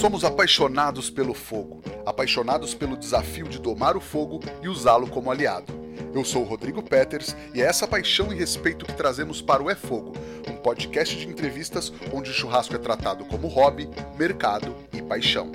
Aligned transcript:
Somos 0.00 0.24
apaixonados 0.24 1.08
pelo 1.08 1.32
fogo, 1.32 1.82
apaixonados 2.04 2.74
pelo 2.74 2.96
desafio 2.96 3.48
de 3.48 3.58
domar 3.58 3.96
o 3.96 4.00
fogo 4.00 4.40
e 4.60 4.68
usá-lo 4.68 5.06
como 5.06 5.30
aliado. 5.30 5.72
Eu 6.12 6.24
sou 6.24 6.42
o 6.42 6.44
Rodrigo 6.44 6.82
Peters 6.82 7.34
e 7.54 7.62
é 7.62 7.64
essa 7.64 7.86
paixão 7.86 8.32
e 8.32 8.36
respeito 8.36 8.84
que 8.84 8.92
trazemos 8.92 9.40
para 9.40 9.62
o 9.62 9.70
É 9.70 9.74
Fogo, 9.74 10.12
um 10.48 10.56
podcast 10.56 11.16
de 11.16 11.26
entrevistas 11.26 11.92
onde 12.12 12.30
o 12.30 12.34
churrasco 12.34 12.74
é 12.74 12.78
tratado 12.78 13.24
como 13.24 13.48
hobby, 13.48 13.88
mercado 14.18 14.76
e 14.92 15.00
paixão. 15.00 15.50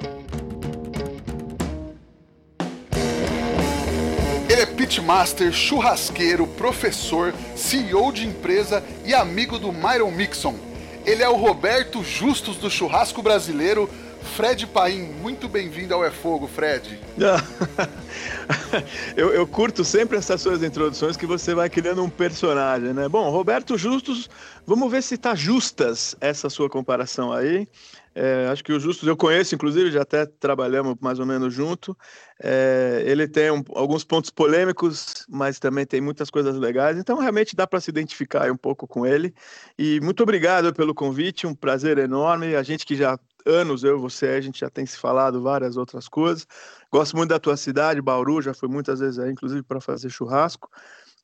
Ele 4.49 4.61
é 4.61 4.65
pitmaster, 4.65 5.51
churrasqueiro, 5.51 6.47
professor, 6.47 7.33
CEO 7.55 8.11
de 8.11 8.25
empresa 8.25 8.83
e 9.05 9.13
amigo 9.13 9.59
do 9.59 9.71
Myron 9.71 10.11
Mixon. 10.11 10.57
Ele 11.05 11.23
é 11.23 11.29
o 11.29 11.35
Roberto 11.35 12.03
Justus 12.03 12.57
do 12.57 12.69
churrasco 12.69 13.21
brasileiro, 13.21 13.89
Fred 14.21 14.67
Paim, 14.67 15.13
muito 15.21 15.47
bem-vindo 15.47 15.93
ao 15.93 16.03
É 16.03 16.11
Fogo, 16.11 16.47
Fred. 16.47 16.99
eu, 19.15 19.29
eu, 19.31 19.47
curto 19.47 19.83
sempre 19.83 20.17
essas 20.17 20.41
suas 20.41 20.63
introduções 20.63 21.17
que 21.17 21.25
você 21.25 21.53
vai 21.53 21.69
criando 21.69 22.03
um 22.03 22.09
personagem, 22.09 22.93
né? 22.93 23.07
Bom, 23.09 23.29
Roberto 23.29 23.77
Justus, 23.77 24.29
vamos 24.65 24.89
ver 24.91 25.03
se 25.03 25.17
tá 25.17 25.35
justas 25.35 26.15
essa 26.21 26.49
sua 26.49 26.69
comparação 26.69 27.33
aí. 27.33 27.67
É, 28.15 28.47
acho 28.51 28.63
que 28.63 28.73
o 28.73 28.79
Justus 28.79 29.07
eu 29.07 29.15
conheço, 29.15 29.55
inclusive, 29.55 29.91
já 29.91 30.01
até 30.01 30.25
trabalhamos 30.25 30.95
mais 30.99 31.19
ou 31.19 31.25
menos 31.25 31.53
junto. 31.53 31.95
É, 32.41 33.03
ele 33.05 33.27
tem 33.27 33.51
um, 33.51 33.63
alguns 33.75 34.03
pontos 34.03 34.29
polêmicos, 34.29 35.25
mas 35.29 35.59
também 35.59 35.85
tem 35.85 36.01
muitas 36.01 36.29
coisas 36.29 36.57
legais, 36.57 36.97
então 36.97 37.17
realmente 37.17 37.55
dá 37.55 37.67
para 37.67 37.79
se 37.79 37.89
identificar 37.89 38.51
um 38.51 38.57
pouco 38.57 38.87
com 38.87 39.05
ele. 39.05 39.33
E 39.77 39.99
muito 40.01 40.23
obrigado 40.23 40.73
pelo 40.73 40.93
convite, 40.93 41.47
um 41.47 41.53
prazer 41.53 41.97
enorme. 41.97 42.55
A 42.55 42.63
gente 42.63 42.85
que 42.85 42.95
já 42.95 43.17
anos, 43.49 43.83
eu 43.83 43.97
e 43.97 43.99
você, 43.99 44.27
a 44.27 44.41
gente 44.41 44.59
já 44.59 44.69
tem 44.69 44.85
se 44.85 44.97
falado 44.97 45.41
várias 45.41 45.77
outras 45.77 46.07
coisas. 46.07 46.47
Gosto 46.91 47.17
muito 47.17 47.29
da 47.29 47.39
tua 47.39 47.57
cidade, 47.57 48.01
Bauru, 48.01 48.41
já 48.41 48.53
fui 48.53 48.69
muitas 48.69 48.99
vezes 48.99 49.19
aí, 49.19 49.31
inclusive 49.31 49.63
para 49.63 49.81
fazer 49.81 50.09
churrasco. 50.09 50.69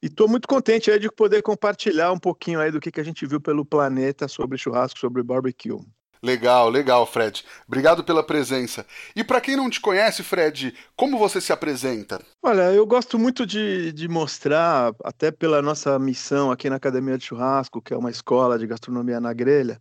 E 0.01 0.07
estou 0.07 0.27
muito 0.27 0.47
contente 0.47 0.91
aí 0.91 0.99
de 0.99 1.09
poder 1.09 1.41
compartilhar 1.41 2.11
um 2.11 2.19
pouquinho 2.19 2.59
aí 2.59 2.71
do 2.71 2.79
que, 2.79 2.91
que 2.91 2.99
a 2.99 3.03
gente 3.03 3.25
viu 3.25 3.39
pelo 3.39 3.65
planeta 3.65 4.27
sobre 4.27 4.57
churrasco, 4.57 4.99
sobre 4.99 5.23
barbecue. 5.23 5.79
Legal, 6.25 6.69
legal, 6.69 7.05
Fred. 7.05 7.45
Obrigado 7.67 8.03
pela 8.03 8.23
presença. 8.23 8.83
E 9.15 9.23
para 9.23 9.39
quem 9.39 9.55
não 9.55 9.69
te 9.69 9.79
conhece, 9.79 10.23
Fred, 10.23 10.73
como 10.95 11.19
você 11.19 11.39
se 11.39 11.53
apresenta? 11.53 12.19
Olha, 12.41 12.73
eu 12.73 12.85
gosto 12.87 13.19
muito 13.19 13.45
de, 13.45 13.91
de 13.91 14.07
mostrar, 14.07 14.91
até 15.03 15.29
pela 15.29 15.61
nossa 15.61 15.99
missão 15.99 16.51
aqui 16.51 16.67
na 16.67 16.77
Academia 16.77 17.15
de 17.15 17.25
Churrasco, 17.25 17.79
que 17.79 17.93
é 17.93 17.97
uma 17.97 18.09
escola 18.09 18.57
de 18.57 18.65
gastronomia 18.65 19.19
na 19.19 19.33
grelha, 19.33 19.79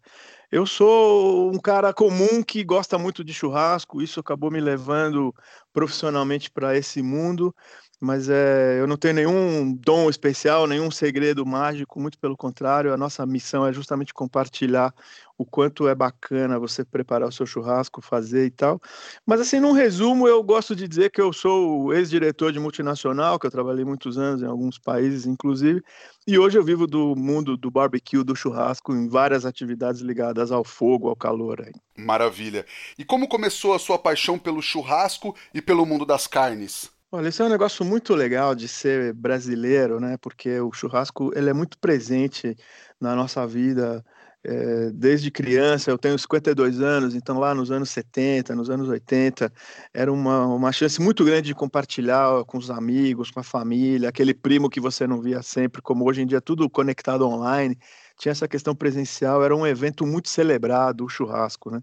eu 0.55 0.64
sou 0.66 1.52
um 1.52 1.58
cara 1.58 1.92
comum 1.92 2.41
que 2.41 2.62
gosta 2.62 2.97
muito 2.97 3.24
de 3.24 3.34
churrasco, 3.34 4.00
isso 4.00 4.20
acabou 4.20 4.52
me 4.52 4.61
levando 4.61 5.34
profissionalmente 5.72 6.48
para 6.48 6.78
esse 6.78 7.02
mundo, 7.02 7.52
mas 8.00 8.28
é, 8.28 8.78
eu 8.80 8.86
não 8.86 8.96
tenho 8.96 9.14
nenhum 9.14 9.72
dom 9.74 10.10
especial, 10.10 10.66
nenhum 10.66 10.90
segredo 10.90 11.44
mágico, 11.46 12.00
muito 12.00 12.18
pelo 12.18 12.36
contrário, 12.36 12.92
a 12.92 12.96
nossa 12.96 13.24
missão 13.24 13.66
é 13.66 13.72
justamente 13.72 14.12
compartilhar 14.12 14.92
o 15.36 15.44
quanto 15.44 15.88
é 15.88 15.94
bacana 15.94 16.58
você 16.58 16.84
preparar 16.84 17.28
o 17.28 17.32
seu 17.32 17.46
churrasco, 17.46 18.00
fazer 18.00 18.46
e 18.46 18.50
tal. 18.50 18.80
Mas 19.26 19.40
assim, 19.40 19.58
num 19.58 19.72
resumo, 19.72 20.28
eu 20.28 20.42
gosto 20.42 20.76
de 20.76 20.86
dizer 20.86 21.10
que 21.10 21.20
eu 21.20 21.32
sou 21.32 21.92
ex-diretor 21.92 22.52
de 22.52 22.60
multinacional, 22.60 23.38
que 23.38 23.46
eu 23.46 23.50
trabalhei 23.50 23.84
muitos 23.84 24.16
anos 24.16 24.42
em 24.42 24.46
alguns 24.46 24.78
países, 24.78 25.26
inclusive, 25.26 25.82
e 26.26 26.38
hoje 26.38 26.56
eu 26.58 26.64
vivo 26.64 26.86
do 26.86 27.14
mundo 27.16 27.56
do 27.56 27.70
barbecue, 27.70 28.22
do 28.22 28.36
churrasco, 28.36 28.94
em 28.94 29.08
várias 29.08 29.44
atividades 29.44 30.00
ligadas 30.00 30.52
ao 30.52 30.64
fogo, 30.64 31.08
ao 31.08 31.16
calor. 31.16 31.62
Aí. 31.62 31.72
Maravilha. 31.96 32.64
E 32.98 33.04
como 33.04 33.28
começou 33.28 33.74
a 33.74 33.78
sua 33.78 33.98
paixão 33.98 34.38
pelo 34.38 34.62
churrasco 34.62 35.34
e 35.52 35.60
pelo 35.60 35.84
mundo 35.84 36.06
das 36.06 36.26
carnes? 36.26 36.93
Olha, 37.14 37.28
esse 37.28 37.40
é 37.40 37.44
um 37.44 37.48
negócio 37.48 37.84
muito 37.84 38.12
legal 38.12 38.56
de 38.56 38.66
ser 38.66 39.12
brasileiro, 39.12 40.00
né? 40.00 40.16
Porque 40.16 40.58
o 40.58 40.72
churrasco 40.72 41.30
ele 41.36 41.48
é 41.48 41.52
muito 41.52 41.78
presente 41.78 42.56
na 43.00 43.14
nossa 43.14 43.46
vida 43.46 44.05
é, 44.42 44.90
desde 44.90 45.30
criança, 45.30 45.92
eu 45.92 45.96
tenho 45.96 46.18
52 46.18 46.80
anos, 46.80 47.14
então 47.14 47.39
lá 47.39 47.55
nos 47.55 47.70
anos 47.70 47.90
70, 47.90 48.56
nos 48.56 48.68
anos 48.68 48.89
80, 48.89 49.48
era 49.92 50.12
uma, 50.12 50.44
uma 50.44 50.72
chance 50.72 51.00
muito 51.00 51.24
grande 51.24 51.46
de 51.46 51.55
compartilhar 51.55 52.44
com 52.46 52.58
os 52.58 52.68
amigos, 52.68 53.30
com 53.30 53.39
a 53.39 53.44
família, 53.44 54.08
aquele 54.08 54.34
primo 54.34 54.68
que 54.68 54.80
você 54.80 55.06
não 55.06 55.22
via 55.22 55.40
sempre, 55.40 55.80
como 55.80 56.05
hoje 56.05 56.20
em 56.20 56.27
dia 56.27 56.40
tudo 56.40 56.68
conectado 56.68 57.28
online, 57.28 57.78
tinha 58.19 58.33
essa 58.33 58.47
questão 58.47 58.75
presencial, 58.75 59.42
era 59.42 59.55
um 59.55 59.67
evento 59.67 60.07
muito 60.07 60.29
celebrado, 60.29 61.05
o 61.05 61.08
churrasco, 61.08 61.70
né? 61.70 61.80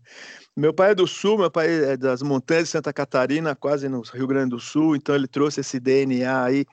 Meu 0.55 0.73
pai 0.73 0.91
é 0.91 0.95
do 0.95 1.07
Sul, 1.07 1.37
meu 1.37 1.51
pai 1.51 1.67
é 1.91 1.97
das 1.97 2.21
montanhas 2.21 2.65
de 2.65 2.69
Santa 2.69 2.93
Catarina, 2.93 3.55
quase 3.55 3.89
no 3.89 4.01
Rio 4.01 4.27
Grande 4.27 4.51
do 4.51 4.59
Sul, 4.59 4.95
então 4.95 5.13
ele 5.15 5.27
trouxe 5.27 5.61
esse 5.61 5.79
DNA 5.79 6.43
aí 6.43 6.65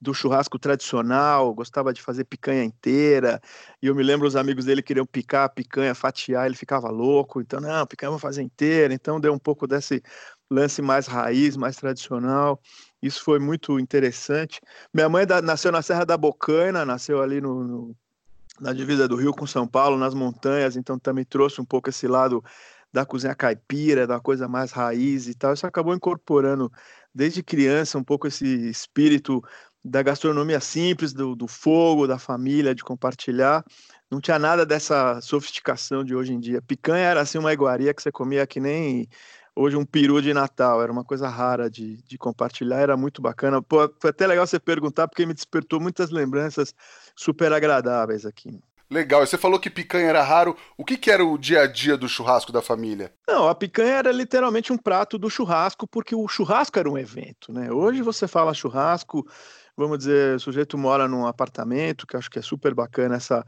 do 0.00 0.12
churrasco 0.12 0.58
tradicional, 0.58 1.54
gostava 1.54 1.92
de 1.92 2.02
fazer 2.02 2.24
picanha 2.24 2.62
inteira, 2.62 3.40
e 3.80 3.86
eu 3.86 3.94
me 3.94 4.02
lembro 4.02 4.26
os 4.26 4.36
amigos 4.36 4.66
dele 4.66 4.82
queriam 4.82 5.06
picar 5.06 5.44
a 5.44 5.48
picanha, 5.48 5.94
fatiar, 5.94 6.46
ele 6.46 6.56
ficava 6.56 6.90
louco, 6.90 7.40
então, 7.40 7.60
não, 7.60 7.86
picanha 7.86 8.10
vamos 8.10 8.22
fazer 8.22 8.42
inteira, 8.42 8.92
então 8.92 9.18
deu 9.18 9.32
um 9.32 9.38
pouco 9.38 9.66
desse 9.66 10.02
lance 10.50 10.82
mais 10.82 11.06
raiz, 11.06 11.56
mais 11.56 11.76
tradicional, 11.76 12.60
isso 13.02 13.22
foi 13.24 13.38
muito 13.38 13.78
interessante. 13.78 14.60
Minha 14.92 15.08
mãe 15.08 15.26
da, 15.26 15.40
nasceu 15.40 15.72
na 15.72 15.82
Serra 15.82 16.04
da 16.04 16.16
Bocaina, 16.16 16.84
nasceu 16.84 17.22
ali 17.22 17.40
no, 17.40 17.64
no, 17.64 17.96
na 18.60 18.72
divisa 18.72 19.08
do 19.08 19.16
Rio 19.16 19.32
com 19.32 19.46
São 19.46 19.66
Paulo, 19.66 19.96
nas 19.96 20.14
montanhas, 20.14 20.76
então 20.76 20.98
também 20.98 21.24
trouxe 21.24 21.60
um 21.60 21.64
pouco 21.64 21.90
esse 21.90 22.06
lado 22.06 22.42
da 22.92 23.04
cozinha 23.04 23.34
caipira, 23.34 24.06
da 24.06 24.20
coisa 24.20 24.46
mais 24.46 24.70
raiz 24.70 25.26
e 25.26 25.34
tal, 25.34 25.52
isso 25.52 25.66
acabou 25.66 25.94
incorporando 25.94 26.70
desde 27.12 27.42
criança 27.42 27.98
um 27.98 28.04
pouco 28.04 28.28
esse 28.28 28.46
espírito 28.68 29.42
da 29.84 30.02
gastronomia 30.02 30.60
simples, 30.60 31.12
do, 31.12 31.36
do 31.36 31.46
fogo, 31.46 32.06
da 32.06 32.18
família, 32.18 32.74
de 32.74 32.82
compartilhar. 32.82 33.62
Não 34.10 34.20
tinha 34.20 34.38
nada 34.38 34.64
dessa 34.64 35.20
sofisticação 35.20 36.02
de 36.02 36.14
hoje 36.14 36.32
em 36.32 36.40
dia. 36.40 36.62
Picanha 36.62 37.04
era 37.04 37.20
assim 37.20 37.36
uma 37.36 37.52
iguaria 37.52 37.92
que 37.92 38.02
você 38.02 38.10
comia 38.10 38.46
que 38.46 38.60
nem 38.60 39.08
hoje 39.56 39.76
um 39.76 39.84
peru 39.84 40.20
de 40.20 40.34
Natal, 40.34 40.82
era 40.82 40.90
uma 40.90 41.04
coisa 41.04 41.28
rara 41.28 41.70
de, 41.70 42.02
de 42.02 42.18
compartilhar, 42.18 42.80
era 42.80 42.96
muito 42.96 43.22
bacana. 43.22 43.62
Pô, 43.62 43.92
foi 44.00 44.10
até 44.10 44.26
legal 44.26 44.46
você 44.46 44.58
perguntar, 44.58 45.08
porque 45.08 45.26
me 45.26 45.34
despertou 45.34 45.80
muitas 45.80 46.10
lembranças 46.10 46.74
super 47.14 47.52
agradáveis 47.52 48.26
aqui. 48.26 48.60
Legal, 48.90 49.26
você 49.26 49.38
falou 49.38 49.58
que 49.58 49.70
picanha 49.70 50.08
era 50.08 50.22
raro. 50.22 50.56
O 50.76 50.84
que, 50.84 50.96
que 50.96 51.10
era 51.10 51.24
o 51.24 51.38
dia 51.38 51.62
a 51.62 51.66
dia 51.66 51.96
do 51.96 52.08
churrasco 52.08 52.52
da 52.52 52.60
família? 52.60 53.12
Não, 53.26 53.48
a 53.48 53.54
picanha 53.54 53.94
era 53.94 54.12
literalmente 54.12 54.72
um 54.72 54.78
prato 54.78 55.18
do 55.18 55.30
churrasco, 55.30 55.86
porque 55.86 56.14
o 56.14 56.28
churrasco 56.28 56.78
era 56.78 56.88
um 56.88 56.98
evento, 56.98 57.52
né? 57.52 57.72
Hoje 57.72 58.02
você 58.02 58.28
fala 58.28 58.52
churrasco, 58.52 59.26
vamos 59.76 59.98
dizer, 59.98 60.36
o 60.36 60.40
sujeito 60.40 60.76
mora 60.76 61.08
num 61.08 61.26
apartamento, 61.26 62.06
que 62.06 62.16
acho 62.16 62.30
que 62.30 62.38
é 62.38 62.42
super 62.42 62.74
bacana 62.74 63.16
essa 63.16 63.44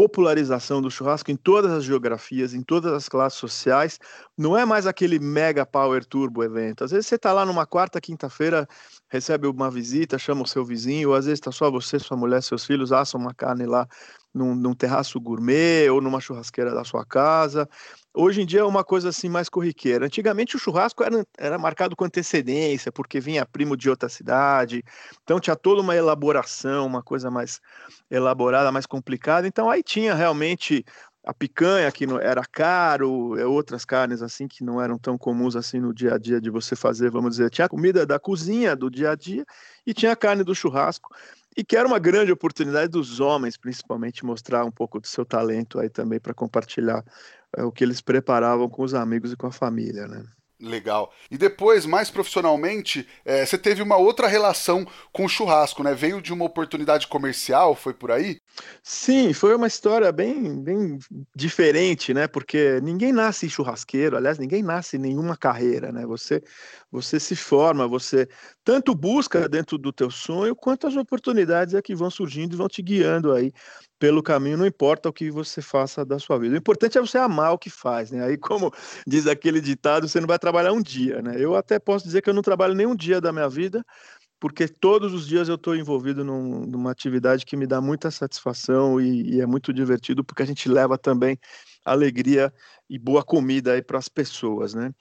popularização 0.00 0.80
do 0.80 0.90
churrasco 0.90 1.30
em 1.30 1.36
todas 1.36 1.70
as 1.70 1.84
geografias, 1.84 2.54
em 2.54 2.62
todas 2.62 2.90
as 2.90 3.06
classes 3.06 3.38
sociais. 3.38 3.98
Não 4.34 4.56
é 4.56 4.64
mais 4.64 4.86
aquele 4.86 5.18
mega 5.18 5.66
power 5.66 6.02
turbo 6.06 6.42
evento. 6.42 6.82
Às 6.82 6.90
vezes 6.90 7.06
você 7.06 7.16
está 7.16 7.34
lá 7.34 7.44
numa 7.44 7.66
quarta, 7.66 8.00
quinta-feira, 8.00 8.66
recebe 9.10 9.46
uma 9.46 9.70
visita, 9.70 10.18
chama 10.18 10.44
o 10.44 10.46
seu 10.46 10.64
vizinho, 10.64 11.10
ou 11.10 11.14
às 11.14 11.26
vezes 11.26 11.38
está 11.38 11.52
só 11.52 11.70
você, 11.70 11.98
sua 11.98 12.16
mulher, 12.16 12.42
seus 12.42 12.64
filhos, 12.64 12.92
assam 12.92 13.20
uma 13.20 13.34
carne 13.34 13.66
lá 13.66 13.86
num, 14.32 14.54
num 14.54 14.72
terraço 14.72 15.20
gourmet 15.20 15.90
ou 15.90 16.00
numa 16.00 16.18
churrasqueira 16.18 16.74
da 16.74 16.82
sua 16.82 17.04
casa. 17.04 17.68
Hoje 18.12 18.42
em 18.42 18.46
dia 18.46 18.60
é 18.60 18.64
uma 18.64 18.82
coisa 18.82 19.10
assim 19.10 19.28
mais 19.28 19.48
corriqueira. 19.48 20.06
Antigamente 20.06 20.56
o 20.56 20.58
churrasco 20.58 21.04
era, 21.04 21.24
era 21.38 21.56
marcado 21.58 21.94
com 21.94 22.04
antecedência, 22.04 22.90
porque 22.90 23.20
vinha 23.20 23.46
primo 23.46 23.76
de 23.76 23.88
outra 23.88 24.08
cidade, 24.08 24.82
então 25.22 25.38
tinha 25.38 25.54
toda 25.54 25.80
uma 25.80 25.94
elaboração, 25.94 26.86
uma 26.86 27.02
coisa 27.02 27.30
mais 27.30 27.60
elaborada, 28.10 28.72
mais 28.72 28.84
complicada. 28.84 29.46
Então 29.46 29.70
aí 29.70 29.82
tinha 29.82 30.12
realmente 30.12 30.84
a 31.24 31.32
picanha 31.32 31.92
que 31.92 32.04
era 32.22 32.42
caro, 32.50 33.38
é, 33.38 33.46
outras 33.46 33.84
carnes 33.84 34.22
assim 34.22 34.48
que 34.48 34.64
não 34.64 34.80
eram 34.80 34.98
tão 34.98 35.16
comuns 35.16 35.54
assim 35.54 35.78
no 35.78 35.94
dia 35.94 36.14
a 36.14 36.18
dia 36.18 36.40
de 36.40 36.50
você 36.50 36.74
fazer, 36.74 37.10
vamos 37.10 37.32
dizer, 37.32 37.50
tinha 37.50 37.66
a 37.66 37.68
comida 37.68 38.06
da 38.06 38.18
cozinha 38.18 38.74
do 38.74 38.90
dia 38.90 39.10
a 39.10 39.14
dia 39.14 39.44
e 39.86 39.92
tinha 39.92 40.12
a 40.12 40.16
carne 40.16 40.42
do 40.42 40.54
churrasco 40.54 41.10
e 41.60 41.64
que 41.64 41.76
era 41.76 41.86
uma 41.86 41.98
grande 41.98 42.32
oportunidade 42.32 42.88
dos 42.88 43.20
homens, 43.20 43.58
principalmente, 43.58 44.24
mostrar 44.24 44.64
um 44.64 44.70
pouco 44.70 44.98
do 44.98 45.06
seu 45.06 45.26
talento 45.26 45.78
aí 45.78 45.90
também 45.90 46.18
para 46.18 46.32
compartilhar 46.32 47.04
é, 47.54 47.62
o 47.62 47.70
que 47.70 47.84
eles 47.84 48.00
preparavam 48.00 48.66
com 48.66 48.82
os 48.82 48.94
amigos 48.94 49.30
e 49.32 49.36
com 49.36 49.46
a 49.46 49.52
família, 49.52 50.08
né? 50.08 50.24
Legal. 50.60 51.10
E 51.30 51.38
depois, 51.38 51.86
mais 51.86 52.10
profissionalmente, 52.10 53.08
é, 53.24 53.46
você 53.46 53.56
teve 53.56 53.82
uma 53.82 53.96
outra 53.96 54.26
relação 54.28 54.86
com 55.10 55.24
o 55.24 55.28
churrasco, 55.28 55.82
né? 55.82 55.94
Veio 55.94 56.20
de 56.20 56.34
uma 56.34 56.44
oportunidade 56.44 57.06
comercial, 57.06 57.74
foi 57.74 57.94
por 57.94 58.10
aí? 58.10 58.38
Sim, 58.82 59.32
foi 59.32 59.54
uma 59.54 59.66
história 59.66 60.12
bem, 60.12 60.62
bem 60.62 60.98
diferente, 61.34 62.12
né? 62.12 62.28
Porque 62.28 62.78
ninguém 62.82 63.10
nasce 63.10 63.48
churrasqueiro, 63.48 64.18
aliás, 64.18 64.38
ninguém 64.38 64.62
nasce 64.62 64.96
em 64.96 65.00
nenhuma 65.00 65.34
carreira, 65.34 65.90
né? 65.90 66.04
Você, 66.04 66.42
você 66.92 67.18
se 67.18 67.34
forma, 67.34 67.88
você 67.88 68.28
tanto 68.62 68.94
busca 68.94 69.48
dentro 69.48 69.78
do 69.78 69.90
teu 69.90 70.10
sonho, 70.10 70.54
quanto 70.54 70.86
as 70.86 70.94
oportunidades 70.94 71.72
é 71.72 71.80
que 71.80 71.94
vão 71.94 72.10
surgindo 72.10 72.52
e 72.52 72.56
vão 72.58 72.68
te 72.68 72.82
guiando 72.82 73.32
aí 73.32 73.50
pelo 74.00 74.22
caminho, 74.22 74.56
não 74.56 74.66
importa 74.66 75.10
o 75.10 75.12
que 75.12 75.30
você 75.30 75.60
faça 75.60 76.06
da 76.06 76.18
sua 76.18 76.38
vida. 76.38 76.54
O 76.54 76.58
importante 76.58 76.96
é 76.96 77.00
você 77.00 77.18
amar 77.18 77.52
o 77.52 77.58
que 77.58 77.68
faz, 77.68 78.10
né? 78.10 78.24
Aí, 78.24 78.38
como 78.38 78.72
diz 79.06 79.26
aquele 79.26 79.60
ditado, 79.60 80.08
você 80.08 80.18
não 80.18 80.26
vai 80.26 80.38
trabalhar 80.38 80.72
um 80.72 80.82
dia, 80.82 81.20
né? 81.20 81.34
Eu 81.38 81.54
até 81.54 81.78
posso 81.78 82.06
dizer 82.06 82.22
que 82.22 82.30
eu 82.30 82.34
não 82.34 82.40
trabalho 82.40 82.74
nem 82.74 82.86
um 82.86 82.96
dia 82.96 83.20
da 83.20 83.30
minha 83.30 83.48
vida, 83.48 83.84
porque 84.40 84.66
todos 84.66 85.12
os 85.12 85.28
dias 85.28 85.50
eu 85.50 85.56
estou 85.56 85.76
envolvido 85.76 86.24
num, 86.24 86.64
numa 86.64 86.90
atividade 86.90 87.44
que 87.44 87.58
me 87.58 87.66
dá 87.66 87.78
muita 87.78 88.10
satisfação 88.10 88.98
e, 88.98 89.34
e, 89.34 89.40
é 89.42 89.46
muito 89.46 89.70
divertido, 89.70 90.24
porque 90.24 90.42
a 90.42 90.46
gente 90.46 90.66
leva 90.66 90.96
também 90.96 91.38
alegria 91.84 92.50
e 92.88 92.98
boa 92.98 93.22
comida 93.22 93.74
aí 93.74 93.82
para 93.82 93.98
as 93.98 94.08
pessoas, 94.08 94.72
né? 94.72 94.92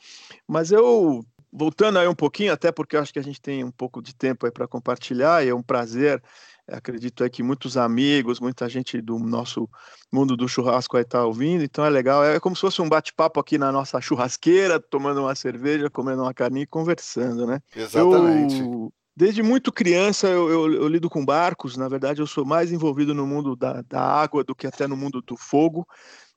Mas 0.45 0.73
eu 0.73 1.23
voltando 1.51 1.99
aí 1.99 2.07
um 2.07 2.15
pouquinho, 2.15 2.51
até 2.51 2.69
porque 2.69 2.97
eu 2.97 3.01
acho 3.01 3.13
que 3.13 3.19
a 3.19 3.23
gente 3.23 3.41
tem 3.41 3.63
um 3.63 3.71
pouco 3.71 4.01
de 4.01 4.13
tempo 4.13 4.45
aí 4.45 4.51
para 4.51 4.67
compartilhar, 4.67 5.43
e 5.43 5.49
é 5.49 5.55
um 5.55 5.63
prazer. 5.63 6.21
Acredito 6.71 7.23
aí 7.23 7.29
que 7.29 7.43
muitos 7.43 7.77
amigos, 7.77 8.39
muita 8.39 8.67
gente 8.69 9.01
do 9.01 9.17
nosso 9.19 9.69
mundo 10.11 10.37
do 10.37 10.47
churrasco 10.47 10.97
aí 10.97 11.03
está 11.03 11.25
ouvindo, 11.25 11.63
então 11.63 11.85
é 11.85 11.89
legal. 11.89 12.23
É 12.23 12.39
como 12.39 12.55
se 12.55 12.61
fosse 12.61 12.81
um 12.81 12.89
bate-papo 12.89 13.39
aqui 13.39 13.57
na 13.57 13.71
nossa 13.71 13.99
churrasqueira, 13.99 14.79
tomando 14.79 15.21
uma 15.21 15.35
cerveja, 15.35 15.89
comendo 15.89 16.21
uma 16.21 16.33
carninha 16.33 16.63
e 16.63 16.67
conversando, 16.67 17.45
né? 17.45 17.59
Exatamente. 17.75 18.61
Eu, 18.61 18.93
desde 19.15 19.43
muito 19.43 19.71
criança 19.71 20.27
eu, 20.27 20.49
eu, 20.49 20.73
eu, 20.73 20.87
lido 20.87 21.09
com 21.09 21.25
barcos, 21.25 21.75
na 21.75 21.89
verdade 21.89 22.21
eu 22.21 22.27
sou 22.27 22.45
mais 22.45 22.71
envolvido 22.71 23.13
no 23.13 23.27
mundo 23.27 23.55
da, 23.55 23.81
da 23.81 24.01
água 24.01 24.43
do 24.45 24.55
que 24.55 24.65
até 24.65 24.87
no 24.87 24.95
mundo 24.95 25.21
do 25.21 25.35
fogo. 25.35 25.85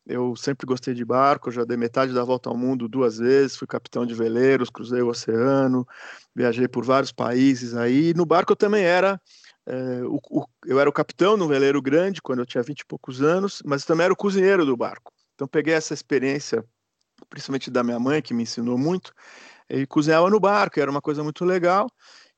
Eu 0.04 0.34
sempre 0.34 0.66
gostei 0.66 0.94
de 0.94 1.04
barco, 1.04 1.52
já 1.52 1.64
dei 1.64 1.76
metade 1.76 2.12
da 2.12 2.24
volta 2.24 2.50
ao 2.50 2.56
mundo 2.56 2.88
duas 2.88 3.18
vezes, 3.18 3.56
fui 3.56 3.68
capitão 3.68 4.04
de 4.04 4.14
veleiros, 4.14 4.68
cruzei 4.68 5.00
o 5.00 5.08
oceano, 5.08 5.86
viajei 6.34 6.66
por 6.66 6.84
vários 6.84 7.12
países 7.12 7.76
aí. 7.76 8.12
No 8.14 8.26
barco 8.26 8.50
eu 8.50 8.56
também 8.56 8.82
era, 8.82 9.20
é, 9.66 10.02
o, 10.04 10.18
o, 10.30 10.46
eu 10.66 10.80
era 10.80 10.88
o 10.88 10.92
capitão 10.92 11.36
no 11.36 11.48
veleiro 11.48 11.80
grande 11.80 12.20
quando 12.20 12.40
eu 12.40 12.46
tinha 12.46 12.62
vinte 12.62 12.80
e 12.80 12.86
poucos 12.86 13.22
anos, 13.22 13.62
mas 13.64 13.84
também 13.84 14.04
era 14.04 14.12
o 14.12 14.16
cozinheiro 14.16 14.66
do 14.66 14.76
barco. 14.76 15.12
Então 15.34 15.46
peguei 15.46 15.74
essa 15.74 15.94
experiência, 15.94 16.64
principalmente 17.28 17.70
da 17.70 17.82
minha 17.82 17.98
mãe, 17.98 18.22
que 18.22 18.34
me 18.34 18.42
ensinou 18.42 18.76
muito, 18.76 19.12
e 19.68 19.86
cozinhava 19.86 20.28
no 20.28 20.40
barco, 20.40 20.80
era 20.80 20.90
uma 20.90 21.00
coisa 21.00 21.22
muito 21.22 21.44
legal. 21.44 21.88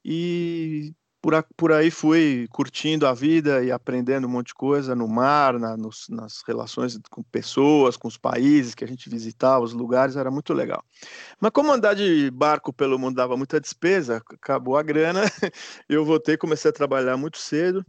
E 0.05 0.95
por, 1.25 1.43
por 1.57 1.73
aí 1.73 1.91
fui 1.91 2.47
curtindo 2.51 3.07
a 3.07 3.15
vida 3.15 3.65
e 3.65 3.73
aprendendo 3.73 4.27
um 4.27 4.31
monte 4.31 4.49
de 4.49 4.55
coisa 4.55 4.95
no 4.95 5.09
mar, 5.09 5.59
na, 5.59 5.75
nos, 5.75 6.07
nas 6.11 6.43
relações 6.47 7.01
com 7.09 7.23
pessoas, 7.23 7.97
com 7.97 8.07
os 8.07 8.19
países 8.19 8.75
que 8.75 8.85
a 8.85 8.87
gente 8.87 9.09
visitava, 9.09 9.65
os 9.65 9.73
lugares, 9.73 10.17
era 10.17 10.31
muito 10.31 10.53
legal. 10.53 10.85
Mas 11.41 11.51
como 11.51 11.73
andar 11.73 11.95
de 11.95 12.31
barco 12.31 12.75
pelo 12.75 12.99
mundo 12.99 13.17
dava 13.17 13.39
muita 13.39 13.59
despesa, 13.59 14.23
acabou 14.35 14.77
a 14.77 14.83
grana, 14.83 15.23
eu 15.89 16.05
voltei, 16.05 16.37
comecei 16.37 16.69
a 16.69 16.75
trabalhar 16.75 17.17
muito 17.17 17.39
cedo, 17.39 17.83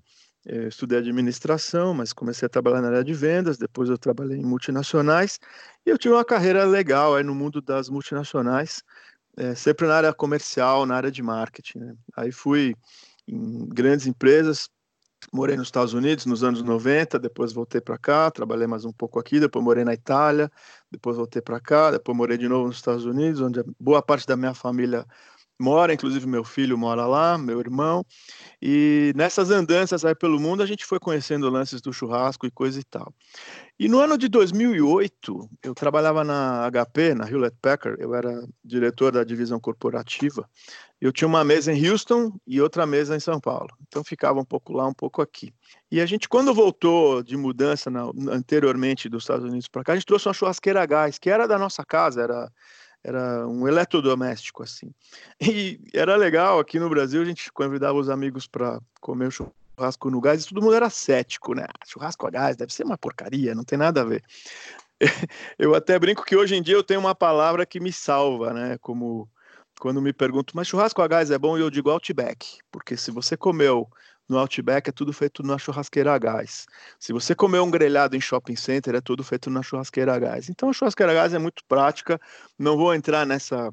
eu 0.46 0.62
eh, 0.64 0.68
estudei 0.70 1.00
administração, 1.00 1.94
mas 1.94 2.14
comecei 2.14 2.46
a 2.46 2.50
trabalhar 2.50 2.80
na 2.80 2.88
área 2.88 3.04
de 3.04 3.14
vendas, 3.14 3.58
depois 3.58 3.90
eu 3.90 3.98
trabalhei 3.98 4.38
em 4.38 4.46
multinacionais, 4.46 5.42
e 5.86 5.90
eu 5.90 5.98
tive 5.98 6.14
uma 6.14 6.24
carreira 6.24 6.64
legal 6.64 7.16
aí 7.16 7.24
no 7.24 7.36
mundo 7.36 7.62
das 7.62 7.90
multinacionais, 7.90 8.82
é, 9.36 9.54
sempre 9.54 9.86
na 9.86 9.96
área 9.96 10.14
comercial, 10.14 10.86
na 10.86 10.96
área 10.96 11.12
de 11.12 11.22
marketing. 11.22 11.80
Né? 11.80 11.96
Aí 12.16 12.32
fui 12.32 12.74
em 13.28 13.68
grandes 13.68 14.08
empresas. 14.08 14.70
Morei 15.34 15.58
nos 15.58 15.68
Estados 15.68 15.94
Unidos 15.94 16.26
nos 16.26 16.44
anos 16.44 16.62
90, 16.62 17.18
depois 17.18 17.52
voltei 17.52 17.82
para 17.82 17.98
cá, 17.98 18.30
trabalhei 18.30 18.68
mais 18.68 18.86
um 18.86 18.92
pouco 18.92 19.20
aqui, 19.20 19.40
depois 19.40 19.64
morei 19.64 19.84
na 19.84 19.94
Itália, 19.94 20.52
depois 20.92 21.18
voltei 21.18 21.42
para 21.42 21.60
cá, 21.60 21.92
depois 21.92 22.16
morei 22.16 22.38
de 22.38 22.48
novo 22.48 22.68
nos 22.68 22.76
Estados 22.76 23.06
Unidos, 23.06 23.42
onde 23.42 23.64
boa 23.80 24.02
parte 24.02 24.28
da 24.28 24.38
minha 24.38 24.54
família 24.54 25.06
mora, 25.60 25.94
inclusive 25.94 26.28
meu 26.28 26.44
filho 26.44 26.78
mora 26.78 27.06
lá, 27.06 27.38
meu 27.38 27.60
irmão. 27.60 28.06
E 28.62 29.14
nessas 29.16 29.52
andanças 29.52 30.04
aí 30.04 30.16
pelo 30.16 30.40
mundo 30.40 30.62
a 30.62 30.66
gente 30.66 30.86
foi 30.86 31.00
conhecendo 31.00 31.50
lances 31.50 31.82
do 31.82 31.94
churrasco 31.94 32.46
e 32.46 32.52
coisa 32.52 32.80
e 32.80 32.84
tal. 32.84 33.14
E 33.78 33.90
no 33.90 34.00
ano 34.00 34.18
de 34.18 34.30
2008, 34.30 35.50
eu 35.62 35.74
trabalhava 35.74 36.24
na 36.24 36.70
HP, 36.72 37.14
na 37.14 37.30
Hewlett 37.30 37.58
Packard, 37.62 38.02
eu 38.02 38.16
era 38.16 38.48
diretor 38.64 39.12
da 39.12 39.24
divisão 39.24 39.60
corporativa. 39.60 40.50
Eu 41.00 41.12
tinha 41.12 41.28
uma 41.28 41.44
mesa 41.44 41.74
em 41.74 41.90
Houston 41.90 42.32
e 42.48 42.62
outra 42.62 42.86
mesa 42.86 43.16
em 43.16 43.20
São 43.20 43.40
Paulo. 43.40 43.70
Então 43.86 44.02
ficava 44.02 44.40
um 44.40 44.46
pouco 44.46 44.72
lá, 44.72 44.88
um 44.88 44.94
pouco 44.94 45.22
aqui. 45.22 45.54
E 45.92 46.00
a 46.00 46.06
gente, 46.06 46.30
quando 46.30 46.54
voltou 46.54 47.22
de 47.22 47.36
mudança 47.36 47.90
na, 47.90 48.10
anteriormente 48.30 49.10
dos 49.10 49.24
Estados 49.24 49.44
Unidos 49.46 49.68
para 49.68 49.84
cá, 49.84 49.92
a 49.92 49.96
gente 49.96 50.06
trouxe 50.06 50.28
uma 50.28 50.34
churrasqueira 50.34 50.82
a 50.82 50.86
gás, 50.86 51.20
que 51.20 51.30
era 51.30 51.46
da 51.46 51.60
nossa 51.60 51.84
casa, 51.84 52.22
era 52.22 52.50
era 53.06 53.48
um 53.48 53.68
eletrodoméstico 53.68 54.64
assim. 54.64 54.92
E 55.40 55.80
era 55.94 56.16
legal, 56.16 56.60
aqui 56.60 56.80
no 56.80 56.90
Brasil 56.90 57.22
a 57.22 57.26
gente 57.26 57.52
convidava 57.52 57.98
os 58.00 58.10
amigos 58.10 58.48
para 58.48 58.82
comer 59.00 59.32
churrasco 59.32 60.10
no 60.10 60.20
gás 60.20 60.44
e 60.44 60.50
todo 60.50 60.62
mundo 60.62 60.74
era 60.74 60.90
cético, 60.90 61.54
né? 61.54 61.68
Ah, 61.68 61.86
churrasco 61.86 62.26
a 62.26 62.32
gás 62.32 62.56
deve 62.56 62.74
ser 62.74 62.84
uma 62.84 62.98
porcaria, 62.98 63.54
não 63.54 63.64
tem 63.64 63.78
nada 63.78 64.02
a 64.02 64.06
ver. 64.06 64.24
Eu 65.60 65.76
até 65.76 66.00
brinco 66.00 66.26
que 66.26 66.36
hoje 66.36 66.56
em 66.56 66.64
dia 66.64 66.74
eu 66.74 66.84
tenho 66.84 67.02
uma 67.02 67.14
palavra 67.14 67.66
que 67.66 67.82
me 67.82 67.92
salva, 67.92 68.54
né? 68.54 68.78
Como 68.80 69.30
quando 69.80 70.02
me 70.02 70.14
perguntam, 70.14 70.54
mas 70.56 70.68
churrasco 70.68 71.02
a 71.02 71.08
gás 71.08 71.30
é 71.30 71.38
bom? 71.38 71.58
Eu 71.58 71.70
digo 71.70 71.90
Outback, 71.90 72.60
porque 72.72 72.96
se 72.96 73.12
você 73.12 73.36
comeu 73.36 73.88
no 74.28 74.38
Outback 74.38 74.90
é 74.90 74.92
tudo 74.92 75.14
feito 75.14 75.44
na 75.44 75.58
churrasqueira 75.58 76.14
a 76.14 76.18
gás. 76.18 76.66
Se 77.00 77.14
você 77.14 77.36
comer 77.36 77.60
um 77.60 77.70
grelhado 77.70 78.16
em 78.16 78.22
shopping 78.22 78.56
center, 78.56 78.96
é 78.96 79.02
tudo 79.02 79.24
feito 79.24 79.50
na 79.50 79.62
churrasqueira 79.62 80.14
a 80.14 80.20
gás. 80.20 80.50
Então 80.50 80.70
a 80.70 80.74
churrasqueira 80.74 81.12
a 81.12 81.16
gás 81.16 81.34
é 81.34 81.40
muito 81.40 81.64
prática. 81.68 82.20
Não 82.58 82.78
vou 82.78 82.94
entrar 82.94 83.26
nessa 83.26 83.72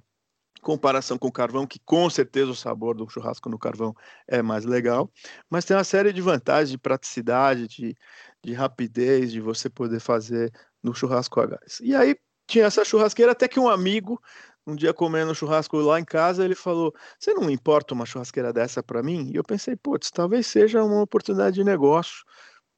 comparação 0.62 1.18
com 1.18 1.26
o 1.28 1.32
carvão, 1.32 1.66
que 1.66 1.80
com 1.84 2.08
certeza 2.08 2.50
o 2.50 2.54
sabor 2.54 2.94
do 2.94 3.08
churrasco 3.10 3.50
no 3.50 3.58
carvão 3.58 3.94
é 4.28 4.40
mais 4.40 4.64
legal, 4.64 5.10
mas 5.50 5.64
tem 5.64 5.76
uma 5.76 5.82
série 5.82 6.12
de 6.12 6.20
vantagens 6.22 6.70
de 6.70 6.78
praticidade, 6.78 7.66
de, 7.66 7.96
de 8.44 8.52
rapidez, 8.52 9.32
de 9.32 9.40
você 9.40 9.68
poder 9.68 10.00
fazer 10.00 10.52
no 10.80 10.94
churrasco 10.94 11.40
a 11.40 11.46
gás. 11.46 11.80
E 11.82 11.94
aí 11.96 12.16
tinha 12.46 12.66
essa 12.66 12.84
churrasqueira 12.84 13.32
até 13.32 13.48
que 13.48 13.58
um 13.58 13.68
amigo 13.68 14.22
um 14.66 14.76
dia 14.76 14.92
comendo 14.92 15.34
churrasco 15.34 15.76
lá 15.78 15.98
em 15.98 16.04
casa, 16.04 16.44
ele 16.44 16.54
falou: 16.54 16.94
Você 17.18 17.34
não 17.34 17.50
importa 17.50 17.94
uma 17.94 18.06
churrasqueira 18.06 18.52
dessa 18.52 18.82
para 18.82 19.02
mim? 19.02 19.30
E 19.32 19.36
eu 19.36 19.44
pensei: 19.44 19.76
Putz, 19.76 20.10
talvez 20.10 20.46
seja 20.46 20.82
uma 20.84 21.02
oportunidade 21.02 21.56
de 21.56 21.64
negócio 21.64 22.24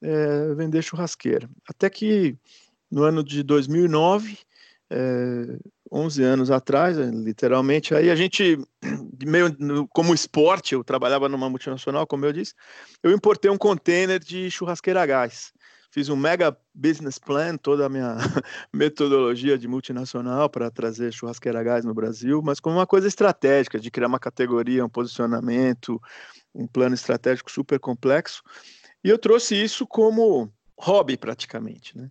é, 0.02 0.54
vender 0.54 0.82
churrasqueira. 0.82 1.48
Até 1.69 1.90
que 1.90 2.36
no 2.90 3.02
ano 3.02 3.25
de 3.25 3.42
2009, 3.42 4.38
é, 4.90 5.58
11 5.90 6.22
anos 6.22 6.50
atrás, 6.50 6.96
literalmente, 6.96 7.94
aí 7.94 8.10
a 8.10 8.16
gente, 8.16 8.58
meio 9.25 9.54
como 9.90 10.14
esporte, 10.14 10.75
eu 10.75 10.84
trabalhava 10.84 11.28
numa 11.28 11.50
multinacional, 11.50 12.06
como 12.06 12.25
eu 12.25 12.32
disse, 12.32 12.54
eu 13.02 13.12
importei 13.12 13.50
um 13.50 13.58
container 13.58 14.19
de 14.19 14.50
churrasqueira 14.50 15.02
a 15.02 15.06
gás 15.06 15.52
fiz 15.94 16.08
um 16.08 16.17
mega 16.17 16.56
business 16.75 17.20
plan, 17.20 17.56
toda 17.56 17.87
a 17.87 17.88
minha 17.88 18.17
metodologia 18.75 19.56
de 19.56 19.69
multinacional 19.69 20.50
para 20.50 20.69
trazer 20.69 21.12
churrasqueira 21.12 21.62
gás 21.62 21.84
no 21.84 21.94
Brasil, 21.94 22.43
mas 22.43 22.58
como 22.58 22.79
uma 22.79 22.86
coisa 22.86 23.06
estratégica, 23.06 23.79
de 23.79 23.93
criar 23.93 24.08
uma 24.08 24.19
categoria, 24.19 24.84
um 24.84 24.89
posicionamento, 24.89 26.03
um 26.53 26.67
plano 26.67 26.96
estratégico 26.96 27.48
super 27.48 27.79
complexo. 27.79 28.43
E 29.05 29.08
eu 29.08 29.17
trouxe 29.17 29.55
isso 29.55 29.86
como 29.86 30.53
hobby 30.77 31.17
praticamente, 31.17 31.96
né? 31.96 32.10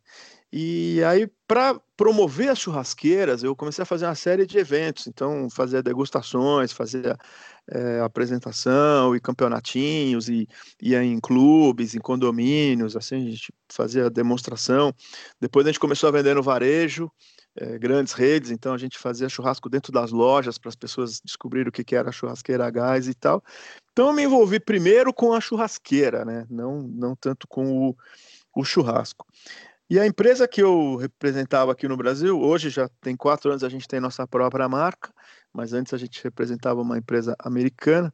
E 0.56 1.04
aí, 1.04 1.28
para 1.46 1.78
promover 1.98 2.50
as 2.50 2.60
churrasqueiras, 2.60 3.44
eu 3.44 3.56
comecei 3.56 3.82
a 3.82 3.86
fazer 3.86 4.06
uma 4.06 4.16
série 4.16 4.46
de 4.46 4.58
eventos. 4.60 5.08
Então, 5.08 5.50
fazia 5.50 5.84
degustações, 5.84 6.72
fazia 6.72 7.18
é, 7.70 8.00
apresentação 8.02 9.16
e 9.16 9.20
campeonatinhos, 9.20 10.30
e 10.30 10.48
ia 10.82 11.04
em 11.04 11.20
clubes, 11.20 11.96
em 11.96 12.00
condomínios, 12.00 12.96
assim, 12.96 13.28
a 13.28 13.32
gente 13.32 13.54
fazia 13.72 14.10
demonstração. 14.10 14.94
Depois 15.40 15.66
a 15.66 15.70
gente 15.70 15.80
começou 15.80 16.10
a 16.10 16.12
vender 16.12 16.36
no 16.36 16.44
varejo, 16.44 17.12
é, 17.56 17.78
grandes 17.78 18.14
redes, 18.14 18.52
então 18.52 18.74
a 18.74 18.78
gente 18.78 18.98
fazia 18.98 19.30
churrasco 19.30 19.70
dentro 19.70 19.92
das 19.92 20.12
lojas 20.12 20.58
para 20.58 20.70
as 20.70 20.76
pessoas 20.76 21.22
descobrirem 21.24 21.70
o 21.70 21.72
que, 21.72 21.84
que 21.84 21.96
era 21.96 22.12
churrasqueira 22.12 22.66
a 22.66 22.72
gás 22.72 23.08
e 23.08 23.14
tal. 23.14 23.44
Então 23.92 24.08
eu 24.08 24.14
me 24.14 24.24
envolvi 24.24 24.60
primeiro 24.60 25.14
com 25.14 25.34
a 25.34 25.42
churrasqueira, 25.42 26.26
né? 26.26 26.46
não, 26.50 26.82
não 26.82 27.16
tanto 27.16 27.48
com 27.48 27.90
o, 27.90 27.96
o 28.56 28.64
churrasco. 28.64 29.26
E 29.90 30.00
a 30.00 30.08
empresa 30.08 30.48
que 30.48 30.64
eu 30.64 30.96
representava 30.96 31.72
aqui 31.72 31.88
no 31.88 31.96
Brasil, 31.96 32.40
hoje 32.42 32.70
já 32.72 32.90
tem 33.00 33.16
quatro 33.16 33.52
anos, 33.52 33.64
a 33.64 33.70
gente 33.70 33.88
tem 33.88 34.00
nossa 34.00 34.26
própria 34.26 34.68
marca, 34.68 35.14
mas 35.54 35.74
antes 35.74 35.94
a 35.94 35.98
gente 35.98 36.24
representava 36.24 36.82
uma 36.82 36.98
empresa 36.98 37.36
americana, 37.40 38.14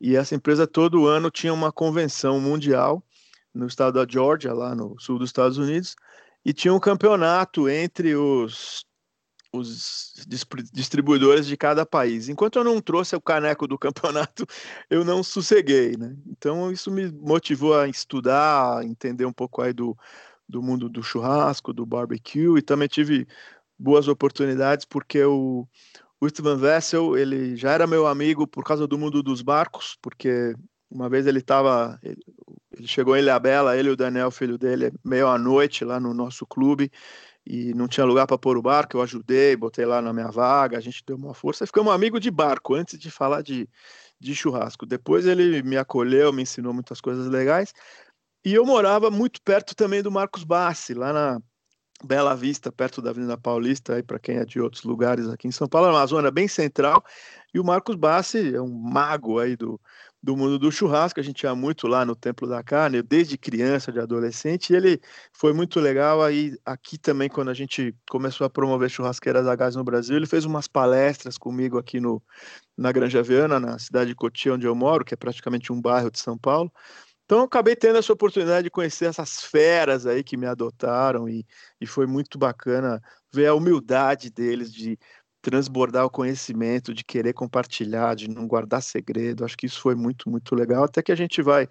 e 0.00 0.16
essa 0.16 0.34
empresa 0.34 0.66
todo 0.66 1.06
ano 1.06 1.30
tinha 1.30 1.52
uma 1.52 1.72
convenção 1.72 2.40
mundial 2.40 3.02
no 3.52 3.66
estado 3.66 3.94
da 3.94 4.10
Georgia, 4.10 4.52
lá 4.52 4.74
no 4.74 4.98
sul 5.00 5.18
dos 5.18 5.30
Estados 5.30 5.58
Unidos, 5.58 5.96
e 6.44 6.52
tinha 6.52 6.72
um 6.72 6.78
campeonato 6.78 7.68
entre 7.68 8.14
os, 8.14 8.84
os 9.52 10.14
distribuidores 10.72 11.46
de 11.46 11.56
cada 11.56 11.84
país. 11.84 12.28
Enquanto 12.28 12.58
eu 12.58 12.64
não 12.64 12.80
trouxe 12.80 13.16
o 13.16 13.20
caneco 13.20 13.66
do 13.66 13.78
campeonato, 13.78 14.46
eu 14.88 15.04
não 15.04 15.22
sosseguei, 15.22 15.96
né? 15.96 16.14
Então 16.26 16.70
isso 16.70 16.90
me 16.90 17.10
motivou 17.10 17.76
a 17.76 17.88
estudar, 17.88 18.78
a 18.78 18.84
entender 18.84 19.24
um 19.24 19.32
pouco 19.32 19.62
aí 19.62 19.72
do 19.72 19.96
do 20.48 20.62
mundo 20.62 20.88
do 20.88 21.02
churrasco, 21.02 21.72
do 21.72 21.84
barbecue, 21.84 22.56
e 22.56 22.62
também 22.62 22.88
tive 22.88 23.26
boas 23.78 24.08
oportunidades 24.08 24.84
porque 24.84 25.22
o, 25.24 25.66
O 26.20 26.26
Istvan 26.26 26.56
Vessel, 26.56 27.16
ele 27.16 27.56
já 27.56 27.72
era 27.72 27.86
meu 27.86 28.06
amigo 28.06 28.46
por 28.46 28.64
causa 28.64 28.86
do 28.86 28.98
mundo 28.98 29.22
dos 29.22 29.42
barcos, 29.42 29.98
porque 30.00 30.54
uma 30.90 31.08
vez 31.08 31.26
ele 31.26 31.40
estava, 31.40 31.98
ele, 32.02 32.22
ele, 32.72 32.88
chegou 32.88 33.16
em 33.16 33.20
Ilhabela, 33.20 33.76
ele 33.76 33.88
e 33.88 33.92
o 33.92 33.96
Daniel, 33.96 34.30
filho 34.30 34.56
dele, 34.56 34.92
meio 35.04 35.28
à 35.28 35.36
noite 35.38 35.84
lá 35.84 36.00
no 36.00 36.14
nosso 36.14 36.46
clube, 36.46 36.90
e 37.44 37.74
não 37.74 37.86
tinha 37.86 38.06
lugar 38.06 38.26
para 38.26 38.38
pôr 38.38 38.56
o 38.56 38.62
barco, 38.62 38.96
eu 38.96 39.02
ajudei, 39.02 39.54
botei 39.56 39.84
lá 39.84 40.00
na 40.00 40.12
minha 40.12 40.30
vaga, 40.30 40.78
a 40.78 40.80
gente 40.80 41.02
deu 41.06 41.16
uma 41.16 41.34
força 41.34 41.64
e 41.64 41.66
ficamos 41.66 41.92
amigos 41.92 42.20
de 42.20 42.30
barco, 42.30 42.74
antes 42.74 42.98
de 42.98 43.10
falar 43.10 43.42
de, 43.42 43.68
de 44.18 44.34
churrasco. 44.34 44.86
Depois 44.86 45.26
ele 45.26 45.62
me 45.62 45.76
acolheu, 45.76 46.32
me 46.32 46.42
ensinou 46.42 46.72
muitas 46.72 47.00
coisas 47.00 47.28
legais, 47.28 47.74
e 48.44 48.54
eu 48.54 48.64
morava 48.64 49.10
muito 49.10 49.40
perto 49.42 49.74
também 49.74 50.02
do 50.02 50.10
Marcos 50.10 50.44
Bassi, 50.44 50.94
lá 50.94 51.12
na 51.12 51.40
Bela 52.04 52.34
Vista, 52.34 52.70
perto 52.70 53.00
da 53.00 53.10
Avenida 53.10 53.38
Paulista, 53.38 53.94
aí 53.94 54.02
para 54.02 54.18
quem 54.18 54.36
é 54.36 54.44
de 54.44 54.60
outros 54.60 54.84
lugares 54.84 55.28
aqui 55.28 55.48
em 55.48 55.52
São 55.52 55.66
Paulo, 55.66 55.88
é 55.88 55.90
uma 55.92 56.06
zona 56.06 56.30
bem 56.30 56.46
central, 56.46 57.02
e 57.54 57.58
o 57.58 57.64
Marcos 57.64 57.96
Bassi 57.96 58.54
é 58.54 58.60
um 58.60 58.68
mago 58.68 59.38
aí 59.38 59.56
do, 59.56 59.80
do 60.22 60.36
mundo 60.36 60.58
do 60.58 60.72
churrasco, 60.72 61.20
a 61.20 61.22
gente 61.22 61.44
ia 61.44 61.54
muito 61.54 61.86
lá 61.86 62.04
no 62.04 62.16
Templo 62.16 62.48
da 62.48 62.62
Carne, 62.62 63.00
desde 63.00 63.38
criança, 63.38 63.92
de 63.92 64.00
adolescente, 64.00 64.70
e 64.70 64.76
ele 64.76 65.00
foi 65.32 65.52
muito 65.52 65.78
legal. 65.78 66.22
Aí 66.22 66.56
aqui 66.64 66.98
também, 66.98 67.28
quando 67.28 67.48
a 67.48 67.54
gente 67.54 67.94
começou 68.10 68.44
a 68.44 68.50
promover 68.50 68.90
churrasqueiras 68.90 69.46
a 69.46 69.54
gás 69.54 69.76
no 69.76 69.84
Brasil, 69.84 70.16
ele 70.16 70.26
fez 70.26 70.44
umas 70.44 70.66
palestras 70.66 71.38
comigo 71.38 71.78
aqui 71.78 72.00
no, 72.00 72.20
na 72.76 72.90
Granja 72.90 73.22
Viana, 73.22 73.60
na 73.60 73.78
cidade 73.78 74.10
de 74.10 74.16
Cotia, 74.16 74.54
onde 74.54 74.66
eu 74.66 74.74
moro, 74.74 75.04
que 75.04 75.14
é 75.14 75.16
praticamente 75.16 75.72
um 75.72 75.80
bairro 75.80 76.10
de 76.10 76.18
São 76.18 76.36
Paulo, 76.36 76.72
então, 77.26 77.42
acabei 77.42 77.74
tendo 77.74 77.98
essa 77.98 78.12
oportunidade 78.12 78.64
de 78.64 78.70
conhecer 78.70 79.06
essas 79.06 79.42
feras 79.42 80.06
aí 80.06 80.22
que 80.22 80.36
me 80.36 80.46
adotaram 80.46 81.28
e, 81.28 81.44
e 81.80 81.86
foi 81.86 82.06
muito 82.06 82.38
bacana 82.38 83.02
ver 83.32 83.48
a 83.48 83.54
humildade 83.54 84.30
deles 84.30 84.72
de 84.72 84.96
transbordar 85.42 86.04
o 86.06 86.10
conhecimento, 86.10 86.94
de 86.94 87.04
querer 87.04 87.32
compartilhar, 87.32 88.14
de 88.14 88.28
não 88.30 88.46
guardar 88.46 88.80
segredo. 88.80 89.44
Acho 89.44 89.56
que 89.56 89.66
isso 89.66 89.80
foi 89.80 89.96
muito, 89.96 90.30
muito 90.30 90.54
legal. 90.54 90.84
Até 90.84 91.02
que 91.02 91.10
a 91.10 91.16
gente 91.16 91.42
vai 91.42 91.68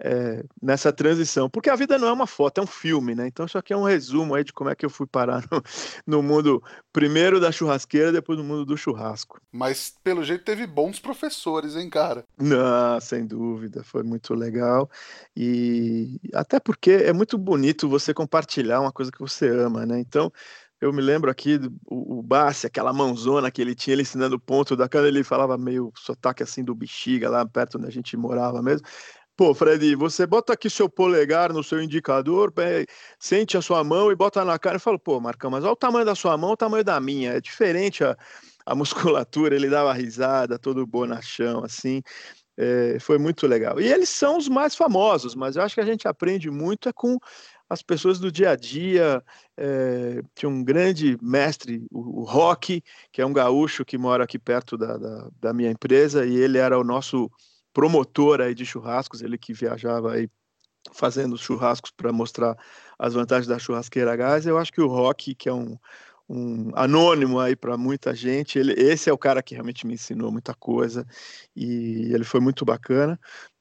é, 0.00 0.44
nessa 0.62 0.92
transição, 0.92 1.50
porque 1.50 1.68
a 1.68 1.76
vida 1.76 1.98
não 1.98 2.08
é 2.08 2.12
uma 2.12 2.26
foto, 2.26 2.58
é 2.58 2.62
um 2.62 2.66
filme, 2.66 3.14
né? 3.14 3.26
Então 3.26 3.46
isso 3.46 3.58
aqui 3.58 3.72
é 3.72 3.76
um 3.76 3.82
resumo 3.82 4.34
aí 4.34 4.44
de 4.44 4.52
como 4.52 4.70
é 4.70 4.74
que 4.74 4.86
eu 4.86 4.90
fui 4.90 5.06
parar 5.06 5.42
no, 5.50 5.62
no 6.06 6.22
mundo 6.22 6.62
primeiro 6.92 7.40
da 7.40 7.50
churrasqueira, 7.50 8.12
depois 8.12 8.38
no 8.38 8.44
mundo 8.44 8.64
do 8.64 8.76
churrasco. 8.76 9.40
Mas 9.50 9.94
pelo 10.02 10.22
jeito 10.22 10.44
teve 10.44 10.66
bons 10.66 11.00
professores, 11.00 11.74
hein, 11.74 11.90
cara? 11.90 12.24
Não, 12.38 13.00
sem 13.00 13.26
dúvida, 13.26 13.82
foi 13.82 14.02
muito 14.02 14.34
legal 14.34 14.88
e 15.36 16.20
até 16.32 16.60
porque 16.60 16.90
é 16.90 17.12
muito 17.12 17.36
bonito 17.36 17.88
você 17.88 18.14
compartilhar 18.14 18.80
uma 18.80 18.92
coisa 18.92 19.10
que 19.10 19.20
você 19.20 19.48
ama, 19.48 19.84
né? 19.84 19.98
Então 19.98 20.32
eu 20.80 20.92
me 20.92 21.02
lembro 21.02 21.28
aqui 21.30 21.58
do 21.58 21.74
o, 21.86 22.18
o 22.18 22.22
Bassi, 22.22 22.66
aquela 22.66 22.92
mãozona 22.92 23.50
que 23.50 23.60
ele 23.60 23.74
tinha, 23.74 23.94
ele 23.94 24.02
ensinando 24.02 24.36
o 24.36 24.40
ponto 24.40 24.76
da 24.76 24.88
cara, 24.88 25.08
ele 25.08 25.24
falava 25.24 25.58
meio 25.58 25.92
sotaque 25.96 26.42
assim 26.42 26.62
do 26.62 26.74
bexiga, 26.74 27.28
lá 27.28 27.44
perto 27.44 27.78
onde 27.78 27.88
a 27.88 27.90
gente 27.90 28.16
morava 28.16 28.62
mesmo. 28.62 28.86
Pô, 29.38 29.54
Fred, 29.54 29.94
você 29.94 30.26
bota 30.26 30.52
aqui 30.52 30.68
seu 30.68 30.88
polegar 30.88 31.52
no 31.52 31.62
seu 31.62 31.80
indicador, 31.80 32.52
sente 33.20 33.56
a 33.56 33.62
sua 33.62 33.84
mão 33.84 34.10
e 34.10 34.16
bota 34.16 34.44
na 34.44 34.58
cara 34.58 34.78
e 34.78 34.80
fala, 34.80 34.98
pô, 34.98 35.20
Marcão, 35.20 35.48
mas 35.48 35.62
olha 35.62 35.74
o 35.74 35.76
tamanho 35.76 36.04
da 36.04 36.16
sua 36.16 36.36
mão, 36.36 36.50
o 36.50 36.56
tamanho 36.56 36.82
da 36.82 36.98
minha. 36.98 37.34
É 37.34 37.40
diferente 37.40 38.02
a, 38.02 38.16
a 38.66 38.74
musculatura, 38.74 39.54
ele 39.54 39.70
dava 39.70 39.92
risada, 39.92 40.58
todo 40.58 40.84
bonachão, 40.84 41.62
assim. 41.62 42.02
É, 42.56 42.98
foi 42.98 43.16
muito 43.16 43.46
legal. 43.46 43.80
E 43.80 43.86
eles 43.86 44.08
são 44.08 44.38
os 44.38 44.48
mais 44.48 44.74
famosos, 44.74 45.36
mas 45.36 45.54
eu 45.54 45.62
acho 45.62 45.76
que 45.76 45.80
a 45.80 45.86
gente 45.86 46.08
aprende 46.08 46.50
muito 46.50 46.88
é 46.88 46.92
com 46.92 47.16
as 47.70 47.80
pessoas 47.80 48.18
do 48.18 48.32
dia 48.32 48.50
a 48.50 48.56
dia. 48.56 49.22
É, 49.56 50.20
tinha 50.34 50.50
um 50.50 50.64
grande 50.64 51.16
mestre, 51.22 51.86
o, 51.92 52.22
o 52.22 52.24
Rock, 52.24 52.82
que 53.12 53.22
é 53.22 53.26
um 53.26 53.32
gaúcho 53.32 53.84
que 53.84 53.96
mora 53.96 54.24
aqui 54.24 54.36
perto 54.36 54.76
da, 54.76 54.96
da, 54.96 55.28
da 55.40 55.52
minha 55.52 55.70
empresa, 55.70 56.26
e 56.26 56.34
ele 56.36 56.58
era 56.58 56.76
o 56.76 56.82
nosso 56.82 57.30
promotor 57.72 58.40
aí 58.40 58.54
de 58.54 58.64
churrascos, 58.66 59.22
ele 59.22 59.38
que 59.38 59.52
viajava 59.52 60.12
aí 60.12 60.28
fazendo 60.92 61.36
churrascos 61.36 61.90
para 61.90 62.12
mostrar 62.12 62.56
as 62.98 63.14
vantagens 63.14 63.46
da 63.46 63.58
churrasqueira 63.58 64.12
a 64.12 64.16
gás. 64.16 64.46
Eu 64.46 64.58
acho 64.58 64.72
que 64.72 64.80
o 64.80 64.86
Rock, 64.86 65.34
que 65.34 65.48
é 65.48 65.52
um, 65.52 65.76
um 66.28 66.70
anônimo 66.74 67.40
aí 67.40 67.56
para 67.56 67.76
muita 67.76 68.14
gente. 68.14 68.58
Ele, 68.58 68.72
esse 68.74 69.08
é 69.08 69.12
o 69.12 69.18
cara 69.18 69.42
que 69.42 69.54
realmente 69.54 69.86
me 69.86 69.94
ensinou 69.94 70.30
muita 70.30 70.54
coisa 70.54 71.06
e 71.56 72.12
ele 72.12 72.24
foi 72.24 72.40
muito 72.40 72.64
bacana. 72.64 73.18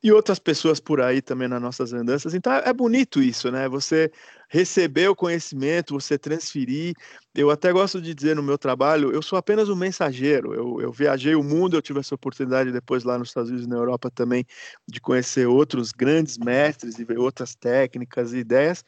E 0.08 0.12
outras 0.14 0.40
pessoas 0.40 0.80
por 0.80 1.02
aí 1.02 1.22
também 1.22 1.50
nas 1.50 1.62
nossas 1.62 1.92
andanças. 1.92 2.34
Então 2.34 2.54
é, 2.54 2.70
é 2.70 2.72
bonito 2.72 3.22
isso, 3.22 3.52
né? 3.52 3.68
Você 3.68 4.10
receber 4.48 5.10
o 5.10 5.16
conhecimento, 5.16 5.94
você 5.94 6.18
transferir. 6.18 6.94
Eu 7.36 7.52
até 7.52 7.74
gosto 7.74 8.02
de 8.02 8.16
dizer 8.16 8.34
no 8.34 8.42
meu 8.42 8.58
trabalho, 8.58 9.12
eu 9.12 9.22
sou 9.22 9.38
apenas 9.38 9.68
um 9.68 9.76
mensageiro. 9.76 10.54
Eu, 10.54 10.80
eu 10.80 10.94
viajei 10.94 11.36
o 11.36 11.44
mundo, 11.44 11.76
eu 11.76 11.82
tive 11.82 12.00
essa 12.00 12.16
oportunidade 12.16 12.72
depois 12.72 13.04
lá 13.04 13.20
nos 13.20 13.28
Estados 13.28 13.50
Unidos 13.50 13.68
e 13.68 13.70
na 13.70 13.76
Europa 13.76 14.10
também 14.10 14.46
de 14.88 15.02
conhecer 15.02 15.46
outros 15.46 15.92
grandes 15.92 16.38
mestres 16.38 16.98
e 17.00 17.04
ver 17.04 17.20
outras 17.20 17.54
técnicas 17.54 18.32
e 18.32 18.38
ideias. 18.38 18.86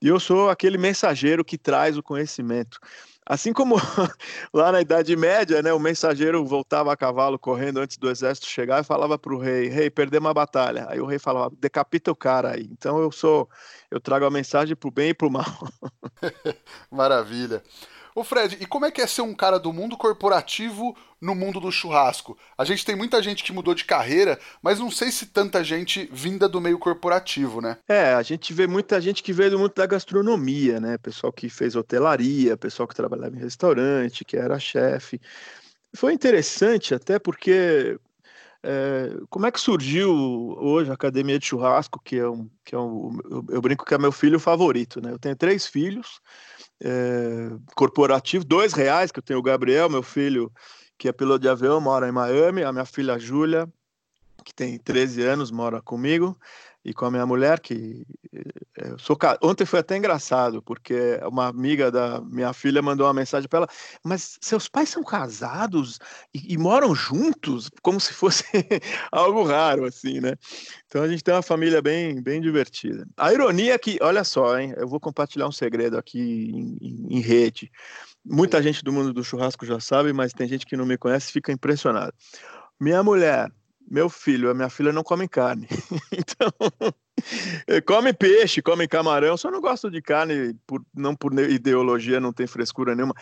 E 0.00 0.06
eu 0.06 0.20
sou 0.20 0.50
aquele 0.50 0.78
mensageiro 0.78 1.44
que 1.44 1.58
traz 1.58 1.98
o 1.98 2.02
conhecimento. 2.02 2.78
Assim 3.26 3.52
como 3.52 3.76
lá 4.52 4.72
na 4.72 4.80
Idade 4.80 5.14
Média, 5.14 5.62
né, 5.62 5.72
o 5.72 5.78
mensageiro 5.78 6.44
voltava 6.44 6.92
a 6.92 6.96
cavalo 6.96 7.38
correndo 7.38 7.78
antes 7.78 7.96
do 7.96 8.10
exército 8.10 8.46
chegar 8.46 8.80
e 8.80 8.84
falava 8.84 9.18
para 9.18 9.34
o 9.34 9.38
rei: 9.38 9.68
Rei, 9.68 9.90
perdemos 9.90 10.30
a 10.30 10.34
batalha. 10.34 10.86
Aí 10.88 11.00
o 11.00 11.06
rei 11.06 11.18
falava: 11.18 11.54
decapita 11.58 12.10
o 12.10 12.16
cara 12.16 12.54
aí. 12.54 12.68
Então 12.72 12.98
eu 12.98 13.12
sou, 13.12 13.48
eu 13.90 14.00
trago 14.00 14.24
a 14.24 14.30
mensagem 14.30 14.74
para 14.74 14.88
o 14.88 14.92
bem 14.92 15.10
e 15.10 15.14
para 15.14 15.28
o 15.28 15.30
mal. 15.30 15.44
Maravilha. 16.90 17.62
Ô 18.20 18.22
Fred, 18.22 18.58
e 18.60 18.66
como 18.66 18.84
é 18.84 18.90
que 18.90 19.00
é 19.00 19.06
ser 19.06 19.22
um 19.22 19.32
cara 19.32 19.58
do 19.58 19.72
mundo 19.72 19.96
corporativo 19.96 20.94
no 21.18 21.34
mundo 21.34 21.58
do 21.58 21.72
churrasco? 21.72 22.36
A 22.58 22.66
gente 22.66 22.84
tem 22.84 22.94
muita 22.94 23.22
gente 23.22 23.42
que 23.42 23.50
mudou 23.50 23.74
de 23.74 23.86
carreira, 23.86 24.38
mas 24.62 24.78
não 24.78 24.90
sei 24.90 25.10
se 25.10 25.24
tanta 25.24 25.64
gente 25.64 26.06
vinda 26.12 26.46
do 26.46 26.60
meio 26.60 26.78
corporativo, 26.78 27.62
né? 27.62 27.78
É, 27.88 28.12
a 28.12 28.20
gente 28.20 28.52
vê 28.52 28.66
muita 28.66 29.00
gente 29.00 29.22
que 29.22 29.32
veio 29.32 29.52
do 29.52 29.58
mundo 29.58 29.72
da 29.74 29.86
gastronomia, 29.86 30.78
né? 30.78 30.98
Pessoal 30.98 31.32
que 31.32 31.48
fez 31.48 31.74
hotelaria, 31.74 32.58
pessoal 32.58 32.86
que 32.86 32.94
trabalhava 32.94 33.34
em 33.34 33.40
restaurante, 33.40 34.22
que 34.22 34.36
era 34.36 34.58
chefe. 34.58 35.18
Foi 35.96 36.12
interessante 36.12 36.94
até 36.94 37.18
porque 37.18 37.98
é, 38.62 39.16
como 39.30 39.46
é 39.46 39.50
que 39.50 39.60
surgiu 39.60 40.12
hoje 40.58 40.90
a 40.90 40.94
Academia 40.94 41.38
de 41.38 41.46
Churrasco, 41.46 42.00
que 42.02 42.16
é 42.16 42.28
um, 42.28 42.48
que 42.64 42.74
é 42.74 42.78
um 42.78 43.18
eu, 43.30 43.44
eu 43.50 43.60
brinco 43.60 43.84
que 43.84 43.94
é 43.94 43.98
meu 43.98 44.12
filho 44.12 44.38
favorito, 44.38 45.00
né? 45.00 45.12
Eu 45.12 45.18
tenho 45.18 45.34
três 45.34 45.66
filhos, 45.66 46.20
é, 46.82 47.50
corporativo, 47.74 48.44
dois 48.44 48.72
reais, 48.72 49.10
que 49.10 49.18
eu 49.18 49.22
tenho 49.22 49.38
o 49.38 49.42
Gabriel, 49.42 49.88
meu 49.88 50.02
filho, 50.02 50.52
que 50.98 51.08
é 51.08 51.12
piloto 51.12 51.40
de 51.40 51.48
avião, 51.48 51.80
mora 51.80 52.08
em 52.08 52.12
Miami, 52.12 52.62
a 52.62 52.72
minha 52.72 52.84
filha 52.84 53.18
Júlia, 53.18 53.66
que 54.42 54.54
tem 54.54 54.78
13 54.78 55.22
anos, 55.22 55.50
mora 55.50 55.80
comigo, 55.80 56.36
e 56.84 56.94
com 56.94 57.04
a 57.04 57.10
minha 57.10 57.26
mulher, 57.26 57.60
que 57.60 58.06
eh, 58.32 58.90
eu 58.90 58.98
sou 58.98 59.18
ontem 59.42 59.66
foi 59.66 59.80
até 59.80 59.96
engraçado, 59.96 60.62
porque 60.62 61.20
uma 61.26 61.48
amiga 61.48 61.90
da 61.90 62.20
minha 62.22 62.52
filha 62.54 62.80
mandou 62.80 63.06
uma 63.06 63.12
mensagem 63.12 63.48
para 63.48 63.60
ela, 63.60 63.68
mas 64.02 64.38
seus 64.40 64.66
pais 64.66 64.88
são 64.88 65.02
casados 65.02 65.98
e, 66.34 66.54
e 66.54 66.58
moram 66.58 66.94
juntos, 66.94 67.70
como 67.82 68.00
se 68.00 68.14
fosse 68.14 68.44
algo 69.12 69.44
raro 69.44 69.84
assim, 69.84 70.20
né? 70.20 70.34
Então 70.86 71.02
a 71.02 71.08
gente 71.08 71.22
tem 71.22 71.34
uma 71.34 71.42
família 71.42 71.82
bem 71.82 72.22
bem 72.22 72.40
divertida. 72.40 73.06
A 73.16 73.32
ironia 73.32 73.74
é 73.74 73.78
que, 73.78 73.98
olha 74.00 74.24
só, 74.24 74.58
hein, 74.58 74.72
eu 74.76 74.88
vou 74.88 74.98
compartilhar 74.98 75.46
um 75.46 75.52
segredo 75.52 75.98
aqui 75.98 76.18
em, 76.18 76.78
em, 76.80 77.16
em 77.18 77.20
rede. 77.20 77.70
Muita 78.24 78.62
gente 78.62 78.82
do 78.82 78.92
mundo 78.92 79.12
do 79.12 79.24
churrasco 79.24 79.66
já 79.66 79.80
sabe, 79.80 80.12
mas 80.14 80.32
tem 80.32 80.48
gente 80.48 80.64
que 80.64 80.76
não 80.76 80.86
me 80.86 80.96
conhece 80.96 81.28
e 81.28 81.32
fica 81.32 81.52
impressionado. 81.52 82.12
Minha 82.80 83.02
mulher 83.02 83.50
meu 83.90 84.08
filho, 84.08 84.50
a 84.50 84.54
minha 84.54 84.70
filha 84.70 84.92
não 84.92 85.02
come 85.02 85.26
carne. 85.26 85.66
então, 86.12 86.48
come 87.84 88.12
peixe, 88.12 88.62
come 88.62 88.86
camarão, 88.86 89.36
só 89.36 89.50
não 89.50 89.60
gosto 89.60 89.90
de 89.90 90.00
carne, 90.00 90.54
por, 90.66 90.80
não 90.94 91.16
por 91.16 91.36
ideologia, 91.38 92.20
não 92.20 92.32
tem 92.32 92.46
frescura 92.46 92.94
nenhuma. 92.94 93.14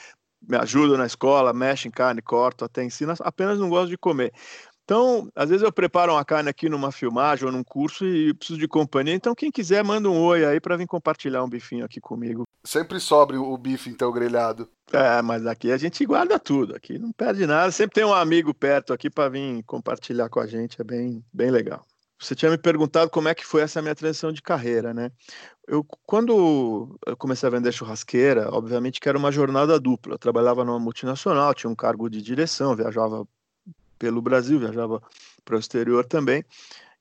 Me 0.46 0.56
ajuda 0.56 0.98
na 0.98 1.06
escola, 1.06 1.52
mexe 1.52 1.88
em 1.88 1.90
carne, 1.90 2.20
corto, 2.20 2.64
até 2.64 2.84
ensina, 2.84 3.14
apenas 3.20 3.58
não 3.58 3.70
gosto 3.70 3.88
de 3.88 3.96
comer. 3.96 4.32
Então, 4.88 5.30
às 5.36 5.50
vezes 5.50 5.62
eu 5.62 5.70
preparo 5.70 6.14
uma 6.14 6.24
carne 6.24 6.48
aqui 6.48 6.66
numa 6.66 6.90
filmagem 6.90 7.44
ou 7.44 7.52
num 7.52 7.62
curso 7.62 8.06
e 8.06 8.32
preciso 8.32 8.58
de 8.58 8.66
companhia. 8.66 9.12
Então, 9.12 9.34
quem 9.34 9.50
quiser, 9.50 9.84
manda 9.84 10.08
um 10.08 10.18
oi 10.18 10.46
aí 10.46 10.58
para 10.58 10.78
vir 10.78 10.86
compartilhar 10.86 11.44
um 11.44 11.48
bifinho 11.48 11.84
aqui 11.84 12.00
comigo. 12.00 12.44
Sempre 12.64 12.98
sobre 12.98 13.36
o 13.36 13.54
bife, 13.58 13.90
então, 13.90 14.10
grelhado. 14.10 14.66
É, 14.90 15.20
mas 15.20 15.44
aqui 15.44 15.70
a 15.72 15.76
gente 15.76 16.06
guarda 16.06 16.38
tudo. 16.38 16.74
Aqui 16.74 16.98
não 16.98 17.12
perde 17.12 17.46
nada. 17.46 17.70
Sempre 17.70 17.96
tem 17.96 18.04
um 18.04 18.14
amigo 18.14 18.54
perto 18.54 18.94
aqui 18.94 19.10
para 19.10 19.28
vir 19.28 19.62
compartilhar 19.64 20.30
com 20.30 20.40
a 20.40 20.46
gente. 20.46 20.80
É 20.80 20.84
bem, 20.84 21.22
bem 21.30 21.50
legal. 21.50 21.84
Você 22.18 22.34
tinha 22.34 22.50
me 22.50 22.56
perguntado 22.56 23.10
como 23.10 23.28
é 23.28 23.34
que 23.34 23.44
foi 23.44 23.60
essa 23.60 23.82
minha 23.82 23.94
transição 23.94 24.32
de 24.32 24.40
carreira, 24.40 24.94
né? 24.94 25.12
Eu, 25.66 25.84
quando 26.06 26.98
eu 27.06 27.14
comecei 27.14 27.46
a 27.46 27.52
vender 27.52 27.72
churrasqueira, 27.72 28.48
obviamente 28.50 29.00
que 29.00 29.08
era 29.08 29.18
uma 29.18 29.30
jornada 29.30 29.78
dupla. 29.78 30.14
Eu 30.14 30.18
trabalhava 30.18 30.64
numa 30.64 30.80
multinacional, 30.80 31.52
tinha 31.52 31.68
um 31.68 31.76
cargo 31.76 32.08
de 32.08 32.22
direção, 32.22 32.74
viajava 32.74 33.28
pelo 33.98 34.22
Brasil, 34.22 34.58
viajava 34.58 35.02
para 35.44 35.56
o 35.56 35.58
exterior 35.58 36.04
também. 36.04 36.44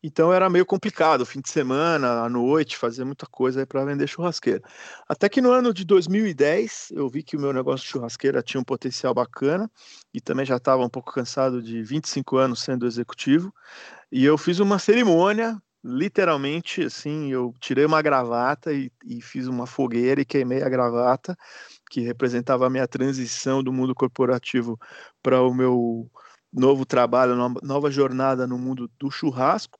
Então 0.03 0.31
era 0.31 0.49
meio 0.49 0.65
complicado, 0.65 1.25
fim 1.25 1.41
de 1.41 1.49
semana, 1.49 2.21
à 2.21 2.29
noite, 2.29 2.77
fazer 2.77 3.03
muita 3.03 3.25
coisa 3.25 3.65
para 3.65 3.83
vender 3.83 4.07
churrasqueira. 4.07 4.61
Até 5.07 5.27
que 5.27 5.41
no 5.41 5.51
ano 5.51 5.73
de 5.73 5.83
2010 5.83 6.91
eu 6.91 7.09
vi 7.09 7.23
que 7.23 7.35
o 7.35 7.39
meu 7.39 7.51
negócio 7.51 7.85
de 7.85 7.91
churrasqueira 7.91 8.43
tinha 8.43 8.61
um 8.61 8.63
potencial 8.63 9.13
bacana 9.13 9.69
e 10.13 10.21
também 10.21 10.45
já 10.45 10.57
estava 10.57 10.85
um 10.85 10.89
pouco 10.89 11.11
cansado 11.11 11.61
de 11.63 11.81
25 11.81 12.37
anos 12.37 12.61
sendo 12.61 12.85
executivo. 12.85 13.51
E 14.11 14.23
eu 14.23 14.37
fiz 14.37 14.59
uma 14.59 14.77
cerimônia, 14.77 15.59
literalmente, 15.83 16.83
assim, 16.83 17.31
eu 17.31 17.53
tirei 17.59 17.85
uma 17.85 18.01
gravata 18.01 18.71
e, 18.71 18.91
e 19.03 19.19
fiz 19.19 19.47
uma 19.47 19.65
fogueira 19.65 20.21
e 20.21 20.25
queimei 20.25 20.61
a 20.61 20.69
gravata, 20.69 21.35
que 21.89 22.01
representava 22.01 22.67
a 22.67 22.69
minha 22.69 22.87
transição 22.87 23.63
do 23.63 23.73
mundo 23.73 23.95
corporativo 23.95 24.79
para 25.23 25.41
o 25.41 25.53
meu 25.53 26.09
novo 26.51 26.85
trabalho, 26.85 27.35
nova 27.61 27.91
jornada 27.91 28.47
no 28.47 28.57
mundo 28.57 28.89
do 28.99 29.11
churrasco. 29.11 29.79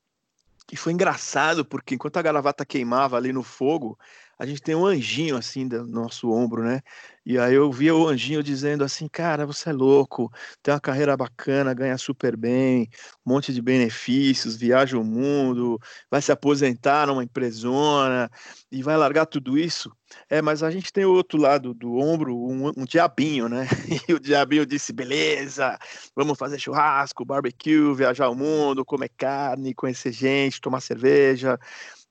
E 0.72 0.76
foi 0.76 0.92
engraçado, 0.92 1.64
porque 1.64 1.96
enquanto 1.96 2.18
a 2.18 2.22
gravata 2.22 2.66
queimava 2.66 3.16
ali 3.16 3.32
no 3.32 3.42
fogo, 3.42 3.98
a 4.40 4.46
gente 4.46 4.62
tem 4.62 4.76
um 4.76 4.86
anjinho 4.86 5.36
assim 5.36 5.68
do 5.68 5.86
nosso 5.88 6.30
ombro, 6.32 6.64
né? 6.64 6.82
E 7.26 7.38
aí 7.38 7.56
eu 7.56 7.70
via 7.72 7.94
o 7.94 8.08
anjinho 8.08 8.42
dizendo 8.42 8.84
assim, 8.84 9.08
cara, 9.10 9.46
você 9.46 9.70
é 9.70 9.74
louco, 9.74 10.32
tem 10.64 10.74
uma 10.74 10.80
carreira 10.80 11.18
bacana, 11.18 11.74
ganha 11.74 11.98
super 11.98 12.38
bem, 12.38 12.88
um 13.26 13.34
monte 13.34 13.54
de 13.54 13.62
benefícios, 13.62 14.56
viaja 14.56 14.98
o 14.98 15.04
mundo, 15.04 15.78
vai 16.10 16.22
se 16.22 16.32
aposentar 16.32 17.08
numa 17.08 17.24
empresona 17.24 18.30
e 18.72 18.82
vai 18.82 18.96
largar 18.96 19.26
tudo 19.26 19.58
isso. 19.58 19.92
É, 20.30 20.42
mas 20.42 20.64
a 20.64 20.72
gente 20.72 20.94
tem 20.94 21.04
o 21.04 21.14
outro 21.14 21.38
lado 21.38 21.74
do 21.74 21.96
ombro, 21.98 22.38
um, 22.38 22.70
um 22.78 22.86
diabinho, 22.86 23.50
né? 23.50 23.68
E 24.08 24.14
o 24.14 24.20
diabinho 24.20 24.66
disse, 24.66 24.94
beleza, 24.94 25.78
vamos 26.16 26.38
fazer 26.38 26.60
churrasco, 26.60 27.26
barbecue, 27.26 27.94
viajar 27.94 28.30
o 28.30 28.36
mundo, 28.36 28.86
comer 28.86 29.10
carne, 29.18 29.74
conhecer 29.74 30.14
gente, 30.14 30.62
tomar 30.62 30.80
cerveja. 30.80 31.60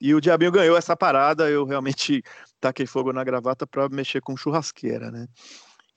E 0.01 0.15
o 0.15 0.21
Diabinho 0.21 0.53
ganhou 0.53 0.77
essa 0.77 0.97
parada, 0.97 1.49
eu 1.51 1.65
realmente 1.65 2.23
taquei 2.61 2.87
fogo 2.87 3.13
na 3.13 3.25
gravata 3.25 3.67
para 3.67 3.89
mexer 3.89 4.21
com 4.21 4.37
churrasqueira, 4.37 5.11
né? 5.11 5.27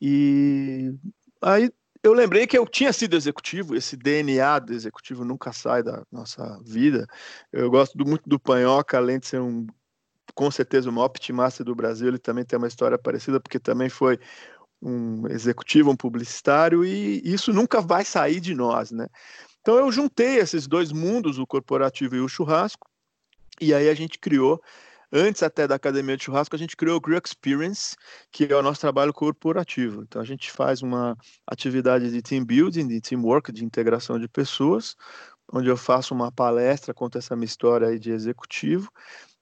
E 0.02 0.94
aí 1.42 1.70
eu 2.02 2.14
lembrei 2.14 2.48
que 2.48 2.58
eu 2.58 2.66
tinha 2.66 2.94
sido 2.94 3.16
executivo, 3.16 3.76
esse 3.76 3.98
DNA 3.98 4.60
do 4.60 4.74
executivo 4.74 5.26
nunca 5.26 5.52
sai 5.52 5.84
da 5.84 6.04
nossa 6.12 6.60
vida. 6.64 7.06
Eu 7.52 7.70
gosto 7.70 7.98
muito 7.98 8.28
do 8.28 8.40
Panhoca, 8.40 8.98
além 8.98 9.20
de 9.20 9.28
ser 9.28 9.42
um, 9.42 9.68
com 10.34 10.50
certeza, 10.50 10.90
o 10.90 10.94
maior 10.94 11.10
pitmaster 11.10 11.66
do 11.66 11.76
Brasil, 11.76 12.08
ele 12.08 12.18
também 12.18 12.46
tem 12.46 12.58
uma 12.58 12.68
história 12.68 12.98
parecida, 12.98 13.40
porque 13.40 13.60
também 13.60 13.90
foi 13.90 14.18
um 14.82 15.28
executivo, 15.28 15.92
um 15.92 15.96
publicitário, 15.96 16.86
e 16.86 17.22
isso 17.26 17.52
nunca 17.52 17.82
vai 17.82 18.06
sair 18.06 18.40
de 18.40 18.56
nós, 18.56 18.92
né? 18.92 19.08
Então 19.62 19.78
eu 19.78 19.92
juntei 19.92 20.38
esses 20.38 20.68
dois 20.68 20.94
mundos, 20.94 21.38
o 21.38 21.46
corporativo 21.46 22.16
e 22.16 22.22
o 22.22 22.30
churrasco, 22.30 22.88
e 23.62 23.74
aí 23.74 23.90
a 23.90 23.94
gente 23.94 24.20
criou, 24.20 24.62
antes 25.12 25.44
até 25.44 25.68
da 25.68 25.76
Academia 25.76 26.16
de 26.18 26.24
Churrasco, 26.24 26.56
a 26.56 26.60
gente 26.60 26.76
criou 26.78 26.98
o 26.98 27.02
Grill 27.02 27.22
Experience, 27.24 27.96
que 28.32 28.46
é 28.46 28.56
o 28.56 28.62
nosso 28.62 28.82
trabalho 28.82 29.14
corporativo. 29.14 30.04
Então 30.04 30.22
a 30.22 30.26
gente 30.26 30.52
faz 30.52 30.82
uma 30.82 31.18
atividade 31.48 32.12
de 32.12 32.22
team 32.22 32.46
building, 32.46 32.88
de 32.88 33.02
teamwork, 33.02 33.52
de 33.52 33.66
integração 33.66 34.20
de 34.20 34.28
pessoas, 34.28 34.96
onde 35.52 35.68
eu 35.68 35.78
faço 35.78 36.14
uma 36.14 36.32
palestra, 36.32 36.94
conto 36.94 37.18
essa 37.18 37.36
minha 37.36 37.46
história 37.46 37.88
aí 37.88 38.00
de 38.00 38.12
executivo, 38.12 38.92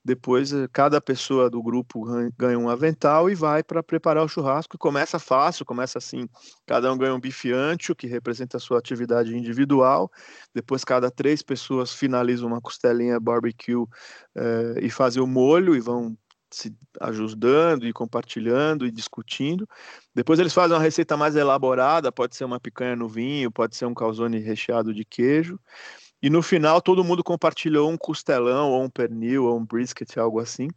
depois, 0.08 0.54
eh, 0.54 0.70
cada 0.72 1.02
pessoa 1.02 1.50
do 1.50 1.62
grupo 1.62 2.06
ganha 2.38 2.58
um 2.58 2.70
avental 2.70 3.30
e 3.30 3.36
vai 3.36 3.62
para 3.62 3.84
preparar 3.84 4.24
o 4.24 4.28
churrasco. 4.30 4.78
começa 4.78 5.20
fácil, 5.20 5.66
começa 5.66 5.98
assim: 5.98 6.30
cada 6.66 6.92
um 6.94 6.98
ganha 6.98 7.14
um 7.14 7.20
bife 7.20 7.52
ancho, 7.52 7.94
que 7.94 8.08
representa 8.08 8.56
a 8.56 8.60
sua 8.60 8.80
atividade 8.80 9.36
individual. 9.36 10.10
Depois, 10.56 10.86
cada 10.86 11.12
três 11.12 11.42
pessoas 11.44 11.94
finalizam 11.94 12.48
uma 12.48 12.62
costelinha 12.62 13.20
barbecue 13.20 13.86
eh, 14.36 14.76
e 14.82 14.90
fazem 14.90 15.22
o 15.22 15.28
molho 15.28 15.76
e 15.76 15.82
vão 15.82 16.18
se 16.50 16.74
ajudando 17.02 17.86
e 17.86 17.92
compartilhando 17.92 18.86
e 18.86 18.92
discutindo. 18.92 19.68
Depois 20.16 20.40
eles 20.40 20.54
fazem 20.54 20.78
uma 20.78 20.82
receita 20.84 21.18
mais 21.18 21.36
elaborada, 21.36 22.14
pode 22.14 22.34
ser 22.38 22.46
uma 22.46 22.62
picanha 22.62 22.96
no 22.96 23.10
vinho, 23.10 23.52
pode 23.52 23.76
ser 23.76 23.86
um 23.86 23.94
calzone 23.94 24.40
recheado 24.40 24.94
de 24.94 25.04
queijo. 25.04 25.60
E 26.22 26.30
no 26.30 26.42
final 26.42 26.82
todo 26.82 27.04
mundo 27.04 27.24
compartilhou 27.24 27.90
um 27.90 27.98
costelão, 27.98 28.72
ou 28.72 28.84
um 28.84 28.90
pernil, 28.90 29.46
ou 29.46 29.58
um 29.58 29.66
brisket, 29.66 30.18
algo 30.18 30.40
assim. 30.40 30.68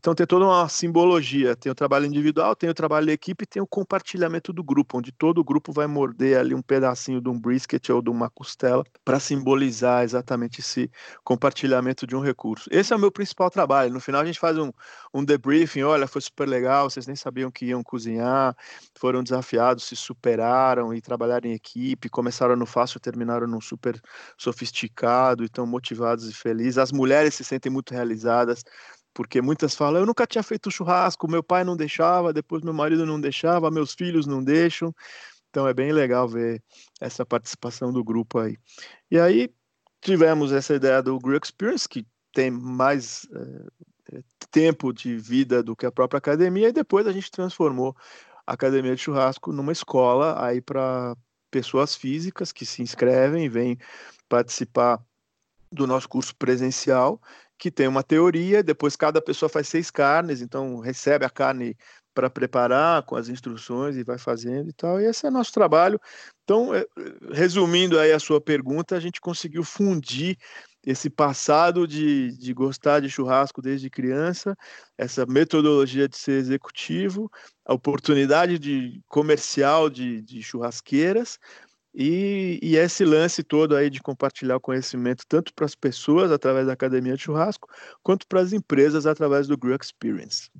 Então 0.00 0.14
tem 0.14 0.26
toda 0.26 0.46
uma 0.46 0.66
simbologia. 0.66 1.54
Tem 1.54 1.70
o 1.70 1.74
trabalho 1.74 2.06
individual, 2.06 2.56
tem 2.56 2.70
o 2.70 2.74
trabalho 2.74 3.08
de 3.08 3.12
equipe, 3.12 3.44
tem 3.44 3.60
o 3.60 3.66
compartilhamento 3.66 4.50
do 4.50 4.64
grupo, 4.64 4.96
onde 4.96 5.12
todo 5.12 5.42
o 5.42 5.44
grupo 5.44 5.74
vai 5.74 5.86
morder 5.86 6.38
ali 6.38 6.54
um 6.54 6.62
pedacinho 6.62 7.20
de 7.20 7.28
um 7.28 7.38
brisket 7.38 7.86
ou 7.90 8.00
de 8.00 8.08
uma 8.08 8.30
costela 8.30 8.82
para 9.04 9.20
simbolizar 9.20 10.02
exatamente 10.02 10.60
esse 10.60 10.90
compartilhamento 11.22 12.06
de 12.06 12.16
um 12.16 12.20
recurso. 12.20 12.66
Esse 12.72 12.94
é 12.94 12.96
o 12.96 12.98
meu 12.98 13.12
principal 13.12 13.50
trabalho. 13.50 13.92
No 13.92 14.00
final 14.00 14.22
a 14.22 14.24
gente 14.24 14.40
faz 14.40 14.56
um, 14.56 14.70
um 15.12 15.22
debriefing, 15.22 15.82
olha, 15.82 16.06
foi 16.06 16.22
super 16.22 16.48
legal, 16.48 16.88
vocês 16.88 17.06
nem 17.06 17.14
sabiam 17.14 17.50
que 17.50 17.66
iam 17.66 17.82
cozinhar, 17.82 18.56
foram 18.98 19.22
desafiados, 19.22 19.84
se 19.84 19.96
superaram 19.96 20.94
e 20.94 21.02
trabalharam 21.02 21.50
em 21.50 21.52
equipe, 21.52 22.08
começaram 22.08 22.56
no 22.56 22.64
fácil, 22.64 22.98
terminaram 23.00 23.46
no 23.46 23.60
super 23.60 24.00
sofisticado, 24.38 25.42
e 25.42 25.46
estão 25.46 25.66
motivados 25.66 26.26
e 26.26 26.32
felizes. 26.32 26.78
As 26.78 26.90
mulheres 26.90 27.34
se 27.34 27.44
sentem 27.44 27.70
muito 27.70 27.92
realizadas 27.92 28.64
porque 29.12 29.42
muitas 29.42 29.74
falam, 29.74 30.00
eu 30.00 30.06
nunca 30.06 30.26
tinha 30.26 30.42
feito 30.42 30.70
churrasco, 30.70 31.30
meu 31.30 31.42
pai 31.42 31.64
não 31.64 31.76
deixava, 31.76 32.32
depois 32.32 32.62
meu 32.62 32.72
marido 32.72 33.04
não 33.04 33.20
deixava, 33.20 33.70
meus 33.70 33.92
filhos 33.92 34.26
não 34.26 34.42
deixam. 34.42 34.94
Então 35.50 35.66
é 35.66 35.74
bem 35.74 35.92
legal 35.92 36.28
ver 36.28 36.62
essa 37.00 37.26
participação 37.26 37.92
do 37.92 38.04
grupo 38.04 38.38
aí. 38.38 38.56
E 39.10 39.18
aí 39.18 39.50
tivemos 40.00 40.52
essa 40.52 40.74
ideia 40.74 41.02
do 41.02 41.18
Grill 41.18 41.40
Experience, 41.42 41.88
que 41.88 42.06
tem 42.32 42.50
mais 42.50 43.26
é, 43.34 44.22
tempo 44.50 44.92
de 44.92 45.16
vida 45.16 45.62
do 45.62 45.74
que 45.74 45.86
a 45.86 45.92
própria 45.92 46.18
academia, 46.18 46.68
e 46.68 46.72
depois 46.72 47.06
a 47.06 47.12
gente 47.12 47.30
transformou 47.30 47.96
a 48.46 48.54
academia 48.54 48.94
de 48.94 49.02
churrasco 49.02 49.52
numa 49.52 49.72
escola 49.72 50.42
aí 50.44 50.60
para 50.60 51.16
pessoas 51.50 51.96
físicas 51.96 52.52
que 52.52 52.64
se 52.64 52.80
inscrevem 52.80 53.48
vêm 53.48 53.76
participar 54.28 55.02
do 55.72 55.86
nosso 55.86 56.08
curso 56.08 56.34
presencial 56.36 57.20
que 57.60 57.70
tem 57.70 57.86
uma 57.86 58.02
teoria, 58.02 58.62
depois 58.62 58.96
cada 58.96 59.20
pessoa 59.20 59.50
faz 59.50 59.68
seis 59.68 59.90
carnes, 59.90 60.40
então 60.40 60.78
recebe 60.78 61.26
a 61.26 61.30
carne 61.30 61.76
para 62.14 62.30
preparar 62.30 63.02
com 63.02 63.16
as 63.16 63.28
instruções 63.28 63.96
e 63.96 64.02
vai 64.02 64.16
fazendo 64.16 64.70
e 64.70 64.72
tal. 64.72 64.98
E 64.98 65.04
esse 65.04 65.26
é 65.26 65.30
nosso 65.30 65.52
trabalho. 65.52 66.00
Então, 66.42 66.74
é, 66.74 66.84
resumindo 67.30 67.98
aí 67.98 68.12
a 68.12 68.18
sua 68.18 68.40
pergunta, 68.40 68.96
a 68.96 69.00
gente 69.00 69.20
conseguiu 69.20 69.62
fundir 69.62 70.38
esse 70.84 71.10
passado 71.10 71.86
de, 71.86 72.32
de 72.38 72.54
gostar 72.54 73.00
de 73.00 73.10
churrasco 73.10 73.60
desde 73.60 73.90
criança, 73.90 74.56
essa 74.96 75.26
metodologia 75.26 76.08
de 76.08 76.16
ser 76.16 76.32
executivo, 76.32 77.30
a 77.66 77.74
oportunidade 77.74 78.58
de 78.58 79.02
comercial 79.06 79.90
de, 79.90 80.22
de 80.22 80.42
churrasqueiras, 80.42 81.38
e, 81.94 82.58
e, 82.62 82.76
esse 82.76 83.04
lance 83.04 83.42
todo 83.42 83.74
aí 83.74 83.90
de 83.90 84.00
compartilhar 84.00 84.56
o 84.56 84.60
conhecimento 84.60 85.24
tanto 85.28 85.52
para 85.52 85.66
as 85.66 85.74
pessoas 85.74 86.30
através 86.30 86.66
da 86.66 86.72
academia 86.72 87.16
de 87.16 87.22
churrasco, 87.22 87.68
quanto 88.02 88.26
para 88.26 88.40
as 88.40 88.52
empresas 88.52 89.06
através 89.06 89.48
do 89.48 89.58
Grill 89.58 89.76
Experience. 89.80 90.50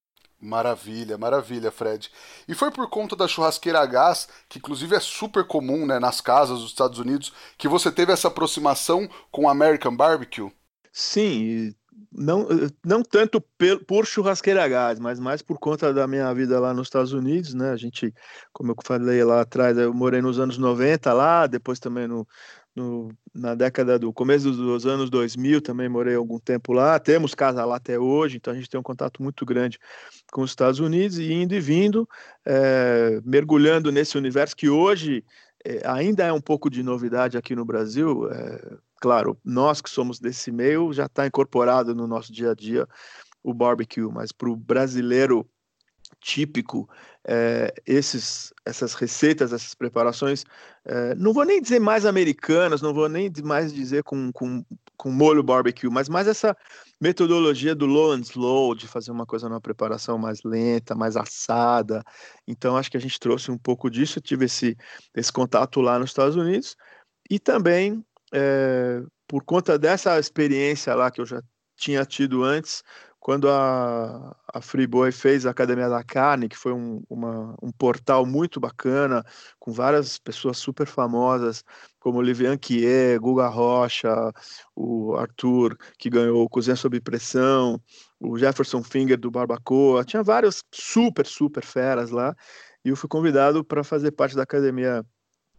Maravilha, 0.41 1.19
maravilha, 1.19 1.71
Fred. 1.71 2.11
E 2.49 2.55
foi 2.55 2.71
por 2.71 2.89
conta 2.89 3.15
da 3.15 3.29
churrasqueira 3.29 3.81
a 3.81 3.87
gás, 3.87 4.27
que 4.49 4.59
inclusive 4.59 4.97
é 4.97 5.01
super 5.01 5.47
comum 5.47 5.87
né, 5.87 5.99
nas 5.99 6.21
casas 6.21 6.61
dos 6.61 6.71
Estados 6.71 6.99
Unidos, 6.99 7.33
que 7.59 7.69
você 7.69 7.93
teve 7.93 8.13
essa 8.13 8.29
aproximação 8.29 9.09
com 9.31 9.45
o 9.45 9.49
American 9.49 9.95
Barbecue? 9.95 10.51
Sim, 10.93 11.75
não, 12.13 12.49
não 12.85 13.03
tanto 13.03 13.41
por 13.87 14.05
churrasqueira 14.05 14.65
a 14.65 14.69
gás, 14.69 14.99
mas 14.99 15.21
mais 15.21 15.43
por 15.43 15.59
conta 15.59 15.93
da 15.93 16.07
minha 16.09 16.33
vida 16.35 16.59
lá 16.59 16.75
nos 16.75 16.89
Estados 16.89 17.13
Unidos, 17.13 17.55
né? 17.55 17.71
A 17.71 17.77
gente, 17.77 18.13
como 18.53 18.73
eu 18.73 18.77
falei 18.85 19.23
lá 19.23 19.43
atrás, 19.43 19.79
eu 19.79 19.95
morei 19.95 20.21
nos 20.21 20.39
anos 20.41 20.59
90 20.59 21.13
lá, 21.13 21.47
depois 21.47 21.79
também 21.79 22.09
no, 22.09 22.27
no, 22.75 23.11
na 23.35 23.55
década 23.55 23.99
do 23.99 24.13
começo 24.13 24.51
dos 24.51 24.87
anos 24.87 25.09
2000 25.11 25.61
também 25.61 25.89
morei 25.89 26.15
algum 26.17 26.39
tempo 26.39 26.73
lá. 26.73 26.99
Temos 26.99 27.35
casa 27.35 27.65
lá 27.65 27.77
até 27.77 27.99
hoje, 27.99 28.37
então 28.39 28.53
a 28.53 28.57
gente 28.57 28.69
tem 28.69 28.81
um 28.81 28.83
contato 28.83 29.23
muito 29.23 29.47
grande 29.47 29.79
com 30.33 30.43
os 30.43 30.51
Estados 30.51 30.81
Unidos 30.81 31.19
e 31.19 31.33
indo 31.33 31.55
e 31.55 31.61
vindo, 31.61 32.09
é, 32.45 33.21
mergulhando 33.25 33.93
nesse 33.93 34.19
universo 34.19 34.57
que 34.57 34.69
hoje 34.69 35.25
é, 35.65 35.83
ainda 35.87 36.25
é 36.25 36.33
um 36.33 36.41
pouco 36.41 36.71
de 36.71 36.83
novidade 36.83 37.37
aqui 37.37 37.55
no 37.55 37.65
Brasil. 37.65 38.29
É, 38.31 38.79
claro, 39.01 39.39
nós 39.45 39.81
que 39.81 39.91
somos 39.91 40.21
desse 40.21 40.53
meio 40.53 40.93
já 40.93 41.07
está 41.07 41.27
incorporado 41.27 41.95
no 41.95 42.07
nosso 42.07 42.33
dia 42.33 42.53
a 42.53 42.55
dia 42.55 42.87
o 43.43 43.55
barbecue, 43.55 44.03
mas 44.03 44.31
para 44.33 44.51
o 44.51 44.57
brasileiro 44.57 45.49
típico, 46.21 46.89
é, 47.27 47.73
esses, 47.87 48.53
essas 48.65 48.95
receitas, 48.95 49.53
essas 49.53 49.75
preparações, 49.75 50.45
é, 50.85 51.15
não 51.15 51.33
vou 51.33 51.45
nem 51.45 51.61
dizer 51.61 51.81
mais 51.81 52.05
americanas, 52.05 52.83
não 52.83 52.93
vou 52.93 53.09
nem 53.09 53.33
mais 53.43 53.73
dizer 53.73 54.03
com, 54.03 54.31
com, 54.33 54.63
com 54.97 55.11
molho 55.11 55.43
barbecue, 55.43 55.89
mas 55.89 56.09
mais 56.09 56.27
essa 56.29 56.55
metodologia 57.01 57.75
do 57.75 57.87
low 57.87 58.13
and 58.13 58.21
slow, 58.21 58.75
de 58.75 58.87
fazer 58.87 59.11
uma 59.11 59.25
coisa 59.25 59.49
numa 59.49 59.61
preparação 59.61 60.19
mais 60.19 60.43
lenta, 60.45 60.95
mais 60.95 61.17
assada. 61.17 62.05
Então, 62.47 62.77
acho 62.77 62.91
que 62.91 62.97
a 62.97 63.01
gente 63.01 63.19
trouxe 63.19 63.51
um 63.51 63.59
pouco 63.59 63.91
disso, 63.91 64.19
eu 64.19 64.23
tive 64.23 64.45
esse, 64.45 64.77
esse 65.15 65.33
contato 65.33 65.81
lá 65.81 65.99
nos 65.99 66.11
Estados 66.11 66.37
Unidos, 66.37 66.77
e 67.31 67.39
também 67.39 68.05
é, 68.33 69.03
por 69.27 69.45
conta 69.45 69.79
dessa 69.79 70.19
experiência 70.19 70.95
lá 70.95 71.11
que 71.11 71.21
eu 71.21 71.27
já 71.27 71.43
tinha 71.77 72.05
tido 72.05 72.45
antes, 72.45 72.83
quando 73.21 73.51
a, 73.51 74.35
a 74.53 74.61
Freeboy 74.63 75.13
fez 75.13 75.45
a 75.45 75.51
Academia 75.51 75.89
da 75.89 76.03
Carne, 76.03 76.49
que 76.49 76.57
foi 76.57 76.73
um, 76.73 77.03
uma, 77.09 77.55
um 77.63 77.71
portal 77.71 78.25
muito 78.25 78.59
bacana, 78.59 79.23
com 79.59 79.73
várias 79.73 80.19
pessoas 80.19 80.57
super 80.57 80.87
famosas, 80.87 81.63
como 81.99 82.19
Olivier 82.19 82.59
Quier, 82.59 83.19
Guga 83.19 83.47
Rocha, 83.47 84.33
o 84.75 85.15
Arthur, 85.17 85.77
que 85.99 86.09
ganhou 86.09 86.49
Cozinha 86.49 86.77
Sob 86.77 86.99
Pressão, 87.01 87.81
o 88.19 88.39
Jefferson 88.39 88.83
Finger 88.83 89.19
do 89.19 89.31
Barbacoa, 89.31 90.05
tinha 90.05 90.23
vários 90.23 90.65
super, 90.73 91.27
super 91.27 91.65
feras 91.65 92.11
lá, 92.11 92.35
e 92.83 92.89
eu 92.89 92.97
fui 92.97 93.09
convidado 93.09 93.63
para 93.63 93.85
fazer 93.85 94.13
parte 94.13 94.35
da 94.35 94.45
Academia 94.45 95.05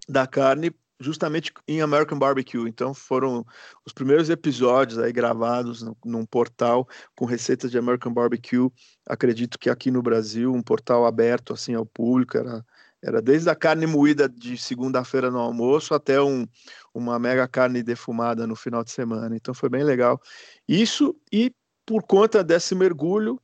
da 0.10 0.25
Carne 0.25 0.71
justamente 1.01 1.51
em 1.67 1.81
American 1.81 2.17
Barbecue. 2.17 2.67
Então 2.67 2.93
foram 2.93 3.45
os 3.85 3.91
primeiros 3.91 4.29
episódios 4.29 4.99
aí 4.99 5.11
gravados 5.11 5.83
num 6.05 6.25
portal 6.25 6.87
com 7.15 7.25
receitas 7.25 7.71
de 7.71 7.77
American 7.77 8.13
Barbecue. 8.13 8.71
Acredito 9.05 9.59
que 9.59 9.69
aqui 9.69 9.91
no 9.91 10.01
Brasil 10.01 10.53
um 10.53 10.61
portal 10.61 11.05
aberto 11.05 11.53
assim 11.53 11.73
ao 11.73 11.85
público 11.85 12.37
era 12.37 12.63
era 13.03 13.19
desde 13.19 13.49
a 13.49 13.55
carne 13.55 13.87
moída 13.87 14.29
de 14.29 14.55
segunda-feira 14.55 15.31
no 15.31 15.39
almoço 15.39 15.95
até 15.95 16.21
um, 16.21 16.47
uma 16.93 17.17
mega 17.17 17.47
carne 17.47 17.81
defumada 17.81 18.45
no 18.45 18.55
final 18.55 18.83
de 18.83 18.91
semana. 18.91 19.35
Então 19.35 19.55
foi 19.55 19.69
bem 19.69 19.83
legal. 19.83 20.21
Isso 20.67 21.15
e 21.31 21.51
por 21.83 22.03
conta 22.03 22.43
desse 22.43 22.75
mergulho, 22.75 23.41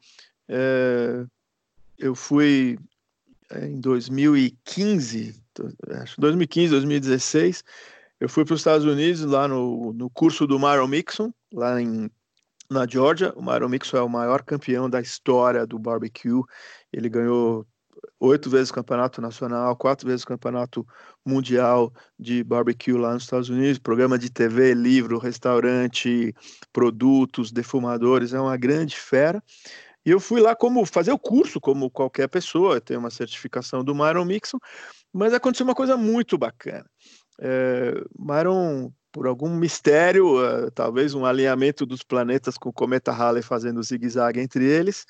é, 0.47 1.25
eu 1.97 2.13
fui 2.13 2.77
é, 3.49 3.65
em 3.65 3.79
2015 3.79 5.46
acho 6.01 6.19
2015, 6.19 6.71
2016, 6.71 7.63
eu 8.19 8.27
fui 8.27 8.43
para 8.43 8.53
os 8.53 8.61
Estados 8.61 8.85
Unidos 8.85 9.21
lá 9.21 9.47
no, 9.47 9.93
no 9.93 10.09
curso 10.09 10.47
do 10.47 10.57
Myron 10.57 10.87
Mixon, 10.87 11.31
lá 11.53 11.81
em, 11.81 12.09
na 12.69 12.87
Georgia. 12.87 13.31
O 13.35 13.43
Myron 13.43 13.69
Mixon 13.69 13.97
é 13.97 14.01
o 14.01 14.09
maior 14.09 14.43
campeão 14.43 14.89
da 14.89 14.99
história 14.99 15.67
do 15.67 15.77
barbecue. 15.77 16.41
Ele 16.91 17.09
ganhou 17.09 17.65
oito 18.19 18.49
vezes 18.49 18.69
o 18.69 18.73
campeonato 18.73 19.21
nacional, 19.21 19.75
quatro 19.75 20.07
vezes 20.07 20.23
o 20.23 20.27
campeonato 20.27 20.85
mundial 21.25 21.93
de 22.17 22.43
barbecue 22.43 22.93
lá 22.93 23.13
nos 23.13 23.23
Estados 23.23 23.49
Unidos, 23.49 23.79
programa 23.79 24.17
de 24.17 24.29
TV, 24.29 24.73
livro, 24.73 25.19
restaurante, 25.19 26.33
produtos, 26.73 27.51
defumadores, 27.51 28.33
é 28.33 28.39
uma 28.39 28.57
grande 28.57 28.95
fera. 28.95 29.43
E 30.05 30.09
eu 30.09 30.19
fui 30.19 30.39
lá 30.39 30.55
como 30.55 30.85
fazer 30.85 31.11
o 31.11 31.19
curso, 31.19 31.59
como 31.59 31.91
qualquer 31.91 32.29
pessoa, 32.29 32.79
tem 32.79 32.95
uma 32.95 33.09
certificação 33.09 33.83
do 33.83 33.93
Myron 33.93 34.25
Mixon, 34.25 34.57
mas 35.13 35.33
aconteceu 35.33 35.65
uma 35.65 35.75
coisa 35.75 35.97
muito 35.97 36.37
bacana. 36.37 36.85
É, 37.39 37.93
Myron, 38.17 38.91
por 39.11 39.27
algum 39.27 39.49
mistério, 39.55 40.37
uh, 40.37 40.71
talvez 40.71 41.13
um 41.13 41.25
alinhamento 41.25 41.85
dos 41.85 42.03
planetas 42.03 42.57
com 42.57 42.69
o 42.69 42.73
cometa 42.73 43.11
Halley 43.11 43.41
fazendo 43.41 43.81
zigue-zague 43.81 44.39
entre 44.39 44.65
eles, 44.65 45.05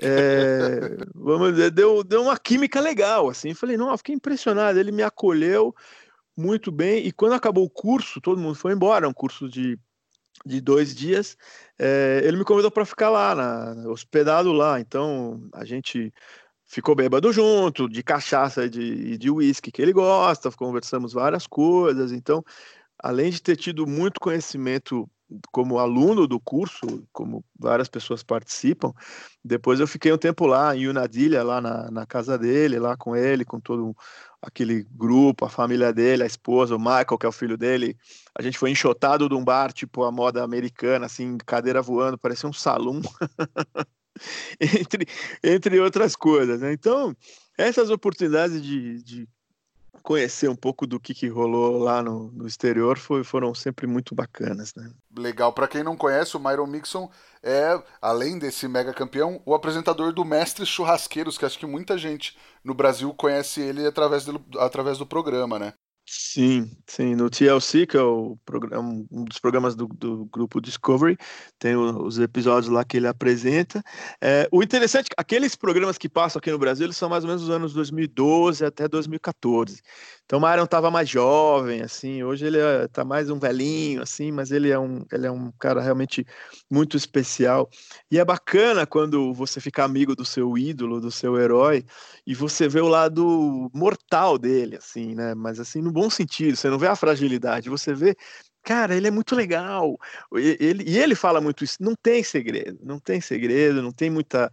é, 0.00 0.96
vamos 1.14 1.52
dizer, 1.52 1.70
deu, 1.70 2.02
deu 2.02 2.22
uma 2.22 2.38
química 2.38 2.80
legal, 2.80 3.28
assim. 3.28 3.54
Falei, 3.54 3.76
não, 3.76 3.96
fiquei 3.96 4.14
impressionado. 4.14 4.78
Ele 4.78 4.92
me 4.92 5.02
acolheu 5.02 5.74
muito 6.36 6.72
bem 6.72 7.06
e 7.06 7.12
quando 7.12 7.34
acabou 7.34 7.64
o 7.64 7.70
curso, 7.70 8.20
todo 8.20 8.40
mundo 8.40 8.54
foi 8.54 8.72
embora, 8.72 9.08
um 9.08 9.12
curso 9.12 9.48
de 9.48 9.78
de 10.44 10.60
dois 10.60 10.94
dias, 10.94 11.36
é, 11.78 12.20
ele 12.24 12.36
me 12.36 12.44
convidou 12.44 12.70
para 12.70 12.84
ficar 12.84 13.10
lá, 13.10 13.34
na, 13.34 13.88
hospedado 13.88 14.52
lá. 14.52 14.80
Então 14.80 15.48
a 15.52 15.64
gente 15.64 16.12
ficou 16.72 16.94
bêbado 16.94 17.30
junto, 17.34 17.86
de 17.86 18.02
cachaça 18.02 18.64
e 18.64 19.18
de, 19.18 19.30
uísque 19.30 19.70
que 19.70 19.82
ele 19.82 19.92
gosta, 19.92 20.50
conversamos 20.52 21.12
várias 21.12 21.46
coisas. 21.46 22.12
Então, 22.12 22.42
além 22.98 23.30
de 23.30 23.42
ter 23.42 23.56
tido 23.56 23.86
muito 23.86 24.18
conhecimento 24.18 25.06
como 25.50 25.78
aluno 25.78 26.26
do 26.26 26.40
curso, 26.40 27.06
como 27.12 27.44
várias 27.58 27.90
pessoas 27.90 28.22
participam, 28.22 28.90
depois 29.44 29.80
eu 29.80 29.86
fiquei 29.86 30.10
um 30.14 30.18
tempo 30.18 30.46
lá 30.46 30.74
em 30.74 30.88
Unadilha, 30.88 31.42
lá 31.42 31.60
na, 31.60 31.90
na 31.90 32.06
casa 32.06 32.38
dele, 32.38 32.78
lá 32.78 32.96
com 32.96 33.14
ele, 33.14 33.44
com 33.44 33.60
todo 33.60 33.94
aquele 34.40 34.86
grupo, 34.90 35.44
a 35.44 35.50
família 35.50 35.92
dele, 35.92 36.22
a 36.22 36.26
esposa, 36.26 36.74
o 36.74 36.78
Michael, 36.78 37.18
que 37.18 37.26
é 37.26 37.28
o 37.28 37.32
filho 37.32 37.58
dele. 37.58 37.98
A 38.34 38.40
gente 38.40 38.58
foi 38.58 38.70
enxotado 38.70 39.28
de 39.28 39.34
um 39.34 39.44
bar, 39.44 39.74
tipo 39.74 40.04
a 40.04 40.10
moda 40.10 40.42
americana, 40.42 41.04
assim, 41.04 41.36
cadeira 41.36 41.82
voando, 41.82 42.16
parecia 42.16 42.48
um 42.48 42.52
salão. 42.52 43.02
entre, 44.60 45.06
entre 45.42 45.80
outras 45.80 46.16
coisas. 46.16 46.60
Né? 46.60 46.72
Então, 46.72 47.14
essas 47.56 47.90
oportunidades 47.90 48.62
de, 48.62 49.02
de 49.02 49.28
conhecer 50.02 50.48
um 50.48 50.56
pouco 50.56 50.86
do 50.86 50.98
que, 50.98 51.14
que 51.14 51.28
rolou 51.28 51.78
lá 51.78 52.02
no, 52.02 52.30
no 52.32 52.46
exterior 52.46 52.98
foi, 52.98 53.22
foram 53.22 53.54
sempre 53.54 53.86
muito 53.86 54.14
bacanas. 54.14 54.74
Né? 54.74 54.90
Legal. 55.16 55.52
Para 55.52 55.68
quem 55.68 55.82
não 55.82 55.96
conhece, 55.96 56.36
o 56.36 56.40
Myron 56.40 56.66
Mixon 56.66 57.10
é, 57.42 57.80
além 58.00 58.38
desse 58.38 58.68
mega 58.68 58.94
campeão, 58.94 59.42
o 59.44 59.54
apresentador 59.54 60.12
do 60.12 60.24
Mestres 60.24 60.68
Churrasqueiros, 60.68 61.36
que 61.36 61.44
acho 61.44 61.58
que 61.58 61.66
muita 61.66 61.98
gente 61.98 62.36
no 62.62 62.74
Brasil 62.74 63.12
conhece 63.14 63.60
ele 63.60 63.86
através 63.86 64.24
do, 64.24 64.42
através 64.58 64.98
do 64.98 65.06
programa, 65.06 65.58
né? 65.58 65.74
Sim, 66.14 66.70
sim. 66.86 67.14
No 67.14 67.30
TLC, 67.30 67.86
que 67.86 67.96
é 67.96 68.02
o 68.02 68.36
programa, 68.44 69.02
um 69.10 69.24
dos 69.24 69.38
programas 69.38 69.74
do, 69.74 69.86
do 69.86 70.26
grupo 70.26 70.60
Discovery, 70.60 71.16
tem 71.58 71.74
os 71.74 72.18
episódios 72.18 72.70
lá 72.70 72.84
que 72.84 72.98
ele 72.98 73.06
apresenta. 73.06 73.82
É, 74.20 74.46
o 74.52 74.62
interessante, 74.62 75.08
aqueles 75.16 75.56
programas 75.56 75.96
que 75.96 76.10
passam 76.10 76.38
aqui 76.38 76.50
no 76.50 76.58
Brasil, 76.58 76.84
eles 76.84 76.98
são 76.98 77.08
mais 77.08 77.24
ou 77.24 77.28
menos 77.28 77.40
dos 77.40 77.50
anos 77.50 77.72
2012 77.72 78.62
até 78.62 78.86
2014. 78.86 79.80
Então, 80.32 80.40
o 80.40 80.48
Myron 80.48 80.64
estava 80.64 80.90
mais 80.90 81.10
jovem, 81.10 81.82
assim. 81.82 82.22
Hoje 82.22 82.46
ele 82.46 82.56
está 82.86 83.02
é, 83.02 83.04
mais 83.04 83.28
um 83.28 83.38
velhinho, 83.38 84.00
assim, 84.00 84.32
mas 84.32 84.50
ele 84.50 84.70
é 84.70 84.78
um, 84.78 85.04
ele 85.12 85.26
é 85.26 85.30
um 85.30 85.52
cara 85.58 85.82
realmente 85.82 86.24
muito 86.70 86.96
especial. 86.96 87.68
E 88.10 88.18
é 88.18 88.24
bacana 88.24 88.86
quando 88.86 89.34
você 89.34 89.60
fica 89.60 89.84
amigo 89.84 90.16
do 90.16 90.24
seu 90.24 90.56
ídolo, 90.56 91.02
do 91.02 91.10
seu 91.10 91.38
herói, 91.38 91.84
e 92.26 92.34
você 92.34 92.66
vê 92.66 92.80
o 92.80 92.88
lado 92.88 93.70
mortal 93.74 94.38
dele, 94.38 94.76
assim, 94.76 95.14
né? 95.14 95.34
Mas 95.34 95.60
assim, 95.60 95.82
no 95.82 95.92
bom 95.92 96.08
sentido, 96.08 96.56
você 96.56 96.70
não 96.70 96.78
vê 96.78 96.86
a 96.86 96.96
fragilidade, 96.96 97.68
você 97.68 97.92
vê 97.92 98.16
cara, 98.62 98.94
ele 98.96 99.08
é 99.08 99.10
muito 99.10 99.34
legal. 99.34 99.98
Ele, 100.34 100.84
e 100.86 100.98
ele 100.98 101.14
fala 101.14 101.40
muito 101.40 101.64
isso. 101.64 101.76
Não 101.80 101.94
tem 101.94 102.22
segredo, 102.22 102.78
não 102.82 102.98
tem 102.98 103.20
segredo, 103.20 103.82
não 103.82 103.92
tem 103.92 104.08
muita, 104.08 104.50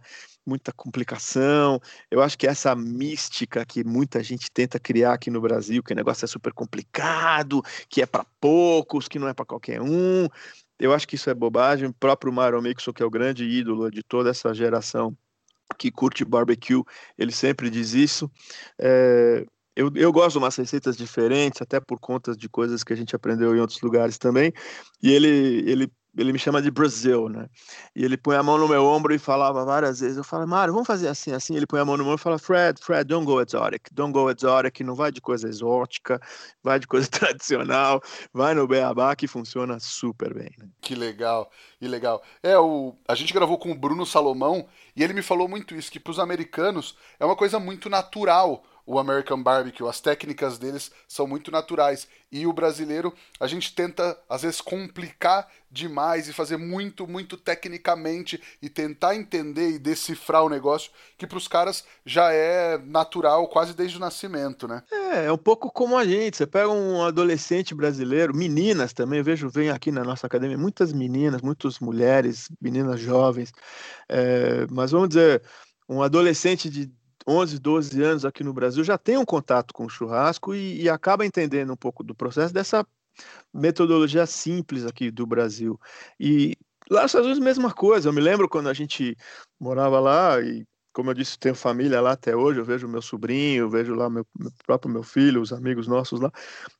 muita 0.50 0.72
complicação. 0.72 1.80
Eu 2.10 2.20
acho 2.20 2.36
que 2.36 2.46
essa 2.46 2.74
mística 2.74 3.64
que 3.64 3.84
muita 3.84 4.22
gente 4.22 4.50
tenta 4.50 4.80
criar 4.80 5.14
aqui 5.14 5.30
no 5.30 5.40
Brasil, 5.40 5.82
que 5.82 5.92
o 5.92 5.96
negócio 5.96 6.24
é 6.24 6.28
super 6.28 6.52
complicado, 6.52 7.62
que 7.88 8.02
é 8.02 8.06
para 8.06 8.26
poucos, 8.40 9.06
que 9.06 9.18
não 9.18 9.28
é 9.28 9.32
para 9.32 9.44
qualquer 9.46 9.80
um. 9.80 10.26
Eu 10.78 10.92
acho 10.92 11.06
que 11.06 11.14
isso 11.14 11.30
é 11.30 11.34
bobagem. 11.34 11.88
O 11.88 11.94
próprio 11.94 12.32
Myron 12.32 12.62
Mixon, 12.62 12.92
que 12.92 13.02
é 13.02 13.06
o 13.06 13.10
grande 13.10 13.44
ídolo 13.44 13.90
de 13.90 14.02
toda 14.02 14.30
essa 14.30 14.52
geração 14.52 15.16
que 15.78 15.90
curte 15.90 16.24
barbecue, 16.24 16.82
ele 17.16 17.30
sempre 17.30 17.70
diz 17.70 17.94
isso. 17.94 18.28
É, 18.78 19.46
eu, 19.76 19.90
eu 19.94 20.12
gosto 20.12 20.32
de 20.32 20.38
umas 20.38 20.56
receitas 20.56 20.96
diferentes, 20.96 21.62
até 21.62 21.78
por 21.78 22.00
conta 22.00 22.36
de 22.36 22.48
coisas 22.48 22.82
que 22.82 22.92
a 22.92 22.96
gente 22.96 23.14
aprendeu 23.14 23.54
em 23.54 23.60
outros 23.60 23.80
lugares 23.80 24.18
também. 24.18 24.52
E 25.02 25.12
ele, 25.12 25.28
ele, 25.70 25.92
ele 26.16 26.32
me 26.32 26.38
chama 26.38 26.60
de 26.60 26.70
Brasil, 26.70 27.28
né? 27.28 27.46
E 27.94 28.04
ele 28.04 28.16
põe 28.16 28.36
a 28.36 28.42
mão 28.42 28.58
no 28.58 28.68
meu 28.68 28.84
ombro 28.84 29.14
e 29.14 29.18
falava 29.18 29.64
várias 29.64 30.00
vezes. 30.00 30.16
Eu 30.16 30.24
falo, 30.24 30.46
Mário, 30.46 30.72
vamos 30.72 30.86
fazer 30.86 31.08
assim, 31.08 31.32
assim. 31.32 31.56
Ele 31.56 31.66
põe 31.66 31.80
a 31.80 31.84
mão 31.84 31.96
no 31.96 32.04
meu 32.04 32.14
e 32.14 32.18
fala, 32.18 32.38
Fred, 32.38 32.80
Fred, 32.82 33.04
don't 33.04 33.24
go 33.24 33.40
exotic, 33.40 33.88
don't 33.92 34.12
go 34.12 34.30
exotic. 34.30 34.80
Não 34.80 34.94
vai 34.94 35.12
de 35.12 35.20
coisa 35.20 35.48
exótica, 35.48 36.20
vai 36.62 36.78
de 36.78 36.86
coisa 36.86 37.06
tradicional, 37.10 38.02
vai 38.32 38.54
no 38.54 38.66
beabá 38.66 39.14
que 39.14 39.26
funciona 39.26 39.78
super 39.78 40.34
bem. 40.34 40.50
Né? 40.58 40.68
Que 40.80 40.94
legal, 40.94 41.50
que 41.78 41.86
legal. 41.86 42.22
É, 42.42 42.58
o, 42.58 42.96
a 43.06 43.14
gente 43.14 43.32
gravou 43.32 43.58
com 43.58 43.70
o 43.70 43.78
Bruno 43.78 44.04
Salomão 44.04 44.66
e 44.96 45.04
ele 45.04 45.12
me 45.12 45.22
falou 45.22 45.48
muito 45.48 45.74
isso, 45.74 45.92
que 45.92 46.00
para 46.00 46.10
os 46.10 46.18
americanos 46.18 46.96
é 47.18 47.24
uma 47.24 47.36
coisa 47.36 47.60
muito 47.60 47.88
natural 47.88 48.64
o 48.86 48.98
American 48.98 49.42
Barbecue. 49.42 49.86
As 49.86 50.00
técnicas 50.00 50.58
deles 50.58 50.90
são 51.06 51.26
muito 51.26 51.50
naturais. 51.50 52.08
E 52.32 52.46
o 52.46 52.52
brasileiro, 52.52 53.12
a 53.40 53.46
gente 53.46 53.74
tenta, 53.74 54.16
às 54.28 54.42
vezes, 54.42 54.60
complicar 54.60 55.48
demais 55.70 56.28
e 56.28 56.32
fazer 56.32 56.56
muito, 56.56 57.06
muito 57.06 57.36
tecnicamente 57.36 58.40
e 58.60 58.68
tentar 58.68 59.14
entender 59.14 59.70
e 59.70 59.78
decifrar 59.78 60.44
o 60.44 60.48
negócio, 60.48 60.90
que 61.16 61.26
para 61.26 61.38
os 61.38 61.46
caras 61.46 61.84
já 62.04 62.32
é 62.32 62.76
natural 62.78 63.46
quase 63.48 63.74
desde 63.74 63.96
o 63.96 64.00
nascimento, 64.00 64.66
né? 64.66 64.82
É, 64.90 65.26
é 65.26 65.32
um 65.32 65.38
pouco 65.38 65.70
como 65.70 65.96
a 65.96 66.04
gente. 66.04 66.36
Você 66.36 66.46
pega 66.46 66.68
um 66.68 67.02
adolescente 67.04 67.74
brasileiro, 67.74 68.34
meninas 68.34 68.92
também, 68.92 69.18
eu 69.18 69.24
vejo, 69.24 69.48
vem 69.48 69.70
aqui 69.70 69.92
na 69.92 70.02
nossa 70.02 70.26
academia, 70.26 70.58
muitas 70.58 70.92
meninas, 70.92 71.40
muitas 71.42 71.78
mulheres, 71.78 72.48
meninas 72.60 73.00
jovens, 73.00 73.52
é, 74.08 74.66
mas 74.70 74.90
vamos 74.90 75.08
dizer, 75.10 75.42
um 75.88 76.02
adolescente 76.02 76.68
de 76.68 76.90
11, 77.30 77.58
12 77.58 78.02
anos 78.02 78.24
aqui 78.24 78.42
no 78.42 78.52
Brasil 78.52 78.82
já 78.82 78.98
tem 78.98 79.16
um 79.16 79.24
contato 79.24 79.72
com 79.72 79.84
o 79.84 79.88
churrasco 79.88 80.54
e, 80.54 80.82
e 80.82 80.88
acaba 80.88 81.24
entendendo 81.24 81.72
um 81.72 81.76
pouco 81.76 82.02
do 82.02 82.14
processo 82.14 82.52
dessa 82.52 82.84
metodologia 83.54 84.26
simples 84.26 84.84
aqui 84.84 85.10
do 85.10 85.24
Brasil. 85.26 85.78
E 86.18 86.56
lá 86.90 87.02
nos 87.02 87.10
Estados 87.10 87.26
Unidos, 87.26 87.44
mesma 87.44 87.72
coisa. 87.72 88.08
Eu 88.08 88.12
me 88.12 88.20
lembro 88.20 88.48
quando 88.48 88.68
a 88.68 88.74
gente 88.74 89.16
morava 89.60 90.00
lá 90.00 90.40
e 90.40 90.66
como 90.92 91.10
eu 91.10 91.14
disse, 91.14 91.38
tenho 91.38 91.54
família 91.54 92.00
lá 92.00 92.12
até 92.12 92.34
hoje, 92.34 92.58
eu 92.58 92.64
vejo 92.64 92.88
meu 92.88 93.00
sobrinho, 93.00 93.62
eu 93.62 93.70
vejo 93.70 93.94
lá 93.94 94.10
meu, 94.10 94.26
meu, 94.36 94.50
próprio 94.66 94.92
meu 94.92 95.04
filho, 95.04 95.40
os 95.40 95.52
amigos 95.52 95.86
nossos 95.86 96.20
lá. 96.20 96.32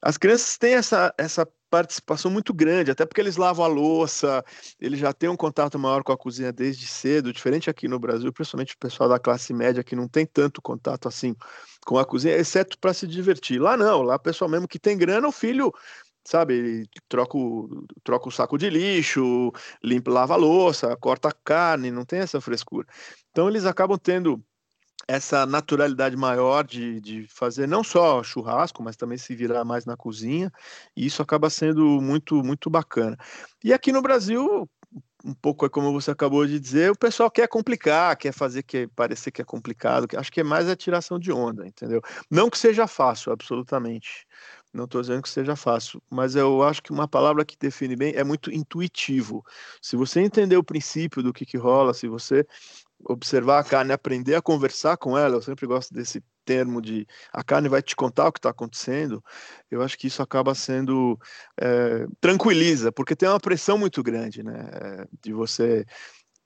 As 0.03 0.19
crianças 0.19 0.59
têm 0.59 0.75
essa, 0.75 1.15
essa 1.17 1.49
participação 1.71 2.31
muito 2.31 2.53
grande, 2.53 2.91
até 2.91 3.07
porque 3.07 3.21
eles 3.21 3.37
lavam 3.37 3.65
a 3.65 3.69
louça, 3.69 4.45
eles 4.81 4.99
já 4.99 5.13
têm 5.13 5.29
um 5.29 5.37
contato 5.37 5.79
maior 5.79 6.03
com 6.03 6.13
a 6.13 6.19
cozinha 6.19 6.53
desde 6.53 6.87
cedo, 6.87 7.33
diferente 7.33 7.71
aqui 7.71 7.87
no 7.87 7.99
Brasil, 7.99 8.33
principalmente 8.33 8.75
o 8.75 8.79
pessoal 8.79 9.09
da 9.09 9.19
classe 9.19 9.55
média 9.55 9.85
que 9.85 9.95
não 9.97 10.09
tem 10.09 10.27
tanto 10.27 10.61
contato 10.61 11.07
assim 11.07 11.35
com 11.87 11.99
a 11.99 12.05
cozinha, 12.05 12.37
exceto 12.37 12.79
para 12.79 12.93
se 12.93 13.07
divertir. 13.07 13.61
Lá 13.61 13.77
não, 13.77 14.03
lá 14.03 14.17
o 14.17 14.21
pessoal 14.21 14.51
mesmo 14.51 14.69
que 14.69 14.79
tem 14.79 14.99
grana, 14.99 15.29
o 15.29 15.33
filho 15.33 15.73
sabe, 16.25 16.89
troca 17.09 17.37
o, 17.37 17.87
troca 18.05 18.29
o 18.29 18.33
saco 18.33 18.59
de 18.59 18.69
lixo, 18.69 19.53
limpa, 19.83 20.11
lava 20.11 20.35
a 20.35 20.37
louça, 20.37 20.97
corta 20.97 21.29
a 21.29 21.33
carne, 21.33 21.91
não 21.91 22.05
tem 22.05 22.21
essa 22.21 22.41
frescura. 22.41 22.87
Então 23.31 23.49
eles 23.49 23.65
acabam 23.65 23.99
tendo 23.99 24.43
essa 25.11 25.45
naturalidade 25.45 26.17
maior 26.17 26.63
de, 26.65 27.01
de 27.01 27.27
fazer 27.27 27.67
não 27.67 27.83
só 27.83 28.23
churrasco, 28.23 28.81
mas 28.81 28.97
também 28.97 29.19
se 29.19 29.35
virar 29.35 29.65
mais 29.65 29.85
na 29.85 29.97
cozinha, 29.97 30.53
e 30.97 31.05
isso 31.05 31.21
acaba 31.21 31.51
sendo 31.51 32.01
muito, 32.01 32.37
muito 32.45 32.71
bacana. 32.71 33.17
E 33.65 33.73
aqui 33.73 33.91
no 33.91 34.01
Brasil, 34.01 34.71
um 35.25 35.35
pouco 35.35 35.67
é 35.67 35.69
como 35.69 35.93
você 35.93 36.13
acabou 36.13 36.47
de 36.47 36.61
dizer, 36.61 36.93
o 36.93 36.97
pessoal 36.97 37.29
quer 37.29 37.49
complicar, 37.49 38.17
quer 38.17 38.33
fazer 38.33 38.63
que 38.63 38.87
parecer 38.95 39.33
que 39.33 39.43
é 39.43 39.45
complicado, 39.45 40.07
acho 40.17 40.31
que 40.31 40.41
é 40.41 40.45
mais 40.45 40.69
a 40.69 40.77
tiração 40.77 41.19
de 41.19 41.33
onda, 41.33 41.67
entendeu? 41.67 42.01
Não 42.31 42.49
que 42.49 42.57
seja 42.57 42.87
fácil, 42.87 43.33
absolutamente. 43.33 44.29
Não 44.73 44.85
estou 44.85 45.01
dizendo 45.01 45.23
que 45.23 45.29
seja 45.29 45.57
fácil, 45.57 46.01
mas 46.09 46.37
eu 46.37 46.63
acho 46.63 46.83
que 46.83 46.93
uma 46.93 47.09
palavra 47.09 47.45
que 47.45 47.57
define 47.59 47.97
bem 47.97 48.15
é 48.15 48.23
muito 48.23 48.53
intuitivo. 48.53 49.45
Se 49.83 49.97
você 49.97 50.21
entender 50.21 50.57
o 50.57 50.65
princípio 50.65 51.23
do 51.23 51.33
que, 51.33 51.45
que 51.45 51.57
rola, 51.57 51.93
se 51.93 52.07
você 52.07 52.47
observar 53.05 53.59
a 53.59 53.65
carne, 53.65 53.93
aprender 53.93 54.35
a 54.35 54.43
conversar 54.43 54.97
com 54.97 55.17
ela, 55.19 55.37
eu 55.37 55.43
sempre 55.43 55.67
gosto 55.67 55.93
desse 55.93 56.23
termo 56.45 56.81
de 56.81 57.07
a 57.33 57.43
carne 57.43 57.69
vai 57.69 57.83
te 57.83 57.95
contar 57.95 58.29
o 58.29 58.33
que 58.33 58.39
está 58.39 58.51
acontecendo, 58.51 59.23
eu 59.71 59.83
acho 59.83 59.97
que 59.97 60.07
isso 60.07 60.23
acaba 60.23 60.55
sendo 60.55 61.19
é, 61.61 62.07
tranquiliza, 62.21 62.91
porque 62.91 63.15
tem 63.15 63.29
uma 63.29 63.41
pressão 63.41 63.79
muito 63.79 64.03
grande, 64.03 64.43
né, 64.43 65.07
de 65.23 65.33
você 65.33 65.87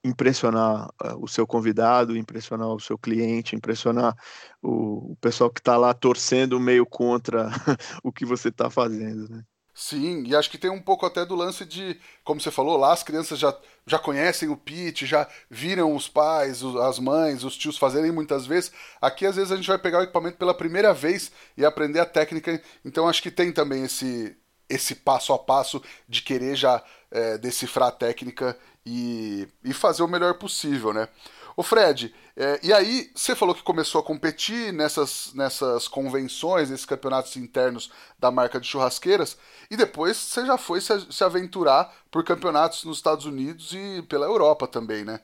impressionar 0.05 0.89
uh, 1.03 1.17
o 1.23 1.27
seu 1.27 1.47
convidado, 1.47 2.17
impressionar 2.17 2.69
o 2.69 2.81
seu 2.81 2.99
cliente, 2.99 3.57
impressionar 3.57 4.15
o, 4.63 5.13
o 5.13 5.17
pessoal 5.17 5.51
que 5.51 5.61
está 5.61 5.77
lá 5.77 5.95
torcendo 5.95 6.61
meio 6.61 6.87
contra 6.87 7.49
o 8.05 8.13
que 8.13 8.27
você 8.27 8.49
está 8.49 8.71
fazendo, 8.71 9.29
né? 9.29 9.43
Sim, 9.77 10.23
e 10.25 10.37
acho 10.37 10.49
que 10.49 10.57
tem 10.57 10.71
um 10.71 10.81
pouco 10.81 11.05
até 11.05 11.27
do 11.27 11.35
lance 11.35 11.65
de, 11.65 11.99
como 12.23 12.41
você 12.41 12.51
falou, 12.51 12.77
lá 12.77 12.93
as 12.93 13.03
crianças 13.03 13.41
já, 13.41 13.59
já 13.85 13.99
conhecem 13.99 14.49
o 14.49 14.57
pitch, 14.57 15.03
já 15.03 15.29
viram 15.51 15.97
os 15.97 16.09
pais, 16.09 16.63
as 16.63 17.01
mães, 17.01 17.43
os 17.43 17.57
tios 17.57 17.77
fazerem 17.77 18.13
muitas 18.13 18.47
vezes. 18.47 18.71
Aqui, 19.01 19.27
às 19.27 19.35
vezes, 19.35 19.51
a 19.51 19.57
gente 19.57 19.67
vai 19.67 19.79
pegar 19.79 19.99
o 19.99 20.03
equipamento 20.05 20.39
pela 20.39 20.55
primeira 20.55 20.95
vez 20.95 21.33
e 21.57 21.65
aprender 21.65 21.99
a 21.99 22.07
técnica. 22.07 22.63
Então, 22.85 23.09
acho 23.09 23.21
que 23.21 23.33
tem 23.33 23.53
também 23.53 23.83
esse, 23.83 24.37
esse 24.69 24.95
passo 24.95 25.33
a 25.33 25.39
passo 25.39 25.83
de 26.09 26.23
querer 26.23 26.57
já 26.57 26.83
é, 27.11 27.39
decifrar 27.39 27.89
a 27.89 27.93
técnica 27.93 28.57
e, 28.85 29.49
e 29.63 29.73
fazer 29.73 30.03
o 30.03 30.09
melhor 30.09 30.35
possível, 30.35 30.93
né? 30.93 31.09
O 31.57 31.63
Fred, 31.63 32.13
é, 32.37 32.59
e 32.65 32.73
aí 32.73 33.13
você 33.15 33.37
falou 33.37 33.55
que 33.55 33.63
começou 33.63 34.01
a 34.01 34.05
competir 34.05 34.73
nessas, 34.73 35.33
nessas 35.35 35.87
convenções, 35.87 36.69
nesses 36.69 36.85
campeonatos 36.85 37.37
internos 37.37 37.93
da 38.19 38.29
marca 38.31 38.59
de 38.59 38.67
churrasqueiras, 38.67 39.37
e 39.71 39.77
depois 39.77 40.17
você 40.17 40.45
já 40.45 40.59
foi 40.59 40.81
se, 40.81 41.13
se 41.13 41.23
aventurar 41.23 41.95
por 42.11 42.25
campeonatos 42.25 42.85
nos 42.85 42.97
Estados 42.97 43.25
Unidos 43.25 43.73
e 43.73 44.03
pela 44.09 44.27
Europa 44.27 44.67
também, 44.67 45.05
né? 45.05 45.21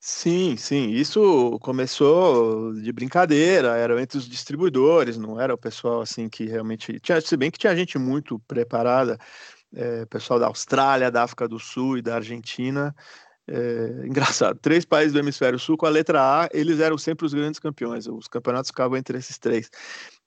Sim, 0.00 0.56
sim, 0.56 0.90
isso 0.90 1.58
começou 1.60 2.72
de 2.74 2.92
brincadeira, 2.92 3.76
era 3.76 4.00
entre 4.00 4.16
os 4.16 4.28
distribuidores, 4.28 5.18
não 5.18 5.40
era 5.40 5.52
o 5.52 5.58
pessoal 5.58 6.00
assim 6.00 6.28
que 6.28 6.44
realmente 6.46 6.98
tinha, 7.00 7.20
se 7.20 7.36
bem 7.36 7.50
que 7.50 7.58
tinha 7.58 7.76
gente 7.76 7.98
muito 7.98 8.38
preparada, 8.40 9.18
é, 9.74 10.06
pessoal 10.06 10.38
da 10.38 10.46
Austrália, 10.46 11.10
da 11.10 11.24
África 11.24 11.48
do 11.48 11.58
Sul 11.58 11.98
e 11.98 12.02
da 12.02 12.16
Argentina. 12.16 12.94
É, 13.46 14.06
engraçado, 14.06 14.58
três 14.60 14.84
países 14.84 15.12
do 15.12 15.18
hemisfério 15.18 15.58
sul 15.58 15.76
com 15.76 15.86
a 15.86 15.90
letra 15.90 16.20
A, 16.44 16.48
eles 16.52 16.80
eram 16.80 16.98
sempre 16.98 17.26
os 17.26 17.34
grandes 17.34 17.60
campeões. 17.60 18.06
Os 18.06 18.28
campeonatos 18.28 18.70
ficavam 18.70 18.96
entre 18.96 19.18
esses 19.18 19.38
três. 19.38 19.70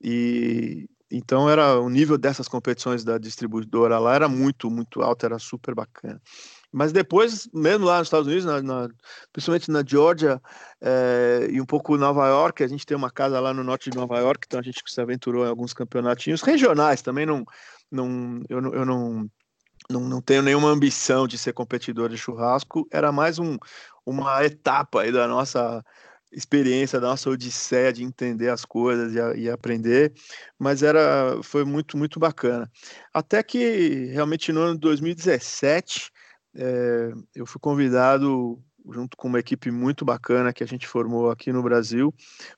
E 0.02 0.88
então 1.12 1.50
era 1.50 1.80
o 1.80 1.90
nível 1.90 2.18
dessas 2.18 2.48
competições 2.48 3.04
da 3.04 3.18
distribuidora 3.18 4.00
lá 4.00 4.16
era 4.16 4.30
muito, 4.30 4.72
muito 4.72 5.02
alto, 5.02 5.26
era 5.26 5.38
super 5.40 5.76
bacana. 5.76 6.22
Mas 6.72 6.94
depois, 6.94 7.50
mesmo 7.54 7.86
lá 7.86 8.00
nos 8.00 8.08
Estados 8.08 8.28
Unidos, 8.28 8.46
na, 8.46 8.62
na, 8.62 8.90
principalmente 9.34 9.70
na 9.70 9.84
Georgia 9.86 10.42
é, 10.80 11.48
e 11.52 11.60
um 11.60 11.66
pouco 11.66 11.98
Nova 11.98 12.28
York, 12.28 12.64
a 12.64 12.68
gente 12.68 12.86
tem 12.86 12.96
uma 12.96 13.12
casa 13.12 13.40
lá 13.40 13.54
no 13.54 13.64
norte 13.64 13.90
de 13.90 13.98
Nova 13.98 14.18
York, 14.20 14.46
então 14.48 14.60
a 14.60 14.64
gente 14.64 14.82
se 14.86 15.02
aventurou 15.02 15.46
em 15.46 15.50
alguns 15.50 15.74
campeonatinhos 15.74 16.42
regionais 16.42 17.02
também. 17.02 17.26
Não, 17.26 17.44
não, 17.92 18.42
eu, 18.48 18.62
eu 18.74 18.86
não, 18.86 19.30
não, 19.90 20.02
não 20.02 20.22
tenho 20.22 20.42
nenhuma 20.42 20.70
ambição 20.70 21.28
de 21.28 21.38
ser 21.38 21.54
competidor 21.54 22.10
de 22.10 22.18
churrasco, 22.18 22.88
era 22.92 23.12
mais 23.12 23.38
um, 23.38 23.58
uma 24.06 24.44
etapa 24.46 25.02
aí 25.02 25.12
da 25.12 25.28
nossa 25.28 25.84
experiência, 26.32 27.00
da 27.00 27.08
nossa 27.08 27.30
odisseia 27.30 27.92
de 27.92 28.04
entender 28.04 28.50
as 28.50 28.64
coisas 28.64 29.14
e, 29.14 29.42
e, 29.42 29.50
aprender, 29.50 30.14
mas 30.58 30.82
era 30.82 31.38
foi 31.44 31.66
muito 31.66 31.98
muito 31.98 32.20
bacana. 32.20 32.72
Até 33.14 33.44
que 33.44 34.06
realmente 34.14 34.52
no 34.54 34.62
ano 34.62 34.74
de 34.76 34.80
2017 34.80 36.11
é, 36.56 37.12
eu 37.36 37.46
fui 37.46 37.60
convidado 37.60 38.62
junto 38.90 39.16
com 39.16 39.28
uma 39.28 39.40
equipe 39.40 39.70
muito 39.70 40.04
bacana 40.04 40.54
que 40.54 40.64
a 40.64 40.68
gente 40.68 40.88
formou 40.88 41.30
aqui 41.30 41.52
no 41.52 41.62
Brasil 41.62 42.14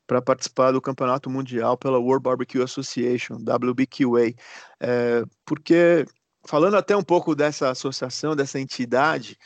para 0.08 0.22
participar 0.22 0.72
do 0.72 0.82
Campeonato 0.82 1.30
Mundial 1.30 1.78
pela 1.78 2.00
World 2.00 2.24
Barbecue 2.24 2.62
Association, 2.62 3.36
WBQA, 3.36 4.34
é, 4.80 5.24
porque 5.46 6.06
falando 6.46 6.76
até 6.76 6.96
um 6.96 7.04
pouco 7.04 7.36
dessa 7.36 7.70
associação, 7.70 8.36
dessa 8.36 8.60
entidade, 8.60 9.38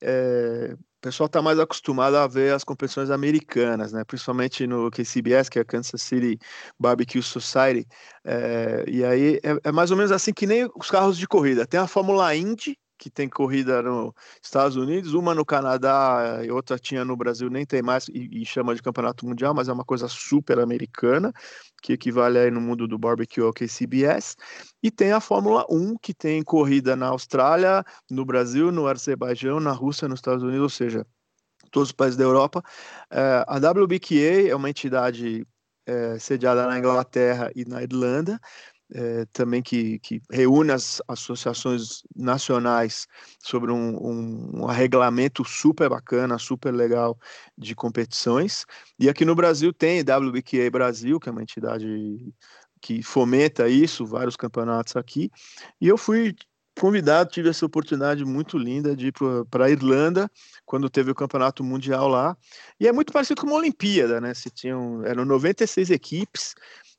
é, 0.00 0.74
o 0.74 1.00
pessoal 1.00 1.26
está 1.26 1.40
mais 1.40 1.58
acostumado 1.58 2.16
a 2.16 2.26
ver 2.26 2.52
as 2.52 2.64
competições 2.64 3.10
americanas, 3.10 3.92
né? 3.92 4.02
principalmente 4.04 4.66
no 4.66 4.90
KCBS, 4.90 5.48
que 5.48 5.58
é 5.58 5.62
a 5.62 5.64
Kansas 5.64 6.02
City 6.02 6.38
Barbecue 6.78 7.22
Society, 7.22 7.86
é, 8.24 8.84
e 8.88 9.04
aí 9.04 9.36
é, 9.42 9.68
é 9.68 9.72
mais 9.72 9.90
ou 9.90 9.96
menos 9.96 10.10
assim 10.10 10.32
que 10.32 10.46
nem 10.46 10.68
os 10.76 10.90
carros 10.90 11.16
de 11.16 11.26
corrida. 11.28 11.66
Tem 11.66 11.78
a 11.78 11.86
Fórmula 11.86 12.34
Indy, 12.34 12.76
que 12.98 13.10
tem 13.10 13.28
corrida 13.28 13.82
nos 13.82 14.12
Estados 14.42 14.76
Unidos, 14.76 15.14
uma 15.14 15.34
no 15.34 15.44
Canadá 15.44 16.40
e 16.44 16.50
outra 16.50 16.78
tinha 16.78 17.04
no 17.04 17.16
Brasil, 17.16 17.50
nem 17.50 17.66
tem 17.66 17.82
mais, 17.82 18.08
e, 18.08 18.42
e, 18.42 18.44
chama 18.44 18.74
de 18.74 18.82
campeonato 18.82 19.26
mundial, 19.26 19.54
mas 19.54 19.68
é 19.68 19.72
uma 19.72 19.84
coisa 19.84 20.08
super 20.08 20.58
americana, 20.58 21.32
que 21.82 21.92
equivale 21.92 22.38
aí 22.38 22.50
no 22.50 22.60
mundo 22.60 22.86
do 22.88 22.98
barbecue 22.98 23.42
ao 23.42 23.52
KCBS. 23.52 24.36
E 24.82 24.90
tem 24.90 25.12
a 25.12 25.20
Fórmula 25.20 25.64
1, 25.68 25.96
que 25.98 26.14
tem 26.14 26.42
corrida 26.42 26.96
na 26.96 27.08
Austrália, 27.08 27.84
no 28.10 28.24
Brasil, 28.24 28.72
no 28.72 28.86
Azerbaijão, 28.86 29.60
na 29.60 29.72
Rússia, 29.72 30.08
nos 30.08 30.18
Estados 30.18 30.42
Unidos, 30.42 30.62
ou 30.62 30.70
seja, 30.70 31.06
todos 31.70 31.90
os 31.90 31.92
países 31.92 32.16
da 32.16 32.24
Europa. 32.24 32.62
É, 33.10 33.44
a 33.46 33.56
WBQA 33.56 34.48
é 34.48 34.54
uma 34.54 34.70
entidade 34.70 35.46
é, 35.86 36.18
sediada 36.18 36.66
na 36.66 36.78
Inglaterra 36.78 37.50
e 37.54 37.64
na 37.64 37.82
Irlanda, 37.82 38.40
é, 38.92 39.24
também 39.32 39.62
que, 39.62 39.98
que, 39.98 40.22
reúne 40.30 40.70
as 40.70 41.02
associações 41.08 42.02
nacionais 42.14 43.06
sobre 43.42 43.72
um, 43.72 43.96
um, 43.96 44.62
um, 44.62 44.66
regulamento 44.66 45.44
super 45.44 45.88
bacana, 45.88 46.38
super 46.38 46.72
legal 46.72 47.18
de 47.58 47.74
competições. 47.74 48.64
E 48.98 49.08
aqui 49.08 49.24
no 49.24 49.34
Brasil 49.34 49.72
tem 49.72 50.02
WBQA 50.02 50.70
Brasil, 50.70 51.18
que 51.18 51.28
é 51.28 51.32
uma 51.32 51.42
entidade 51.42 52.32
que 52.80 53.02
fomenta 53.02 53.68
isso, 53.68 54.06
vários 54.06 54.36
campeonatos 54.36 54.96
aqui. 54.96 55.30
E 55.80 55.88
eu 55.88 55.98
fui 55.98 56.34
convidado, 56.78 57.30
tive 57.30 57.48
essa 57.48 57.64
oportunidade 57.64 58.24
muito 58.24 58.58
linda 58.58 58.94
de 58.94 59.08
ir 59.08 59.14
para 59.50 59.64
a 59.64 59.70
Irlanda, 59.70 60.30
quando 60.64 60.90
teve 60.90 61.10
o 61.10 61.14
campeonato 61.14 61.64
mundial 61.64 62.06
lá. 62.06 62.36
E 62.78 62.86
é 62.86 62.92
muito 62.92 63.12
parecido 63.12 63.40
com 63.40 63.46
uma 63.46 63.56
Olimpíada, 63.56 64.20
né? 64.20 64.34
Se 64.34 64.50
tinham, 64.50 65.02
eram 65.04 65.24
96 65.24 65.90
equipes, 65.90 66.54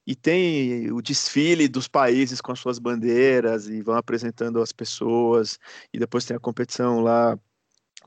e 0.07 0.15
tem 0.15 0.89
o 0.91 1.01
desfile 1.01 1.67
dos 1.67 1.87
países 1.87 2.39
com 2.39 2.53
as 2.53 2.59
suas 2.59 2.79
bandeiras 2.79 3.67
e 3.67 3.81
vão 3.81 3.95
apresentando 3.95 4.61
as 4.61 4.71
pessoas 4.71 5.59
e 5.93 5.99
depois 5.99 6.23
tem 6.23 6.37
a 6.37 6.39
competição 6.39 7.01
lá 7.01 7.37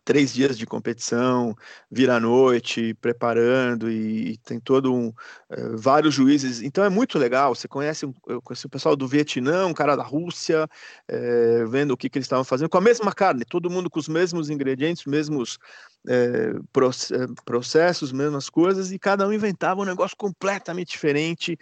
três 0.04 0.32
dias 0.32 0.56
de 0.58 0.66
competição, 0.66 1.54
vira 1.90 2.16
à 2.16 2.20
noite, 2.20 2.94
preparando, 2.94 3.90
e, 3.90 4.32
e 4.32 4.36
tem 4.38 4.58
todo 4.58 4.92
um. 4.92 5.08
Uh, 5.08 5.76
vários 5.76 6.14
juízes. 6.14 6.62
Então 6.62 6.82
é 6.84 6.88
muito 6.88 7.18
legal. 7.18 7.54
Você 7.54 7.68
conhece, 7.68 8.06
eu 8.26 8.42
conheci 8.42 8.66
o 8.66 8.70
pessoal 8.70 8.96
do 8.96 9.06
Vietnã, 9.06 9.66
um 9.66 9.74
cara 9.74 9.96
da 9.96 10.02
Rússia, 10.02 10.68
uh, 11.10 11.68
vendo 11.68 11.92
o 11.92 11.96
que, 11.96 12.08
que 12.08 12.18
eles 12.18 12.26
estavam 12.26 12.44
fazendo, 12.44 12.68
com 12.68 12.78
a 12.78 12.80
mesma 12.80 13.12
carne, 13.12 13.44
todo 13.44 13.70
mundo 13.70 13.90
com 13.90 13.98
os 13.98 14.08
mesmos 14.08 14.50
ingredientes, 14.50 15.04
mesmos 15.04 15.58
uh, 16.06 17.34
processos, 17.44 18.12
mesmas 18.12 18.48
coisas, 18.48 18.92
e 18.92 18.98
cada 18.98 19.26
um 19.26 19.32
inventava 19.32 19.80
um 19.80 19.84
negócio 19.84 20.16
completamente 20.16 20.90
diferente, 20.90 21.58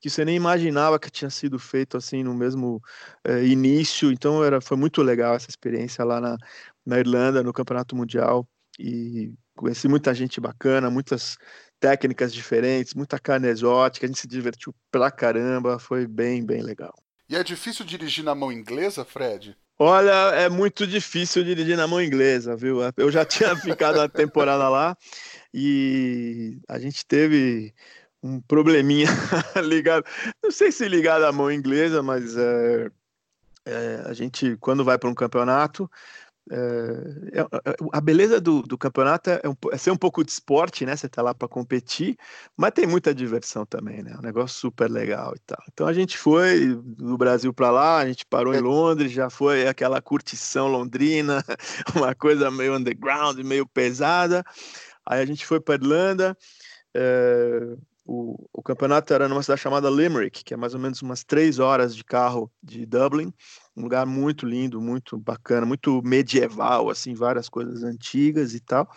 que 0.00 0.10
você 0.10 0.24
nem 0.24 0.36
imaginava 0.36 0.98
que 0.98 1.10
tinha 1.10 1.30
sido 1.30 1.58
feito 1.58 1.96
assim 1.96 2.22
no 2.22 2.34
mesmo 2.34 2.82
início. 3.44 4.10
Então 4.10 4.42
era, 4.42 4.60
foi 4.60 4.76
muito 4.76 5.02
legal 5.02 5.34
essa 5.34 5.48
experiência 5.48 6.04
lá 6.04 6.20
na, 6.20 6.36
na 6.84 6.98
Irlanda, 6.98 7.42
no 7.42 7.52
Campeonato 7.52 7.94
Mundial, 7.94 8.46
e 8.78 9.32
conheci 9.54 9.86
muita 9.88 10.14
gente 10.14 10.40
bacana, 10.40 10.90
muitas 10.90 11.36
técnicas 11.78 12.32
diferentes, 12.32 12.94
muita 12.94 13.18
carne 13.18 13.48
exótica, 13.48 14.06
a 14.06 14.08
gente 14.08 14.20
se 14.20 14.28
divertiu 14.28 14.74
pra 14.90 15.10
caramba, 15.10 15.78
foi 15.78 16.06
bem, 16.06 16.44
bem 16.44 16.62
legal. 16.62 16.94
E 17.28 17.36
é 17.36 17.42
difícil 17.42 17.84
dirigir 17.84 18.24
na 18.24 18.34
mão 18.34 18.52
inglesa, 18.52 19.04
Fred? 19.04 19.56
Olha, 19.78 20.34
é 20.34 20.48
muito 20.48 20.86
difícil 20.86 21.42
dirigir 21.42 21.76
na 21.76 21.86
mão 21.86 22.00
inglesa, 22.00 22.56
viu? 22.56 22.78
Eu 22.96 23.10
já 23.10 23.24
tinha 23.24 23.54
ficado 23.56 24.00
a 24.00 24.08
temporada 24.08 24.68
lá 24.68 24.96
e 25.52 26.58
a 26.68 26.78
gente 26.78 27.04
teve 27.04 27.74
um 28.22 28.40
probleminha 28.40 29.08
ligado, 29.64 30.04
não 30.42 30.50
sei 30.50 30.70
se 30.70 30.86
ligado 30.88 31.24
à 31.24 31.32
mão 31.32 31.50
inglesa, 31.50 32.02
mas 32.02 32.36
é, 32.36 32.90
é, 33.64 34.02
a 34.06 34.12
gente, 34.12 34.56
quando 34.58 34.84
vai 34.84 34.98
para 34.98 35.08
um 35.10 35.14
campeonato, 35.14 35.90
é, 36.50 37.46
a 37.92 38.00
beleza 38.00 38.40
do, 38.40 38.62
do 38.62 38.76
campeonato 38.76 39.30
é, 39.30 39.40
um, 39.46 39.54
é, 39.72 39.78
ser 39.78 39.90
um 39.90 39.96
pouco 39.96 40.24
de 40.24 40.32
esporte, 40.32 40.84
né? 40.84 40.96
Você 40.96 41.08
tá 41.08 41.22
lá 41.22 41.32
para 41.32 41.46
competir, 41.46 42.16
mas 42.56 42.72
tem 42.72 42.86
muita 42.86 43.14
diversão 43.14 43.64
também, 43.64 44.02
né? 44.02 44.16
Um 44.18 44.22
negócio 44.22 44.58
super 44.58 44.90
legal 44.90 45.34
e 45.36 45.38
tal. 45.40 45.62
Então 45.72 45.86
a 45.86 45.92
gente 45.92 46.18
foi 46.18 46.74
do 46.74 47.16
Brasil 47.16 47.52
para 47.54 47.70
lá, 47.70 47.98
a 47.98 48.06
gente 48.06 48.26
parou 48.26 48.54
em 48.54 48.60
Londres, 48.60 49.12
já 49.12 49.30
foi 49.30 49.68
aquela 49.68 50.02
curtição 50.02 50.66
londrina, 50.66 51.44
uma 51.94 52.14
coisa 52.14 52.50
meio 52.50 52.74
underground, 52.74 53.38
meio 53.38 53.66
pesada. 53.66 54.44
Aí 55.06 55.20
a 55.20 55.26
gente 55.26 55.46
foi 55.46 55.60
para 55.60 55.76
Irlanda. 55.76 56.36
É, 56.94 57.76
o, 58.04 58.48
o 58.52 58.62
campeonato 58.62 59.14
era 59.14 59.28
numa 59.28 59.42
cidade 59.42 59.60
chamada 59.60 59.88
Limerick, 59.88 60.42
que 60.42 60.54
é 60.54 60.56
mais 60.56 60.74
ou 60.74 60.80
menos 60.80 61.00
umas 61.02 61.22
três 61.22 61.60
horas 61.60 61.94
de 61.94 62.02
carro 62.02 62.50
de 62.62 62.84
Dublin 62.84 63.32
um 63.76 63.82
lugar 63.82 64.06
muito 64.06 64.46
lindo, 64.46 64.80
muito 64.80 65.18
bacana, 65.18 65.66
muito 65.66 66.02
medieval, 66.02 66.90
assim, 66.90 67.14
várias 67.14 67.48
coisas 67.48 67.82
antigas 67.82 68.54
e 68.54 68.60
tal. 68.60 68.88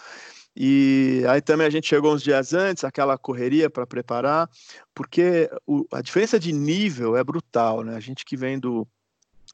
E 0.55 1.23
aí 1.27 1.41
também 1.41 1.67
a 1.67 1.69
gente 1.69 1.87
chegou 1.87 2.13
uns 2.13 2.23
dias 2.23 2.53
antes, 2.53 2.83
aquela 2.83 3.17
correria 3.17 3.69
para 3.69 3.85
preparar, 3.85 4.49
porque 4.93 5.49
o, 5.67 5.85
a 5.91 6.01
diferença 6.01 6.39
de 6.39 6.53
nível 6.53 7.17
é 7.17 7.23
brutal, 7.23 7.83
né? 7.83 7.95
A 7.95 7.99
gente 7.99 8.23
que 8.23 8.37
vem 8.37 8.57
do, 8.57 8.87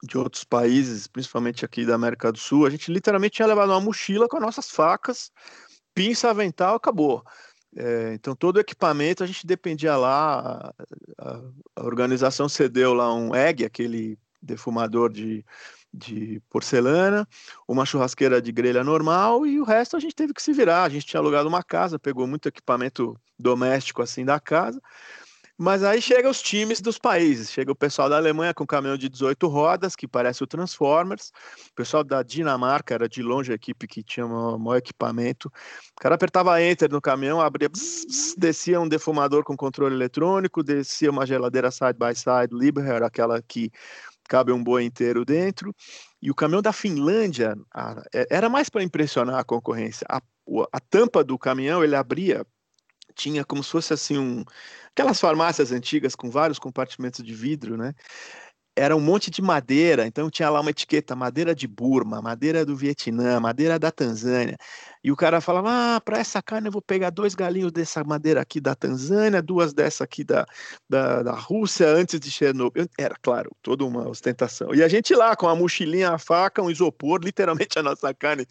de 0.04 0.18
outros 0.18 0.44
países, 0.44 1.08
principalmente 1.08 1.66
aqui 1.66 1.86
da 1.86 1.96
América 1.96 2.32
do 2.32 2.38
Sul, 2.38 2.68
a 2.68 2.70
gente 2.70 2.92
literalmente 2.92 3.36
tinha 3.36 3.48
levado 3.48 3.70
uma 3.70 3.82
mochila 3.82 4.28
com 4.28 4.38
as 4.38 4.44
nossas 4.44 4.70
facas, 4.70 5.32
pinça, 5.94 6.30
avental, 6.30 6.76
acabou. 6.76 7.24
É, 7.76 8.14
então 8.14 8.36
todo 8.36 8.58
o 8.58 8.60
equipamento 8.60 9.24
a 9.24 9.28
gente 9.28 9.48
dependia 9.48 9.96
lá, 9.96 10.74
a, 11.18 11.42
a, 11.78 11.86
organização 11.86 12.50
cedeu 12.50 12.94
lá 12.94 13.14
um 13.14 13.34
egg, 13.34 13.64
aquele 13.64 14.20
defumador 14.42 15.12
de, 15.12 15.46
de 15.94 16.42
porcelana, 16.50 17.28
uma 17.68 17.86
churrasqueira 17.86 18.42
de 18.42 18.52
grelha 18.52 18.84
normal 18.84 19.46
e 19.46 19.60
o 19.60 19.64
resto 19.64 19.98
a 19.98 20.00
gente 20.00 20.16
teve 20.16 20.34
que 20.34 20.42
se 20.42 20.54
virar. 20.54 20.84
A 20.84 20.90
gente 20.90 21.06
tinha 21.06 21.20
alugado 21.20 21.48
uma 21.48 21.64
casa, 21.64 22.00
pegou 22.00 22.26
muito 22.26 22.48
equipamento 22.48 23.16
doméstico 23.38 24.02
assim 24.02 24.26
da 24.26 24.40
casa. 24.40 24.82
Mas 25.64 25.84
aí 25.84 26.02
chega 26.02 26.28
os 26.28 26.42
times 26.42 26.82
dos 26.82 26.98
países, 26.98 27.52
chega 27.52 27.72
o 27.72 27.76
pessoal 27.76 28.10
da 28.10 28.18
Alemanha 28.18 28.52
com 28.52 28.66
caminhão 28.66 28.98
de 28.98 29.08
18 29.08 29.48
rodas, 29.48 29.96
que 29.96 30.08
parece 30.08 30.44
o 30.44 30.48
Transformers, 30.48 31.32
o 31.70 31.76
pessoal 31.76 32.04
da 32.04 32.24
Dinamarca 32.24 32.96
era 32.96 33.08
de 33.08 33.22
longe 33.22 33.52
a 33.52 33.56
equipe 33.56 33.86
que 33.86 34.02
tinha 34.02 34.26
o 34.26 34.58
maior 34.58 34.78
equipamento, 34.78 35.50
o 35.50 36.02
cara 36.02 36.16
apertava 36.16 36.60
Enter 36.64 36.90
no 36.90 37.00
caminhão, 37.00 37.40
abria, 37.40 37.70
descia 38.40 38.82
um 38.82 38.88
defumador 38.88 39.44
com 39.44 39.56
controle 39.56 39.94
eletrônico, 39.94 40.64
descia 40.64 41.12
uma 41.12 41.28
geladeira 41.28 41.70
side 41.70 41.94
by 41.94 42.16
side 42.16 42.52
Liebherr, 42.52 43.04
aquela 43.04 43.40
que 43.40 43.72
cabe 44.32 44.54
um 44.54 44.64
boi 44.64 44.86
inteiro 44.86 45.26
dentro. 45.26 45.76
E 46.22 46.32
o 46.32 46.36
caminhão 46.36 46.62
da 46.62 46.72
Finlândia 46.72 47.54
é, 48.14 48.28
era 48.30 48.48
mais 48.48 48.70
para 48.70 48.82
impressionar 48.82 49.38
a 49.38 49.44
concorrência. 49.44 50.08
A, 50.10 50.22
a, 50.72 50.80
tampa 50.80 51.22
do 51.22 51.38
caminhão 51.38 51.84
ele 51.84 51.98
abria, 51.98 52.46
tinha 53.14 53.44
como 53.44 53.62
se 53.62 53.70
fosse 53.70 53.94
assim 53.94 54.18
um 54.18 54.46
aquelas 54.94 55.20
farmácias 55.20 55.74
antigas 55.74 56.16
com 56.16 56.30
vários 56.30 56.60
compartimentos 56.60 57.22
de 57.22 57.34
vidro, 57.34 57.76
né? 57.76 57.94
Era 58.76 58.96
um 58.96 59.02
monte 59.02 59.30
de 59.30 59.42
madeira, 59.42 60.08
então 60.08 60.30
tinha 60.30 60.50
lá 60.50 60.62
uma 60.62 60.70
etiqueta, 60.70 61.16
madeira 61.16 61.54
de 61.54 61.68
Burma, 61.68 62.22
madeira 62.22 62.66
do 62.66 62.76
Vietnã, 62.76 63.40
madeira 63.40 63.78
da 63.78 63.92
Tanzânia. 63.92 64.58
E 65.04 65.12
o 65.12 65.16
cara 65.16 65.42
falava, 65.42 65.96
ah, 65.98 66.02
para 66.02 66.20
essa 66.20 66.42
carne 66.42 66.68
eu 66.68 66.72
vou 66.72 66.82
pegar 66.82 67.10
dois 67.10 67.36
galinhos 67.36 67.72
dessa 67.72 68.04
madeira 68.04 68.42
aqui 68.42 68.62
da 68.62 68.74
Tanzânia, 68.74 69.42
duas 69.42 69.74
dessa 69.74 70.06
aqui 70.06 70.24
da, 70.24 70.46
da, 70.90 71.22
da 71.22 71.34
Rússia, 71.34 71.88
antes 71.88 72.20
de 72.20 72.32
Chernobyl. 72.32 72.88
Era, 72.98 73.16
claro, 73.22 73.52
toda 73.62 73.84
uma 73.84 74.08
ostentação. 74.08 74.74
E 74.74 74.82
a 74.82 74.88
gente 74.88 75.14
lá, 75.14 75.36
com 75.36 75.50
a 75.50 75.56
mochilinha, 75.56 76.12
a 76.12 76.18
faca, 76.18 76.62
um 76.62 76.72
isopor, 76.72 77.20
literalmente 77.24 77.78
a 77.78 77.84
nossa 77.84 78.14
carne 78.14 78.46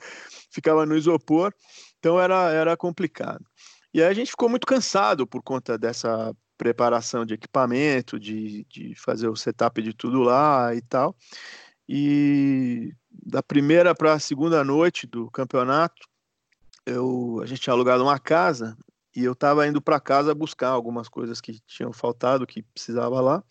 ficava 0.50 0.84
no 0.84 0.96
isopor, 0.96 1.52
então 1.98 2.20
era, 2.20 2.50
era 2.52 2.76
complicado. 2.76 3.44
E 3.92 4.02
aí 4.02 4.08
a 4.08 4.14
gente 4.14 4.30
ficou 4.30 4.48
muito 4.48 4.66
cansado 4.66 5.26
por 5.26 5.42
conta 5.42 5.78
dessa 5.78 6.34
preparação 6.60 7.24
de 7.24 7.32
equipamento, 7.32 8.20
de, 8.20 8.66
de 8.68 8.94
fazer 8.94 9.28
o 9.28 9.34
setup 9.34 9.80
de 9.80 9.94
tudo 9.94 10.20
lá 10.20 10.74
e 10.74 10.82
tal. 10.82 11.16
E 11.88 12.92
da 13.10 13.42
primeira 13.42 13.94
para 13.94 14.12
a 14.12 14.18
segunda 14.18 14.62
noite 14.62 15.06
do 15.06 15.30
campeonato, 15.30 16.06
eu, 16.84 17.40
a 17.42 17.46
gente 17.46 17.62
tinha 17.62 17.72
alugado 17.72 18.02
uma 18.02 18.18
casa 18.18 18.76
e 19.16 19.24
eu 19.24 19.32
estava 19.32 19.66
indo 19.66 19.80
para 19.80 19.98
casa 19.98 20.34
buscar 20.34 20.68
algumas 20.68 21.08
coisas 21.08 21.40
que 21.40 21.58
tinham 21.66 21.94
faltado, 21.94 22.46
que 22.46 22.62
precisava 22.62 23.22
lá. 23.22 23.42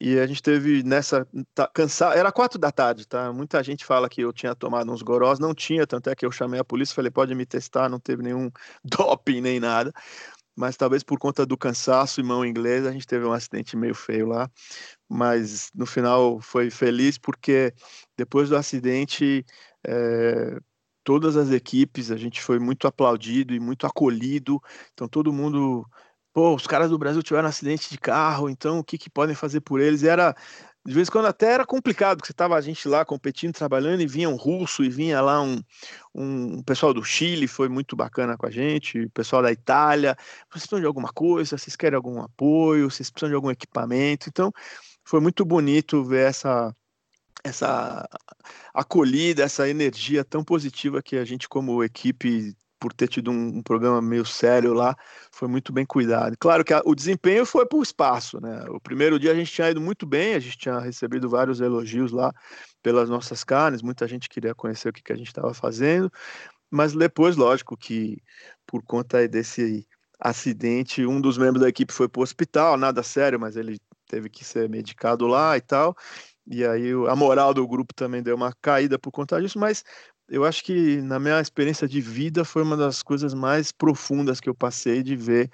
E 0.00 0.18
a 0.18 0.26
gente 0.26 0.42
teve 0.42 0.82
nessa. 0.82 1.24
Tá, 1.54 1.68
cansado, 1.68 2.18
era 2.18 2.32
quatro 2.32 2.58
da 2.58 2.72
tarde, 2.72 3.06
tá? 3.06 3.32
Muita 3.32 3.62
gente 3.62 3.84
fala 3.84 4.08
que 4.08 4.20
eu 4.20 4.32
tinha 4.32 4.52
tomado 4.52 4.90
uns 4.90 5.00
gorós, 5.00 5.38
não 5.38 5.54
tinha, 5.54 5.86
tanto 5.86 6.10
é 6.10 6.16
que 6.16 6.26
eu 6.26 6.32
chamei 6.32 6.58
a 6.58 6.64
polícia, 6.64 6.92
falei, 6.92 7.12
pode 7.12 7.32
me 7.36 7.46
testar, 7.46 7.88
não 7.88 8.00
teve 8.00 8.20
nenhum 8.20 8.50
doping 8.84 9.40
nem 9.40 9.60
nada 9.60 9.92
mas 10.56 10.76
talvez 10.76 11.02
por 11.02 11.18
conta 11.18 11.46
do 11.46 11.56
cansaço 11.56 12.20
e 12.20 12.24
mão 12.24 12.44
inglesa, 12.44 12.88
a 12.90 12.92
gente 12.92 13.06
teve 13.06 13.24
um 13.24 13.32
acidente 13.32 13.76
meio 13.76 13.94
feio 13.94 14.26
lá, 14.26 14.50
mas 15.08 15.70
no 15.74 15.86
final 15.86 16.40
foi 16.40 16.70
feliz 16.70 17.18
porque 17.18 17.72
depois 18.16 18.48
do 18.48 18.56
acidente, 18.56 19.44
é, 19.86 20.58
todas 21.04 21.36
as 21.36 21.50
equipes, 21.50 22.10
a 22.10 22.16
gente 22.16 22.40
foi 22.42 22.58
muito 22.58 22.86
aplaudido 22.86 23.54
e 23.54 23.60
muito 23.60 23.86
acolhido, 23.86 24.60
então 24.92 25.08
todo 25.08 25.32
mundo 25.32 25.86
pô, 26.32 26.54
os 26.54 26.66
caras 26.66 26.90
do 26.90 26.98
Brasil 26.98 27.22
tiveram 27.22 27.46
um 27.46 27.50
acidente 27.50 27.90
de 27.90 27.98
carro, 27.98 28.48
então 28.48 28.78
o 28.78 28.84
que, 28.84 28.96
que 28.96 29.10
podem 29.10 29.34
fazer 29.34 29.60
por 29.60 29.80
eles? 29.80 30.02
E 30.02 30.08
era 30.08 30.34
de 30.84 30.94
vez 30.94 31.08
em 31.08 31.12
quando 31.12 31.26
até 31.26 31.52
era 31.52 31.64
complicado, 31.64 32.18
porque 32.18 32.28
você 32.28 32.32
tava 32.32 32.56
a 32.56 32.60
gente 32.60 32.88
lá 32.88 33.04
competindo, 33.04 33.54
trabalhando, 33.54 34.00
e 34.02 34.06
vinha 34.06 34.28
um 34.28 34.36
russo, 34.36 34.82
e 34.82 34.88
vinha 34.88 35.20
lá 35.20 35.40
um, 35.40 35.62
um 36.14 36.62
pessoal 36.62 36.92
do 36.92 37.04
Chile, 37.04 37.46
foi 37.46 37.68
muito 37.68 37.94
bacana 37.94 38.36
com 38.36 38.46
a 38.46 38.50
gente, 38.50 39.00
o 39.00 39.10
pessoal 39.10 39.42
da 39.42 39.52
Itália, 39.52 40.16
vocês 40.18 40.48
precisam 40.50 40.80
de 40.80 40.86
alguma 40.86 41.12
coisa, 41.12 41.56
vocês 41.56 41.76
querem 41.76 41.96
algum 41.96 42.20
apoio, 42.20 42.90
vocês 42.90 43.10
precisam 43.10 43.28
de 43.28 43.36
algum 43.36 43.50
equipamento, 43.50 44.28
então 44.28 44.52
foi 45.04 45.20
muito 45.20 45.44
bonito 45.44 46.04
ver 46.04 46.28
essa 46.28 46.74
essa 47.44 48.08
acolhida, 48.72 49.42
essa 49.42 49.68
energia 49.68 50.24
tão 50.24 50.44
positiva 50.44 51.02
que 51.02 51.16
a 51.16 51.24
gente 51.24 51.48
como 51.48 51.82
equipe 51.82 52.54
por 52.82 52.92
ter 52.92 53.06
tido 53.06 53.30
um, 53.30 53.58
um, 53.58 53.62
programa 53.62 54.02
meio 54.02 54.26
sério 54.26 54.74
lá, 54.74 54.96
foi 55.30 55.46
muito 55.46 55.72
bem 55.72 55.86
cuidado. 55.86 56.36
Claro 56.36 56.64
que 56.64 56.74
a, 56.74 56.82
o 56.84 56.96
desempenho 56.96 57.46
foi 57.46 57.64
por 57.64 57.80
espaço, 57.80 58.40
né? 58.40 58.64
O 58.70 58.80
primeiro 58.80 59.20
dia 59.20 59.30
a 59.30 59.34
gente 59.36 59.52
tinha 59.52 59.70
ido 59.70 59.80
muito 59.80 60.04
bem, 60.04 60.34
a 60.34 60.40
gente 60.40 60.58
tinha 60.58 60.80
recebido 60.80 61.28
vários 61.28 61.60
elogios 61.60 62.10
lá 62.10 62.34
pelas 62.82 63.08
nossas 63.08 63.44
carnes, 63.44 63.82
muita 63.82 64.08
gente 64.08 64.28
queria 64.28 64.52
conhecer 64.52 64.88
o 64.88 64.92
que, 64.92 65.00
que 65.00 65.12
a 65.12 65.16
gente 65.16 65.28
estava 65.28 65.54
fazendo, 65.54 66.12
mas 66.68 66.92
depois, 66.92 67.36
lógico 67.36 67.76
que 67.76 68.20
por 68.66 68.82
conta 68.82 69.28
desse 69.28 69.86
acidente, 70.18 71.06
um 71.06 71.20
dos 71.20 71.38
membros 71.38 71.62
da 71.62 71.68
equipe 71.68 71.92
foi 71.92 72.08
para 72.08 72.18
o 72.18 72.24
hospital, 72.24 72.76
nada 72.76 73.04
sério, 73.04 73.38
mas 73.38 73.56
ele 73.56 73.78
teve 74.08 74.28
que 74.28 74.44
ser 74.44 74.68
medicado 74.68 75.28
lá 75.28 75.56
e 75.56 75.60
tal. 75.60 75.96
E 76.46 76.64
aí 76.64 76.90
a 77.08 77.14
moral 77.14 77.54
do 77.54 77.66
grupo 77.66 77.94
também 77.94 78.22
deu 78.22 78.34
uma 78.34 78.52
caída 78.60 78.98
por 78.98 79.12
conta 79.12 79.40
disso, 79.40 79.58
mas 79.58 79.84
eu 80.32 80.46
acho 80.46 80.64
que 80.64 80.96
na 81.02 81.18
minha 81.18 81.38
experiência 81.40 81.86
de 81.86 82.00
vida 82.00 82.42
foi 82.42 82.62
uma 82.62 82.74
das 82.74 83.02
coisas 83.02 83.34
mais 83.34 83.70
profundas 83.70 84.40
que 84.40 84.48
eu 84.48 84.54
passei 84.54 85.02
de 85.02 85.14
ver 85.14 85.50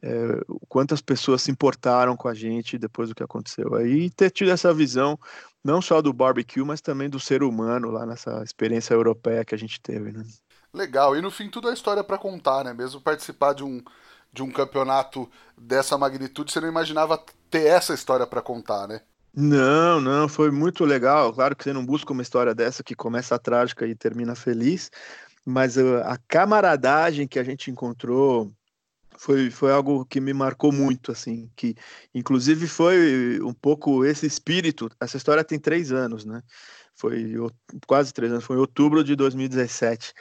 é, 0.00 0.40
quantas 0.68 1.00
pessoas 1.00 1.42
se 1.42 1.50
importaram 1.50 2.16
com 2.16 2.28
a 2.28 2.32
gente 2.32 2.78
depois 2.78 3.08
do 3.08 3.14
que 3.14 3.24
aconteceu 3.24 3.74
aí 3.74 4.08
ter 4.08 4.30
tido 4.30 4.52
essa 4.52 4.72
visão 4.72 5.18
não 5.64 5.82
só 5.82 6.00
do 6.00 6.12
barbecue, 6.12 6.62
mas 6.64 6.80
também 6.80 7.10
do 7.10 7.18
ser 7.18 7.42
humano 7.42 7.90
lá 7.90 8.06
nessa 8.06 8.40
experiência 8.44 8.94
europeia 8.94 9.44
que 9.44 9.54
a 9.54 9.58
gente 9.58 9.80
teve, 9.80 10.12
né? 10.12 10.24
Legal. 10.72 11.16
E 11.16 11.20
no 11.20 11.30
fim 11.30 11.50
tudo 11.50 11.68
é 11.68 11.72
história 11.72 12.04
para 12.04 12.16
contar, 12.16 12.64
né? 12.64 12.72
Mesmo 12.72 13.00
participar 13.00 13.52
de 13.52 13.64
um 13.64 13.82
de 14.32 14.44
um 14.44 14.50
campeonato 14.52 15.28
dessa 15.58 15.98
magnitude, 15.98 16.52
você 16.52 16.60
não 16.60 16.68
imaginava 16.68 17.20
ter 17.50 17.66
essa 17.66 17.92
história 17.92 18.24
para 18.24 18.40
contar, 18.40 18.86
né? 18.86 19.00
Não, 19.34 20.00
não, 20.00 20.28
foi 20.28 20.50
muito 20.50 20.84
legal. 20.84 21.32
Claro 21.32 21.54
que 21.54 21.64
você 21.64 21.72
não 21.72 21.86
busca 21.86 22.12
uma 22.12 22.22
história 22.22 22.54
dessa 22.54 22.82
que 22.82 22.94
começa 22.94 23.38
trágica 23.38 23.86
e 23.86 23.94
termina 23.94 24.34
feliz, 24.34 24.90
mas 25.46 25.78
a 25.78 26.18
camaradagem 26.28 27.28
que 27.28 27.38
a 27.38 27.44
gente 27.44 27.70
encontrou 27.70 28.52
foi, 29.16 29.50
foi 29.50 29.70
algo 29.70 30.04
que 30.06 30.20
me 30.20 30.32
marcou 30.32 30.72
muito, 30.72 31.12
assim, 31.12 31.50
que 31.54 31.74
inclusive 32.14 32.66
foi 32.66 33.40
um 33.42 33.52
pouco 33.52 34.04
esse 34.04 34.26
espírito. 34.26 34.88
Essa 35.00 35.16
história 35.16 35.44
tem 35.44 35.58
três 35.58 35.92
anos, 35.92 36.24
né? 36.24 36.42
Foi 36.94 37.34
quase 37.86 38.12
três 38.12 38.32
anos, 38.32 38.44
foi 38.44 38.56
em 38.56 38.60
outubro 38.60 39.04
de 39.04 39.14
2017. 39.14 40.12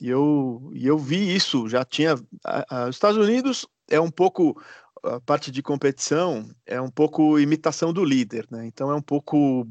E 0.00 0.08
eu, 0.08 0.70
e 0.74 0.86
eu 0.86 0.98
vi 0.98 1.34
isso, 1.34 1.68
já 1.68 1.84
tinha. 1.84 2.14
A, 2.44 2.84
a, 2.84 2.88
os 2.88 2.96
Estados 2.96 3.18
Unidos 3.18 3.66
é 3.90 4.00
um 4.00 4.10
pouco 4.10 4.60
a 5.06 5.20
parte 5.20 5.50
de 5.50 5.62
competição 5.62 6.48
é 6.66 6.80
um 6.80 6.90
pouco 6.90 7.38
imitação 7.38 7.92
do 7.92 8.04
líder, 8.04 8.46
né? 8.50 8.66
Então 8.66 8.90
é 8.90 8.94
um 8.94 9.02
pouco 9.02 9.66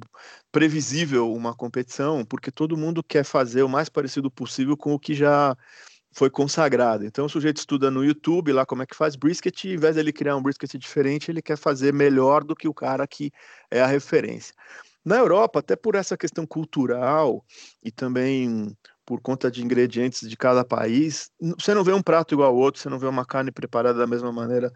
previsível 0.52 1.32
uma 1.34 1.54
competição, 1.54 2.24
porque 2.26 2.52
todo 2.52 2.78
mundo 2.78 3.04
quer 3.04 3.24
fazer 3.24 3.64
o 3.64 3.70
mais 3.70 3.90
parecido 3.90 4.32
possível 4.32 4.78
com 4.78 4.94
o 4.94 5.00
que 5.00 5.14
já 5.14 5.56
foi 6.14 6.30
consagrado. 6.30 7.06
Então 7.06 7.26
o 7.26 7.30
sujeito 7.30 7.58
estuda 7.58 7.92
no 7.92 8.04
YouTube 8.04 8.54
lá 8.54 8.66
como 8.66 8.84
é 8.84 8.86
que 8.86 8.96
faz 8.96 9.16
brisket, 9.16 9.66
e 9.66 9.70
ao 9.70 9.76
invés 9.76 9.96
dele 9.96 10.14
criar 10.14 10.38
um 10.38 10.42
brisket 10.42 10.78
diferente, 10.78 11.30
ele 11.30 11.42
quer 11.42 11.58
fazer 11.58 11.94
melhor 11.94 12.44
do 12.44 12.56
que 12.56 12.68
o 12.68 12.74
cara 12.74 13.06
que 13.06 13.32
é 13.70 13.82
a 13.82 13.88
referência. 13.88 14.54
Na 15.04 15.18
Europa, 15.18 15.60
até 15.60 15.76
por 15.76 15.94
essa 15.94 16.18
questão 16.18 16.48
cultural 16.48 17.46
e 17.84 17.92
também 17.92 18.76
por 19.06 19.22
conta 19.22 19.52
de 19.52 19.64
ingredientes 19.64 20.28
de 20.28 20.36
cada 20.36 20.66
país, 20.66 21.30
você 21.60 21.76
não 21.76 21.84
vê 21.84 21.94
um 21.94 22.02
prato 22.02 22.34
igual 22.34 22.50
ao 22.50 22.56
outro, 22.56 22.82
você 22.82 22.90
não 22.90 22.98
vê 22.98 23.06
uma 23.06 23.24
carne 23.24 23.52
preparada 23.52 24.00
da 24.00 24.08
mesma 24.08 24.32
maneira 24.32 24.74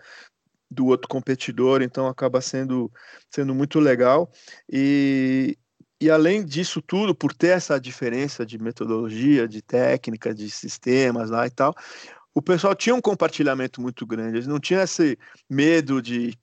do 0.70 0.86
outro 0.86 1.08
competidor, 1.08 1.82
então 1.82 2.08
acaba 2.08 2.42
sendo, 2.42 2.92
sendo 3.30 3.56
muito 3.56 3.80
legal. 3.80 4.32
E, 4.72 5.58
e 6.00 6.10
além 6.10 6.46
disso 6.46 6.82
tudo, 6.82 7.16
por 7.16 7.34
ter 7.34 7.50
essa 7.50 7.80
diferença 7.80 8.46
de 8.46 8.58
metodologia, 8.60 9.48
de 9.48 9.62
técnica, 9.62 10.34
de 10.34 10.50
sistemas 10.50 11.30
lá 11.30 11.48
e 11.48 11.50
tal, 11.50 11.74
o 12.34 12.42
pessoal 12.42 12.76
tinha 12.76 12.96
um 12.96 13.02
compartilhamento 13.02 13.82
muito 13.82 14.06
grande, 14.06 14.38
eles 14.38 14.48
não 14.48 14.60
tinham 14.60 14.84
esse 14.84 15.18
medo 15.50 16.02
de 16.02 16.38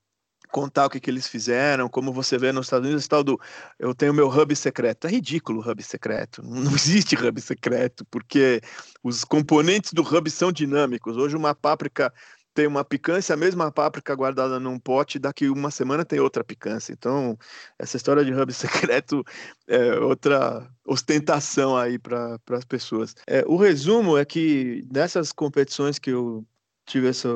contar 0.51 0.87
o 0.87 0.91
que, 0.91 1.01
que 1.01 1.11
eles 1.11 1.29
fizeram, 1.29 1.89
como 1.89 2.13
você 2.13 2.39
vê 2.39 2.53
nos 2.53 2.67
Estados 2.67 2.87
Unidos, 2.87 3.07
tal 3.09 3.23
do 3.23 3.39
eu 3.79 3.95
tenho 3.95 4.15
meu 4.15 4.29
hub 4.29 4.55
secreto. 4.55 5.07
É 5.07 5.11
ridículo 5.11 5.61
o 5.61 5.71
hub 5.71 5.83
secreto. 5.83 6.43
Não 6.43 6.73
existe 6.75 7.17
hub 7.17 7.41
secreto, 7.41 8.05
porque 8.11 8.61
os 9.03 9.25
componentes 9.25 9.93
do 9.93 10.03
hub 10.03 10.31
são 10.31 10.51
dinâmicos. 10.51 11.17
Hoje 11.17 11.37
uma 11.37 11.55
páprica 11.55 12.13
tem 12.57 12.67
uma 12.67 12.83
picância, 12.83 13.35
a 13.35 13.37
mesma 13.37 13.71
páprica 13.71 14.15
guardada 14.15 14.59
num 14.59 14.79
pote, 14.79 15.19
daqui 15.19 15.51
uma 15.51 15.71
semana 15.71 16.07
tem 16.07 16.19
outra 16.19 16.43
picância. 16.43 16.91
Então, 16.91 17.39
essa 17.79 17.99
história 17.99 18.25
de 18.25 18.33
hub 18.33 18.51
secreto 18.55 19.23
é 19.69 19.99
outra 20.01 20.67
ostentação 20.87 21.77
aí 21.77 21.99
para 21.99 22.41
as 22.53 22.65
pessoas. 22.65 23.15
É, 23.27 23.45
o 23.47 23.57
resumo 23.57 24.17
é 24.17 24.25
que 24.25 24.83
nessas 24.91 25.33
competições 25.33 25.99
que 25.99 26.11
eu 26.11 26.47
tive 26.87 27.09
essa, 27.09 27.29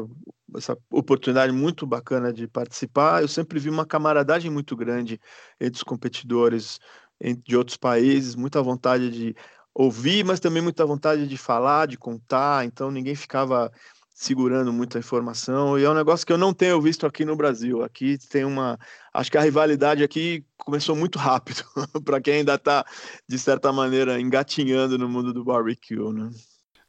essa 0.56 0.78
oportunidade 0.90 1.52
muito 1.52 1.86
bacana 1.86 2.32
de 2.32 2.48
participar, 2.48 3.20
eu 3.20 3.28
sempre 3.28 3.60
vi 3.60 3.68
uma 3.68 3.84
camaradagem 3.84 4.50
muito 4.50 4.74
grande 4.74 5.20
entre 5.60 5.76
os 5.76 5.82
competidores 5.82 6.80
de 7.44 7.54
outros 7.54 7.76
países, 7.76 8.34
muita 8.34 8.62
vontade 8.62 9.10
de 9.10 9.36
ouvir, 9.74 10.24
mas 10.24 10.40
também 10.40 10.62
muita 10.62 10.86
vontade 10.86 11.28
de 11.28 11.36
falar, 11.36 11.86
de 11.86 11.98
contar, 11.98 12.64
então 12.64 12.90
ninguém 12.90 13.14
ficava 13.14 13.70
segurando 14.20 14.70
muita 14.70 14.98
informação 14.98 15.78
e 15.78 15.84
é 15.84 15.88
um 15.88 15.94
negócio 15.94 16.26
que 16.26 16.32
eu 16.32 16.36
não 16.36 16.52
tenho 16.52 16.78
visto 16.78 17.06
aqui 17.06 17.24
no 17.24 17.34
Brasil. 17.34 17.82
Aqui 17.82 18.18
tem 18.28 18.44
uma, 18.44 18.78
acho 19.14 19.30
que 19.30 19.38
a 19.38 19.40
rivalidade 19.40 20.04
aqui 20.04 20.44
começou 20.58 20.94
muito 20.94 21.18
rápido 21.18 21.64
para 22.04 22.20
quem 22.20 22.34
ainda 22.34 22.56
está 22.56 22.84
de 23.26 23.38
certa 23.38 23.72
maneira 23.72 24.20
engatinhando 24.20 24.98
no 24.98 25.08
mundo 25.08 25.32
do 25.32 25.42
barbecue, 25.42 26.12
né? 26.12 26.28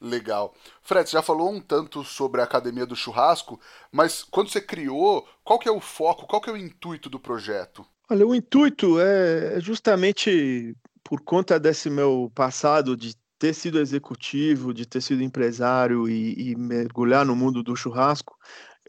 Legal. 0.01 0.53
Fred, 0.82 1.09
você 1.09 1.13
já 1.13 1.21
falou 1.21 1.49
um 1.49 1.61
tanto 1.61 2.03
sobre 2.03 2.41
a 2.41 2.43
Academia 2.43 2.86
do 2.86 2.97
Churrasco, 2.97 3.61
mas 3.93 4.25
quando 4.25 4.49
você 4.49 4.59
criou, 4.59 5.25
qual 5.41 5.57
que 5.57 5.69
é 5.69 5.71
o 5.71 5.79
foco, 5.79 6.27
qual 6.27 6.41
que 6.41 6.49
é 6.49 6.53
o 6.53 6.57
intuito 6.57 7.09
do 7.09 7.19
projeto? 7.19 7.86
Olha, 8.09 8.27
o 8.27 8.36
intuito 8.36 8.99
é 8.99 9.57
justamente 9.61 10.75
por 11.01 11.21
conta 11.21 11.57
desse 11.57 11.89
meu 11.89 12.29
passado 12.36 12.97
de 12.97 13.15
ter 13.41 13.55
sido 13.55 13.79
executivo, 13.79 14.71
de 14.71 14.85
ter 14.85 15.01
sido 15.01 15.23
empresário 15.23 16.07
e, 16.07 16.51
e, 16.51 16.55
mergulhar 16.55 17.25
no 17.25 17.35
mundo 17.35 17.63
do 17.63 17.75
churrasco, 17.75 18.37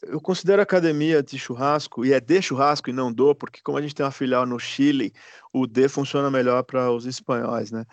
eu 0.03 0.21
considero 0.21 0.61
a 0.61 0.63
academia 0.65 1.23
de 1.23 1.39
churrasco, 1.39 2.05
e 2.05 2.13
é 2.13 2.21
de 2.21 2.43
churrasco 2.43 2.91
e 2.91 2.93
não 2.93 3.11
do, 3.11 3.35
porque 3.35 3.63
como 3.65 3.79
a 3.79 3.81
gente 3.81 3.95
tem 3.95 4.05
uma 4.05 4.13
filial 4.13 4.45
no 4.45 4.59
Chile, 4.59 5.15
o 5.55 5.67
D 5.67 5.89
funciona 5.89 6.31
melhor 6.31 6.65
para 6.65 6.93
os 6.93 7.07
espanhóis, 7.07 7.71
né? 7.71 7.87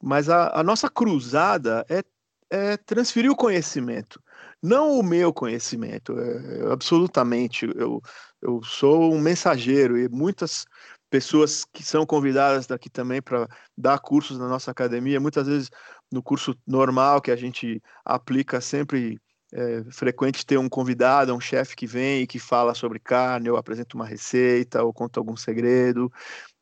Mas 0.00 0.28
a, 0.28 0.60
a 0.60 0.62
nossa 0.62 0.88
cruzada 0.88 1.84
é, 1.88 2.04
é, 2.48 2.76
transferir 2.76 3.32
o 3.32 3.36
conhecimento, 3.36 4.22
não 4.62 4.96
o 4.96 5.02
meu 5.02 5.32
conhecimento, 5.32 6.16
é, 6.16 6.72
absolutamente. 6.72 7.66
Eu, 7.74 8.00
eu 8.40 8.62
sou 8.62 9.12
um 9.12 9.20
mensageiro 9.20 9.98
e 9.98 10.08
muitas 10.08 10.64
pessoas 11.14 11.64
que 11.64 11.84
são 11.84 12.04
convidadas 12.04 12.66
daqui 12.66 12.90
também 12.90 13.22
para 13.22 13.46
dar 13.78 14.00
cursos 14.00 14.36
na 14.36 14.48
nossa 14.48 14.72
academia, 14.72 15.20
muitas 15.20 15.46
vezes 15.46 15.70
no 16.10 16.22
curso 16.22 16.56
normal 16.66 17.20
que 17.20 17.30
a 17.30 17.36
gente 17.36 17.82
aplica 18.04 18.60
sempre 18.60 19.20
é 19.56 19.84
frequente 19.88 20.44
ter 20.44 20.58
um 20.58 20.68
convidado, 20.68 21.32
um 21.32 21.40
chefe 21.40 21.76
que 21.76 21.86
vem 21.86 22.22
e 22.22 22.26
que 22.26 22.40
fala 22.40 22.74
sobre 22.74 22.98
carne, 22.98 23.48
ou 23.48 23.56
apresenta 23.56 23.94
uma 23.94 24.04
receita, 24.04 24.82
ou 24.82 24.92
conta 24.92 25.20
algum 25.20 25.36
segredo. 25.36 26.12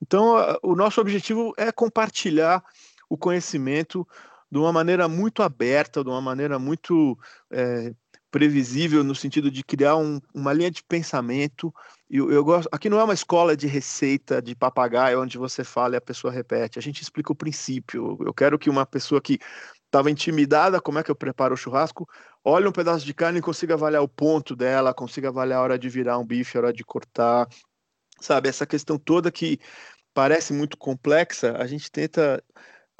Então, 0.02 0.34
o 0.62 0.76
nosso 0.76 1.00
objetivo 1.00 1.54
é 1.56 1.72
compartilhar 1.72 2.62
o 3.08 3.16
conhecimento 3.16 4.06
de 4.50 4.58
uma 4.58 4.70
maneira 4.70 5.08
muito 5.08 5.42
aberta, 5.42 6.04
de 6.04 6.10
uma 6.10 6.20
maneira 6.20 6.58
muito 6.58 7.18
é, 7.50 7.94
previsível 8.30 9.02
no 9.02 9.14
sentido 9.14 9.50
de 9.50 9.64
criar 9.64 9.96
um, 9.96 10.20
uma 10.34 10.52
linha 10.52 10.70
de 10.70 10.82
pensamento. 10.82 11.72
Eu, 12.14 12.30
eu, 12.30 12.44
gosto. 12.44 12.68
Aqui 12.70 12.90
não 12.90 13.00
é 13.00 13.04
uma 13.04 13.14
escola 13.14 13.56
de 13.56 13.66
receita 13.66 14.42
de 14.42 14.54
papagaio 14.54 15.22
onde 15.22 15.38
você 15.38 15.64
fala 15.64 15.94
e 15.94 15.96
a 15.96 16.00
pessoa 16.00 16.30
repete. 16.30 16.78
A 16.78 16.82
gente 16.82 17.00
explica 17.00 17.32
o 17.32 17.34
princípio. 17.34 18.18
Eu 18.20 18.34
quero 18.34 18.58
que 18.58 18.68
uma 18.68 18.84
pessoa 18.84 19.18
que 19.18 19.38
estava 19.86 20.10
intimidada, 20.10 20.78
como 20.78 20.98
é 20.98 21.02
que 21.02 21.10
eu 21.10 21.16
preparo 21.16 21.54
o 21.54 21.56
churrasco, 21.56 22.06
olhe 22.44 22.68
um 22.68 22.72
pedaço 22.72 23.06
de 23.06 23.14
carne 23.14 23.38
e 23.38 23.42
consiga 23.42 23.74
avaliar 23.74 24.02
o 24.02 24.08
ponto 24.08 24.54
dela, 24.54 24.92
consiga 24.92 25.28
avaliar 25.28 25.60
a 25.60 25.62
hora 25.62 25.78
de 25.78 25.88
virar 25.88 26.18
um 26.18 26.26
bife, 26.26 26.58
a 26.58 26.60
hora 26.60 26.72
de 26.72 26.84
cortar, 26.84 27.48
sabe? 28.20 28.46
Essa 28.46 28.66
questão 28.66 28.98
toda 28.98 29.32
que 29.32 29.58
parece 30.12 30.52
muito 30.52 30.76
complexa, 30.76 31.56
a 31.58 31.66
gente 31.66 31.90
tenta 31.90 32.44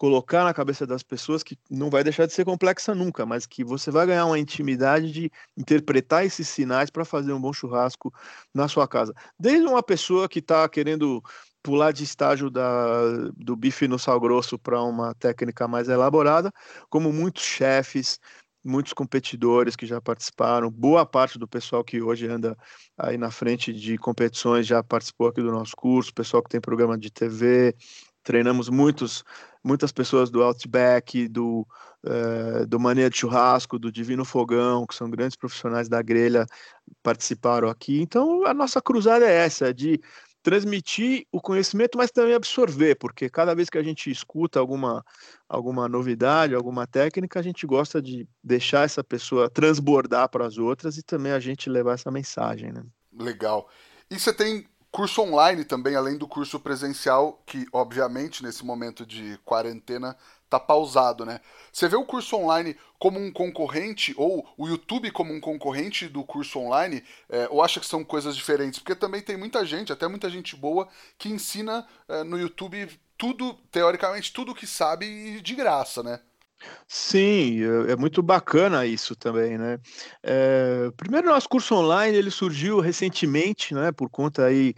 colocar 0.02 0.42
na 0.42 0.52
cabeça 0.52 0.84
das 0.84 1.00
pessoas 1.00 1.44
que 1.44 1.56
não 1.70 1.88
vai 1.88 2.02
deixar 2.02 2.26
de 2.26 2.32
ser 2.32 2.44
complexa 2.44 2.92
nunca, 2.92 3.24
mas 3.24 3.46
que 3.46 3.62
você 3.62 3.88
vai 3.88 4.04
ganhar 4.04 4.26
uma 4.26 4.36
intimidade 4.36 5.12
de 5.12 5.30
interpretar 5.56 6.26
esses 6.26 6.48
sinais 6.48 6.90
para 6.90 7.04
fazer 7.04 7.32
um 7.32 7.40
bom 7.40 7.52
churrasco 7.52 8.12
na 8.52 8.66
sua 8.66 8.88
casa. 8.88 9.14
Desde 9.38 9.64
uma 9.64 9.80
pessoa 9.80 10.28
que 10.28 10.40
está 10.40 10.68
querendo 10.68 11.22
pular 11.62 11.92
de 11.92 12.02
estágio 12.02 12.50
da, 12.50 13.28
do 13.36 13.54
bife 13.54 13.86
no 13.86 13.96
sal 13.96 14.18
grosso 14.18 14.58
para 14.58 14.82
uma 14.82 15.14
técnica 15.14 15.68
mais 15.68 15.88
elaborada, 15.88 16.52
como 16.90 17.12
muitos 17.12 17.44
chefes, 17.44 18.18
muitos 18.64 18.92
competidores 18.92 19.76
que 19.76 19.86
já 19.86 20.00
participaram, 20.00 20.68
boa 20.68 21.06
parte 21.06 21.38
do 21.38 21.46
pessoal 21.46 21.84
que 21.84 22.02
hoje 22.02 22.26
anda 22.26 22.56
aí 22.98 23.16
na 23.16 23.30
frente 23.30 23.72
de 23.72 23.96
competições 23.98 24.66
já 24.66 24.82
participou 24.82 25.28
aqui 25.28 25.40
do 25.40 25.52
nosso 25.52 25.76
curso, 25.76 26.12
pessoal 26.12 26.42
que 26.42 26.50
tem 26.50 26.60
programa 26.60 26.98
de 26.98 27.08
TV, 27.08 27.72
treinamos 28.22 28.68
muitos, 28.68 29.24
muitas 29.62 29.92
pessoas 29.92 30.30
do 30.30 30.42
Outback, 30.42 31.28
do, 31.28 31.66
uh, 32.04 32.66
do 32.66 32.78
Mania 32.78 33.10
de 33.10 33.16
Churrasco, 33.16 33.78
do 33.78 33.90
Divino 33.90 34.24
Fogão, 34.24 34.86
que 34.86 34.94
são 34.94 35.10
grandes 35.10 35.36
profissionais 35.36 35.88
da 35.88 36.00
grelha, 36.02 36.46
participaram 37.02 37.68
aqui. 37.68 38.00
Então, 38.00 38.46
a 38.46 38.54
nossa 38.54 38.80
cruzada 38.80 39.24
é 39.26 39.44
essa, 39.44 39.72
de 39.72 40.00
transmitir 40.42 41.24
o 41.30 41.40
conhecimento, 41.40 41.96
mas 41.96 42.10
também 42.10 42.34
absorver, 42.34 42.96
porque 42.96 43.30
cada 43.30 43.54
vez 43.54 43.70
que 43.70 43.78
a 43.78 43.82
gente 43.82 44.10
escuta 44.10 44.58
alguma, 44.58 45.04
alguma 45.48 45.88
novidade, 45.88 46.54
alguma 46.54 46.86
técnica, 46.86 47.38
a 47.38 47.42
gente 47.42 47.64
gosta 47.64 48.02
de 48.02 48.26
deixar 48.42 48.84
essa 48.84 49.04
pessoa 49.04 49.48
transbordar 49.48 50.28
para 50.28 50.44
as 50.44 50.58
outras 50.58 50.98
e 50.98 51.02
também 51.02 51.32
a 51.32 51.38
gente 51.38 51.70
levar 51.70 51.94
essa 51.94 52.10
mensagem. 52.10 52.72
Né? 52.72 52.82
Legal. 53.16 53.68
E 54.10 54.18
você 54.18 54.32
tem 54.32 54.66
curso 54.92 55.22
online 55.22 55.64
também, 55.64 55.96
além 55.96 56.18
do 56.18 56.28
curso 56.28 56.60
presencial, 56.60 57.42
que 57.46 57.66
obviamente 57.72 58.42
nesse 58.42 58.64
momento 58.64 59.06
de 59.06 59.38
quarentena 59.42 60.14
tá 60.50 60.60
pausado, 60.60 61.24
né? 61.24 61.40
Você 61.72 61.88
vê 61.88 61.96
o 61.96 62.04
curso 62.04 62.36
online 62.36 62.76
como 62.98 63.18
um 63.18 63.32
concorrente, 63.32 64.12
ou 64.18 64.46
o 64.56 64.68
YouTube 64.68 65.10
como 65.10 65.32
um 65.32 65.40
concorrente 65.40 66.06
do 66.08 66.22
curso 66.22 66.58
online, 66.58 67.02
é, 67.30 67.48
ou 67.50 67.62
acha 67.62 67.80
que 67.80 67.86
são 67.86 68.04
coisas 68.04 68.36
diferentes? 68.36 68.78
Porque 68.78 68.94
também 68.94 69.22
tem 69.22 69.34
muita 69.34 69.64
gente, 69.64 69.90
até 69.90 70.06
muita 70.06 70.28
gente 70.28 70.54
boa, 70.54 70.86
que 71.16 71.30
ensina 71.30 71.86
é, 72.06 72.22
no 72.22 72.38
YouTube 72.38 72.86
tudo, 73.16 73.54
teoricamente, 73.70 74.30
tudo 74.30 74.54
que 74.54 74.66
sabe 74.66 75.40
de 75.40 75.54
graça, 75.54 76.02
né? 76.02 76.20
Sim, 76.86 77.62
é, 77.62 77.92
é 77.92 77.96
muito 77.96 78.22
bacana 78.22 78.84
isso 78.86 79.16
também, 79.16 79.56
né? 79.56 79.78
É, 80.22 80.90
primeiro, 80.96 81.28
nosso 81.28 81.48
curso 81.48 81.74
online 81.74 82.16
ele 82.16 82.30
surgiu 82.30 82.80
recentemente, 82.80 83.74
né? 83.74 83.92
Por 83.92 84.10
conta 84.10 84.44
aí 84.44 84.74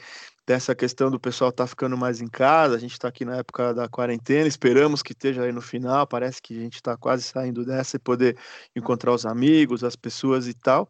dessa 0.46 0.74
questão 0.74 1.10
do 1.10 1.18
pessoal 1.18 1.50
estar 1.50 1.64
tá 1.64 1.68
ficando 1.68 1.96
mais 1.96 2.20
em 2.20 2.28
casa. 2.28 2.76
A 2.76 2.78
gente 2.78 2.92
está 2.92 3.08
aqui 3.08 3.24
na 3.24 3.36
época 3.36 3.72
da 3.72 3.88
quarentena, 3.88 4.46
esperamos 4.46 5.02
que 5.02 5.12
esteja 5.12 5.42
aí 5.42 5.52
no 5.52 5.62
final. 5.62 6.06
Parece 6.06 6.40
que 6.40 6.56
a 6.56 6.60
gente 6.60 6.74
está 6.74 6.96
quase 6.96 7.22
saindo 7.22 7.64
dessa 7.64 7.96
e 7.96 8.00
poder 8.00 8.36
encontrar 8.76 9.12
os 9.12 9.24
amigos, 9.24 9.82
as 9.82 9.96
pessoas 9.96 10.46
e 10.46 10.54
tal. 10.54 10.88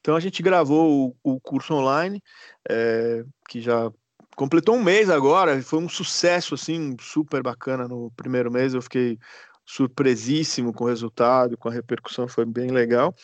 Então 0.00 0.14
a 0.14 0.20
gente 0.20 0.42
gravou 0.42 1.16
o, 1.24 1.34
o 1.34 1.40
curso 1.40 1.74
online, 1.74 2.22
é, 2.68 3.24
que 3.48 3.60
já 3.60 3.90
completou 4.36 4.76
um 4.76 4.82
mês 4.82 5.08
agora. 5.10 5.60
Foi 5.62 5.78
um 5.78 5.88
sucesso 5.88 6.54
assim 6.54 6.96
super 7.00 7.42
bacana 7.42 7.88
no 7.88 8.10
primeiro 8.12 8.50
mês. 8.50 8.74
Eu 8.74 8.82
fiquei 8.82 9.18
surpresíssimo 9.70 10.72
com 10.72 10.84
o 10.84 10.88
resultado, 10.88 11.56
com 11.56 11.68
a 11.68 11.72
repercussão, 11.72 12.26
foi 12.26 12.44
bem 12.44 12.70
legal. 12.70 13.14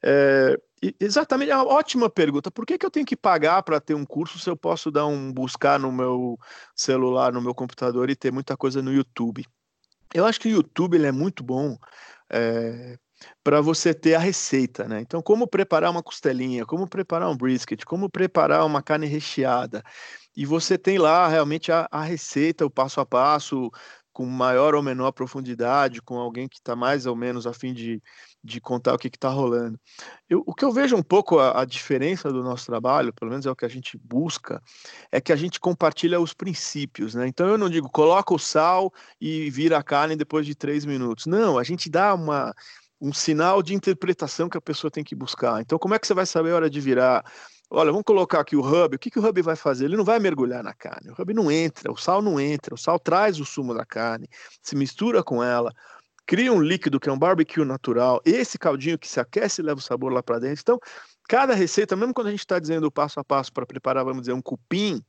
É, 0.00 0.56
exatamente, 1.00 1.50
é 1.50 1.56
uma 1.56 1.66
ótima 1.66 2.08
pergunta. 2.08 2.48
Por 2.48 2.64
que, 2.64 2.78
que 2.78 2.86
eu 2.86 2.90
tenho 2.90 3.04
que 3.04 3.16
pagar 3.16 3.60
para 3.64 3.80
ter 3.80 3.94
um 3.94 4.04
curso 4.04 4.38
se 4.38 4.48
eu 4.48 4.56
posso 4.56 4.88
dar 4.90 5.06
um 5.06 5.32
buscar 5.32 5.80
no 5.80 5.90
meu 5.90 6.38
celular, 6.76 7.32
no 7.32 7.42
meu 7.42 7.52
computador 7.52 8.08
e 8.08 8.14
ter 8.14 8.30
muita 8.30 8.56
coisa 8.56 8.80
no 8.80 8.92
YouTube? 8.92 9.44
Eu 10.14 10.24
acho 10.24 10.40
que 10.40 10.48
o 10.48 10.52
YouTube 10.52 10.94
ele 10.94 11.08
é 11.08 11.12
muito 11.12 11.42
bom 11.42 11.76
é, 12.30 12.96
para 13.42 13.60
você 13.60 13.92
ter 13.92 14.14
a 14.14 14.20
receita, 14.20 14.84
né? 14.86 15.00
Então, 15.00 15.20
como 15.20 15.48
preparar 15.48 15.90
uma 15.90 16.04
costelinha, 16.04 16.64
como 16.64 16.86
preparar 16.86 17.28
um 17.28 17.36
brisket, 17.36 17.84
como 17.84 18.08
preparar 18.08 18.64
uma 18.64 18.80
carne 18.80 19.06
recheada. 19.06 19.82
E 20.36 20.46
você 20.46 20.78
tem 20.78 20.98
lá 20.98 21.26
realmente 21.26 21.72
a, 21.72 21.88
a 21.90 22.02
receita, 22.02 22.64
o 22.64 22.70
passo 22.70 23.00
a 23.00 23.06
passo, 23.06 23.72
com 24.16 24.24
maior 24.24 24.74
ou 24.74 24.82
menor 24.82 25.12
profundidade, 25.12 26.00
com 26.00 26.18
alguém 26.18 26.48
que 26.48 26.56
está 26.56 26.74
mais 26.74 27.04
ou 27.04 27.14
menos 27.14 27.46
a 27.46 27.52
fim 27.52 27.74
de, 27.74 28.02
de 28.42 28.62
contar 28.62 28.94
o 28.94 28.98
que 28.98 29.08
está 29.08 29.28
rolando. 29.28 29.78
Eu, 30.26 30.42
o 30.46 30.54
que 30.54 30.64
eu 30.64 30.72
vejo 30.72 30.96
um 30.96 31.02
pouco 31.02 31.38
a, 31.38 31.60
a, 31.60 31.64
diferença 31.66 32.32
do 32.32 32.42
nosso 32.42 32.64
trabalho, 32.64 33.12
pelo 33.12 33.30
menos 33.30 33.44
é 33.44 33.50
o 33.50 33.54
que 33.54 33.66
a 33.66 33.68
gente 33.68 33.98
busca, 33.98 34.62
é 35.12 35.20
que 35.20 35.34
a 35.34 35.36
gente 35.36 35.60
compartilha 35.60 36.18
os 36.18 36.32
princípios, 36.32 37.14
né? 37.14 37.28
Então 37.28 37.46
eu 37.46 37.58
não 37.58 37.68
digo 37.68 37.90
coloca 37.90 38.32
o 38.32 38.38
sal 38.38 38.90
e 39.20 39.50
vira 39.50 39.76
a 39.76 39.82
carne 39.82 40.16
depois 40.16 40.46
de 40.46 40.54
três 40.54 40.86
minutos. 40.86 41.26
Não, 41.26 41.58
a 41.58 41.62
gente 41.62 41.90
dá 41.90 42.14
uma 42.14 42.54
um 42.98 43.12
sinal 43.12 43.62
de 43.62 43.74
interpretação 43.74 44.48
que 44.48 44.56
a 44.56 44.62
pessoa 44.62 44.90
tem 44.90 45.04
que 45.04 45.14
buscar. 45.14 45.60
Então, 45.60 45.78
como 45.78 45.94
é 45.94 45.98
que 45.98 46.06
você 46.06 46.14
vai 46.14 46.24
saber 46.24 46.52
a 46.52 46.56
hora 46.56 46.70
de 46.70 46.80
virar? 46.80 47.22
Olha, 47.68 47.90
vamos 47.90 48.04
colocar 48.04 48.40
aqui 48.40 48.54
o 48.54 48.60
hub. 48.60 48.94
O 48.94 48.98
que, 48.98 49.10
que 49.10 49.18
o 49.18 49.26
hub 49.26 49.42
vai 49.42 49.56
fazer? 49.56 49.86
Ele 49.86 49.96
não 49.96 50.04
vai 50.04 50.18
mergulhar 50.18 50.62
na 50.62 50.72
carne. 50.72 51.10
O 51.10 51.20
hub 51.20 51.34
não 51.34 51.50
entra, 51.50 51.90
o 51.90 51.96
sal 51.96 52.22
não 52.22 52.38
entra. 52.38 52.74
O 52.74 52.78
sal 52.78 52.98
traz 52.98 53.40
o 53.40 53.44
sumo 53.44 53.74
da 53.74 53.84
carne, 53.84 54.28
se 54.62 54.76
mistura 54.76 55.22
com 55.22 55.42
ela, 55.42 55.72
cria 56.26 56.52
um 56.52 56.60
líquido 56.60 57.00
que 57.00 57.08
é 57.08 57.12
um 57.12 57.18
barbecue 57.18 57.64
natural. 57.64 58.20
Esse 58.24 58.58
caldinho 58.58 58.98
que 58.98 59.08
se 59.08 59.18
aquece 59.18 59.62
leva 59.62 59.78
o 59.78 59.82
sabor 59.82 60.12
lá 60.12 60.22
para 60.22 60.38
dentro. 60.38 60.60
Então, 60.60 60.78
cada 61.28 61.54
receita, 61.54 61.96
mesmo 61.96 62.14
quando 62.14 62.28
a 62.28 62.30
gente 62.30 62.40
está 62.40 62.58
dizendo 62.58 62.90
passo 62.90 63.18
a 63.18 63.24
passo 63.24 63.52
para 63.52 63.66
preparar, 63.66 64.04
vamos 64.04 64.22
dizer, 64.22 64.32
um 64.32 64.42
cupim, 64.42 65.02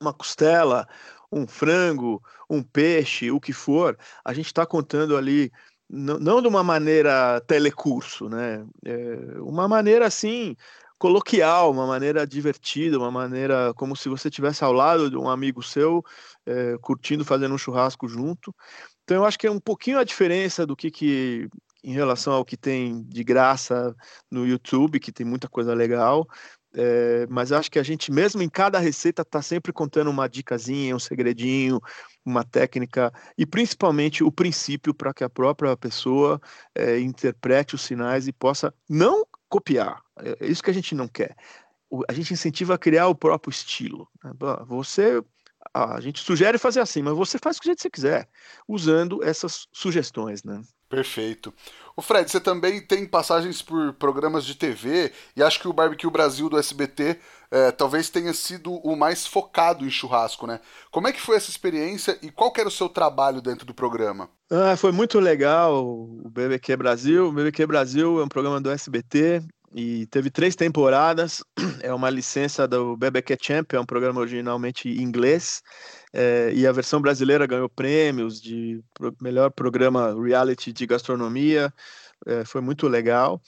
uma 0.00 0.14
costela, 0.14 0.86
um 1.32 1.46
frango, 1.46 2.22
um 2.48 2.62
peixe, 2.62 3.30
o 3.30 3.40
que 3.40 3.52
for, 3.52 3.98
a 4.24 4.32
gente 4.32 4.46
está 4.46 4.64
contando 4.64 5.16
ali 5.16 5.50
não, 5.88 6.18
não 6.18 6.42
de 6.42 6.48
uma 6.48 6.62
maneira 6.62 7.40
telecurso, 7.46 8.28
né? 8.28 8.64
É 8.84 9.40
uma 9.40 9.66
maneira 9.66 10.06
assim 10.06 10.54
coloquial, 10.98 11.70
uma 11.70 11.86
maneira 11.86 12.26
divertida, 12.26 12.98
uma 12.98 13.10
maneira 13.10 13.72
como 13.74 13.96
se 13.96 14.08
você 14.08 14.28
estivesse 14.28 14.64
ao 14.64 14.72
lado 14.72 15.08
de 15.08 15.16
um 15.16 15.28
amigo 15.28 15.62
seu, 15.62 16.02
é, 16.44 16.76
curtindo, 16.80 17.24
fazendo 17.24 17.54
um 17.54 17.58
churrasco 17.58 18.08
junto. 18.08 18.54
Então 19.04 19.18
eu 19.18 19.24
acho 19.24 19.38
que 19.38 19.46
é 19.46 19.50
um 19.50 19.60
pouquinho 19.60 19.98
a 19.98 20.04
diferença 20.04 20.66
do 20.66 20.76
que, 20.76 20.90
que 20.90 21.48
em 21.82 21.92
relação 21.92 22.32
ao 22.32 22.44
que 22.44 22.56
tem 22.56 23.02
de 23.04 23.22
graça 23.24 23.94
no 24.30 24.46
YouTube, 24.46 25.00
que 25.00 25.12
tem 25.12 25.24
muita 25.24 25.48
coisa 25.48 25.72
legal. 25.72 26.26
É, 26.74 27.26
mas 27.30 27.50
acho 27.50 27.70
que 27.70 27.78
a 27.78 27.82
gente 27.82 28.12
mesmo 28.12 28.42
em 28.42 28.48
cada 28.48 28.78
receita 28.78 29.22
está 29.22 29.40
sempre 29.40 29.72
contando 29.72 30.10
uma 30.10 30.28
dicasinha, 30.28 30.94
um 30.94 30.98
segredinho, 30.98 31.80
uma 32.24 32.44
técnica 32.44 33.10
e 33.38 33.46
principalmente 33.46 34.22
o 34.22 34.30
princípio 34.30 34.92
para 34.92 35.14
que 35.14 35.24
a 35.24 35.30
própria 35.30 35.74
pessoa 35.76 36.38
é, 36.74 37.00
interprete 37.00 37.74
os 37.74 37.80
sinais 37.80 38.28
e 38.28 38.32
possa 38.32 38.74
não 38.88 39.24
copiar. 39.48 40.02
É, 40.20 40.44
é 40.44 40.46
isso 40.46 40.62
que 40.62 40.70
a 40.70 40.74
gente 40.74 40.94
não 40.94 41.08
quer. 41.08 41.36
A 42.08 42.12
gente 42.12 42.34
incentiva 42.34 42.74
a 42.74 42.78
criar 42.78 43.08
o 43.08 43.14
próprio 43.14 43.50
estilo. 43.50 44.08
Né? 44.22 44.32
Você, 44.66 45.22
a 45.72 46.00
gente 46.00 46.20
sugere 46.20 46.58
fazer 46.58 46.80
assim, 46.80 47.02
mas 47.02 47.16
você 47.16 47.38
faz 47.42 47.58
do 47.58 47.64
jeito 47.64 47.76
que 47.76 47.82
você 47.82 47.90
quiser, 47.90 48.28
usando 48.66 49.22
essas 49.22 49.66
sugestões, 49.72 50.44
né? 50.44 50.60
Perfeito. 50.88 51.52
O 51.94 52.00
Fred, 52.00 52.30
você 52.30 52.40
também 52.40 52.80
tem 52.80 53.04
passagens 53.04 53.60
por 53.60 53.92
programas 53.94 54.44
de 54.46 54.54
TV 54.54 55.12
e 55.36 55.42
acho 55.42 55.60
que 55.60 55.68
o 55.68 55.72
Barbecue 55.72 56.08
Brasil 56.10 56.48
do 56.48 56.58
SBT 56.58 57.18
é, 57.50 57.70
talvez 57.70 58.08
tenha 58.08 58.32
sido 58.32 58.72
o 58.72 58.96
mais 58.96 59.26
focado 59.26 59.84
em 59.84 59.90
churrasco, 59.90 60.46
né? 60.46 60.60
Como 60.90 61.06
é 61.06 61.12
que 61.12 61.20
foi 61.20 61.36
essa 61.36 61.50
experiência 61.50 62.18
e 62.22 62.30
qual 62.30 62.52
era 62.56 62.68
o 62.68 62.72
seu 62.72 62.88
trabalho 62.88 63.42
dentro 63.42 63.66
do 63.66 63.74
programa? 63.74 64.30
Ah, 64.50 64.76
foi 64.76 64.92
muito 64.92 65.20
legal 65.20 65.84
o 65.84 66.30
BBQ 66.30 66.76
Brasil. 66.76 67.28
O 67.28 67.32
BBQ 67.32 67.66
Brasil 67.66 68.20
é 68.20 68.24
um 68.24 68.28
programa 68.28 68.60
do 68.60 68.70
SBT 68.70 69.42
e 69.74 70.06
teve 70.06 70.30
três 70.30 70.56
temporadas. 70.56 71.42
É 71.80 71.94
uma 71.94 72.10
licença 72.10 72.66
do 72.66 72.96
BBQ 72.96 73.36
Champ, 73.40 73.72
é 73.72 73.78
um 73.80 73.86
programa 73.86 74.20
originalmente 74.20 74.88
inglês. 74.88 75.62
É, 76.12 76.50
e 76.52 76.66
a 76.66 76.72
versão 76.72 77.00
brasileira 77.00 77.46
ganhou 77.46 77.68
prêmios 77.68 78.40
de 78.40 78.82
melhor 79.20 79.50
programa 79.50 80.12
reality 80.20 80.72
de 80.72 80.86
gastronomia. 80.86 81.72
É, 82.26 82.44
foi 82.44 82.60
muito 82.60 82.88
legal. 82.88 83.40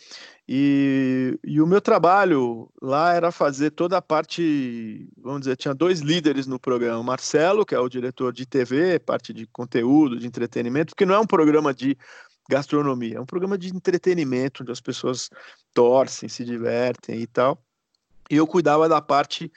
E, 0.49 1.39
e, 1.45 1.61
o 1.61 1.67
meu 1.67 1.81
trabalho 1.81 2.69
lá 2.81 3.13
era 3.15 3.33
fazer 3.33 3.71
toda 3.71 3.97
a 3.97 4.03
parte, 4.03 5.09
vamos 5.17 5.41
dizer, 5.41 5.57
tinha 5.57 5.75
dois 5.75 6.01
líderes 6.01 6.47
no 6.47 6.59
programa. 6.59 6.99
O 6.99 7.05
Marcelo, 7.05 7.65
que 7.65 7.75
é 7.75 7.79
o 7.79 7.89
diretor 7.89 8.33
de 8.33 8.47
TV, 8.47 8.99
parte 8.99 9.33
de 9.33 9.47
conteúdo, 9.47 10.19
de 10.19 10.27
entretenimento, 10.27 10.95
que 10.95 11.07
não 11.07 11.15
é 11.15 11.21
um 11.21 11.27
programa 11.27 11.75
de 11.75 11.97
gastronomia, 12.51 13.17
é 13.17 13.21
um 13.21 13.27
programa 13.27 13.57
de 13.57 13.75
entretenimento, 13.75 14.63
onde 14.63 14.73
as 14.73 14.81
pessoas 14.81 15.31
torcem, 15.73 16.29
se 16.29 16.45
divertem 16.45 17.21
e 17.21 17.27
tal. 17.27 17.63
E 18.29 18.37
eu 18.37 18.47
cuidava 18.47 18.89
da 18.89 19.01
parte 19.01 19.51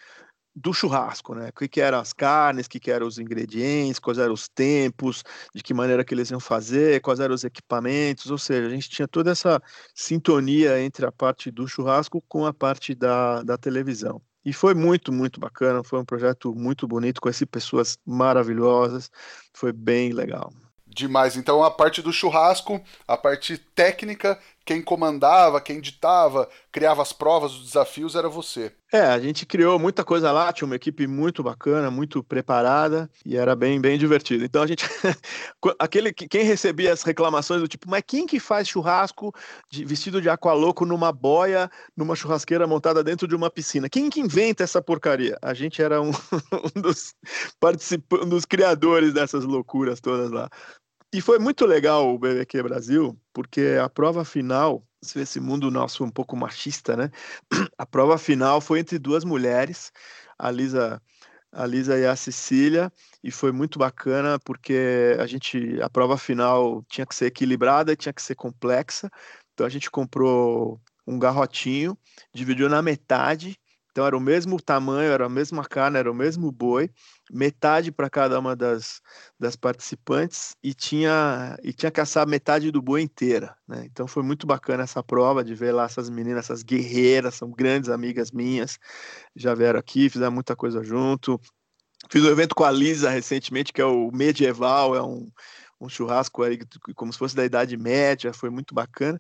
do 0.55 0.71
churrasco, 0.71 1.33
né? 1.33 1.49
O 1.49 1.53
que, 1.53 1.67
que 1.67 1.81
eram 1.81 1.99
as 1.99 2.13
carnes, 2.13 2.67
o 2.67 2.69
que, 2.69 2.79
que 2.79 2.91
eram 2.91 3.07
os 3.07 3.17
ingredientes, 3.17 3.99
quais 3.99 4.19
eram 4.19 4.33
os 4.33 4.47
tempos, 4.47 5.23
de 5.53 5.63
que 5.63 5.73
maneira 5.73 6.05
que 6.05 6.13
eles 6.13 6.29
iam 6.29 6.39
fazer, 6.39 7.01
quais 7.01 7.19
eram 7.19 7.33
os 7.33 7.43
equipamentos, 7.43 8.29
ou 8.29 8.37
seja, 8.37 8.67
a 8.67 8.69
gente 8.69 8.89
tinha 8.89 9.07
toda 9.07 9.31
essa 9.31 9.61
sintonia 9.95 10.79
entre 10.79 11.05
a 11.05 11.11
parte 11.11 11.49
do 11.49 11.67
churrasco 11.67 12.21
com 12.27 12.45
a 12.45 12.53
parte 12.53 12.93
da, 12.93 13.41
da 13.41 13.57
televisão. 13.57 14.21
E 14.45 14.53
foi 14.53 14.75
muito, 14.75 15.11
muito 15.11 15.39
bacana, 15.39 15.83
foi 15.83 15.99
um 15.99 16.05
projeto 16.05 16.53
muito 16.53 16.87
bonito, 16.87 17.21
conheci 17.21 17.45
pessoas 17.45 17.97
maravilhosas, 18.05 19.09
foi 19.53 19.71
bem 19.71 20.11
legal. 20.11 20.53
Demais. 20.93 21.35
Então 21.35 21.63
a 21.63 21.71
parte 21.71 22.01
do 22.01 22.13
churrasco, 22.13 22.79
a 23.07 23.17
parte 23.17 23.57
técnica, 23.57 24.39
quem 24.63 24.81
comandava, 24.81 25.59
quem 25.59 25.81
ditava, 25.81 26.47
criava 26.71 27.01
as 27.01 27.11
provas, 27.11 27.53
os 27.53 27.65
desafios 27.65 28.15
era 28.15 28.29
você. 28.29 28.71
É, 28.91 29.01
a 29.01 29.19
gente 29.19 29.43
criou 29.45 29.79
muita 29.79 30.03
coisa 30.05 30.31
lá, 30.31 30.53
tinha 30.53 30.67
uma 30.67 30.75
equipe 30.75 31.07
muito 31.07 31.41
bacana, 31.41 31.89
muito 31.89 32.23
preparada 32.23 33.09
e 33.25 33.35
era 33.35 33.55
bem 33.55 33.81
bem 33.81 33.97
divertido. 33.97 34.45
Então 34.45 34.61
a 34.61 34.67
gente 34.67 34.85
aquele 35.79 36.13
quem 36.13 36.43
recebia 36.43 36.93
as 36.93 37.01
reclamações 37.01 37.59
do 37.59 37.67
tipo, 37.67 37.89
mas 37.89 38.03
quem 38.05 38.27
que 38.27 38.39
faz 38.39 38.67
churrasco 38.67 39.33
de, 39.71 39.83
vestido 39.83 40.21
de 40.21 40.29
aqualoco 40.29 40.85
numa 40.85 41.11
boia, 41.11 41.71
numa 41.97 42.15
churrasqueira 42.15 42.67
montada 42.67 43.03
dentro 43.03 43.27
de 43.27 43.35
uma 43.35 43.49
piscina? 43.49 43.89
Quem 43.89 44.11
que 44.11 44.19
inventa 44.19 44.63
essa 44.63 44.81
porcaria? 44.81 45.37
A 45.41 45.55
gente 45.55 45.81
era 45.81 45.99
um, 45.99 46.11
um 46.75 46.81
dos 46.81 47.15
participantes, 47.59 48.27
um 48.27 48.29
dos 48.29 48.45
criadores 48.45 49.11
dessas 49.11 49.43
loucuras 49.43 49.99
todas 49.99 50.29
lá. 50.29 50.47
E 51.13 51.21
foi 51.21 51.37
muito 51.37 51.63
legal 51.67 52.11
o 52.11 52.17
BBQ 52.17 52.63
Brasil, 52.63 53.15
porque 53.31 53.77
a 53.79 53.87
prova 53.87 54.25
final, 54.25 54.83
esse 55.15 55.39
mundo 55.39 55.69
nosso 55.69 56.03
um 56.03 56.09
pouco 56.09 56.35
machista, 56.35 56.97
né? 56.97 57.11
A 57.77 57.85
prova 57.85 58.17
final 58.17 58.59
foi 58.59 58.79
entre 58.79 58.97
duas 58.97 59.23
mulheres, 59.23 59.91
a 60.39 60.49
Lisa, 60.49 60.99
a 61.51 61.67
Lisa 61.67 61.99
e 61.99 62.05
a 62.07 62.15
Cecília, 62.15 62.91
e 63.23 63.29
foi 63.29 63.51
muito 63.51 63.77
bacana 63.77 64.39
porque 64.39 65.15
a 65.19 65.27
gente, 65.27 65.79
a 65.83 65.89
prova 65.89 66.17
final 66.17 66.83
tinha 66.89 67.05
que 67.05 67.13
ser 67.13 67.27
equilibrada, 67.27 67.95
tinha 67.95 68.11
que 68.11 68.21
ser 68.21 68.33
complexa. 68.33 69.07
Então 69.53 69.67
a 69.67 69.69
gente 69.69 69.91
comprou 69.91 70.81
um 71.05 71.19
garrotinho, 71.19 71.95
dividiu 72.33 72.67
na 72.67 72.81
metade 72.81 73.55
então 73.93 74.07
era 74.07 74.17
o 74.17 74.19
mesmo 74.19 74.59
tamanho, 74.59 75.11
era 75.11 75.27
a 75.27 75.29
mesma 75.29 75.63
carne, 75.63 75.99
era 75.99 76.11
o 76.11 76.15
mesmo 76.15 76.51
boi, 76.51 76.89
metade 77.31 77.91
para 77.91 78.09
cada 78.09 78.39
uma 78.39 78.55
das, 78.55 78.99
das 79.39 79.55
participantes 79.55 80.55
e 80.63 80.73
tinha 80.73 81.55
e 81.63 81.71
tinha 81.71 81.91
que 81.91 82.01
assar 82.01 82.27
metade 82.27 82.71
do 82.71 82.81
boi 82.81 83.03
inteira, 83.03 83.55
né? 83.67 83.85
Então 83.85 84.07
foi 84.07 84.23
muito 84.23 84.47
bacana 84.47 84.81
essa 84.81 85.03
prova 85.03 85.43
de 85.43 85.53
ver 85.53 85.73
lá 85.73 85.85
essas 85.85 86.09
meninas, 86.09 86.45
essas 86.45 86.63
guerreiras, 86.63 87.35
são 87.35 87.51
grandes 87.51 87.87
amigas 87.87 88.31
minhas, 88.31 88.79
já 89.35 89.53
vieram 89.53 89.79
aqui, 89.79 90.09
fizeram 90.09 90.31
muita 90.31 90.55
coisa 90.55 90.83
junto. 90.83 91.39
Fiz 92.09 92.23
um 92.23 92.29
evento 92.29 92.55
com 92.55 92.63
a 92.63 92.71
Lisa 92.71 93.11
recentemente, 93.11 93.71
que 93.71 93.79
é 93.79 93.85
o 93.85 94.09
Medieval, 94.11 94.95
é 94.95 95.03
um 95.03 95.29
um 95.85 95.89
churrasco 95.89 96.43
aí 96.43 96.57
como 96.95 97.11
se 97.11 97.19
fosse 97.19 97.35
da 97.35 97.45
Idade 97.45 97.77
Média, 97.77 98.33
foi 98.33 98.49
muito 98.49 98.73
bacana. 98.73 99.19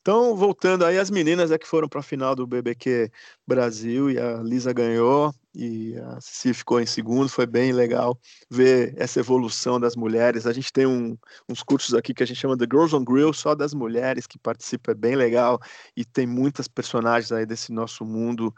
Então, 0.00 0.36
voltando 0.36 0.84
aí, 0.84 0.98
as 0.98 1.10
meninas 1.10 1.50
é 1.50 1.58
que 1.58 1.66
foram 1.66 1.88
para 1.88 2.00
a 2.00 2.02
final 2.02 2.34
do 2.34 2.46
BBQ 2.46 3.10
Brasil 3.46 4.10
e 4.10 4.18
a 4.18 4.36
Lisa 4.42 4.72
ganhou 4.72 5.34
e 5.54 5.96
a 5.96 6.20
Cici 6.20 6.52
ficou 6.52 6.80
em 6.80 6.86
segundo. 6.86 7.28
Foi 7.28 7.46
bem 7.46 7.72
legal 7.72 8.18
ver 8.50 8.94
essa 8.96 9.20
evolução 9.20 9.80
das 9.80 9.96
mulheres. 9.96 10.46
A 10.46 10.52
gente 10.52 10.72
tem 10.72 10.86
um, 10.86 11.16
uns 11.48 11.62
cursos 11.62 11.94
aqui 11.94 12.12
que 12.12 12.22
a 12.22 12.26
gente 12.26 12.40
chama 12.40 12.56
de 12.56 12.64
Girls 12.64 12.94
on 12.94 13.04
Grill, 13.04 13.32
só 13.32 13.54
das 13.54 13.72
mulheres 13.72 14.26
que 14.26 14.38
participam, 14.38 14.92
é 14.92 14.94
bem 14.94 15.16
legal 15.16 15.58
e 15.96 16.04
tem 16.04 16.26
muitas 16.26 16.68
personagens 16.68 17.32
aí 17.32 17.46
desse 17.46 17.72
nosso 17.72 18.04
mundo 18.04 18.54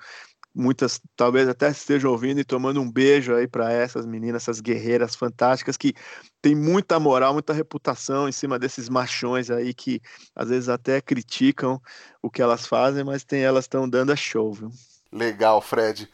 muitas 0.56 0.98
talvez 1.14 1.46
até 1.48 1.68
estejam 1.68 2.10
ouvindo 2.10 2.40
e 2.40 2.44
tomando 2.44 2.80
um 2.80 2.90
beijo 2.90 3.34
aí 3.34 3.46
para 3.46 3.70
essas 3.70 4.06
meninas, 4.06 4.42
essas 4.42 4.60
guerreiras 4.60 5.14
fantásticas 5.14 5.76
que 5.76 5.94
têm 6.40 6.54
muita 6.54 6.98
moral, 6.98 7.34
muita 7.34 7.52
reputação 7.52 8.26
em 8.26 8.32
cima 8.32 8.58
desses 8.58 8.88
machões 8.88 9.50
aí 9.50 9.74
que 9.74 10.00
às 10.34 10.48
vezes 10.48 10.70
até 10.70 11.00
criticam 11.00 11.80
o 12.22 12.30
que 12.30 12.40
elas 12.40 12.66
fazem, 12.66 13.04
mas 13.04 13.22
tem 13.22 13.42
elas 13.42 13.64
estão 13.64 13.86
dando 13.88 14.12
a 14.12 14.16
show, 14.16 14.52
viu? 14.52 14.70
Legal, 15.12 15.60
Fred. 15.60 16.10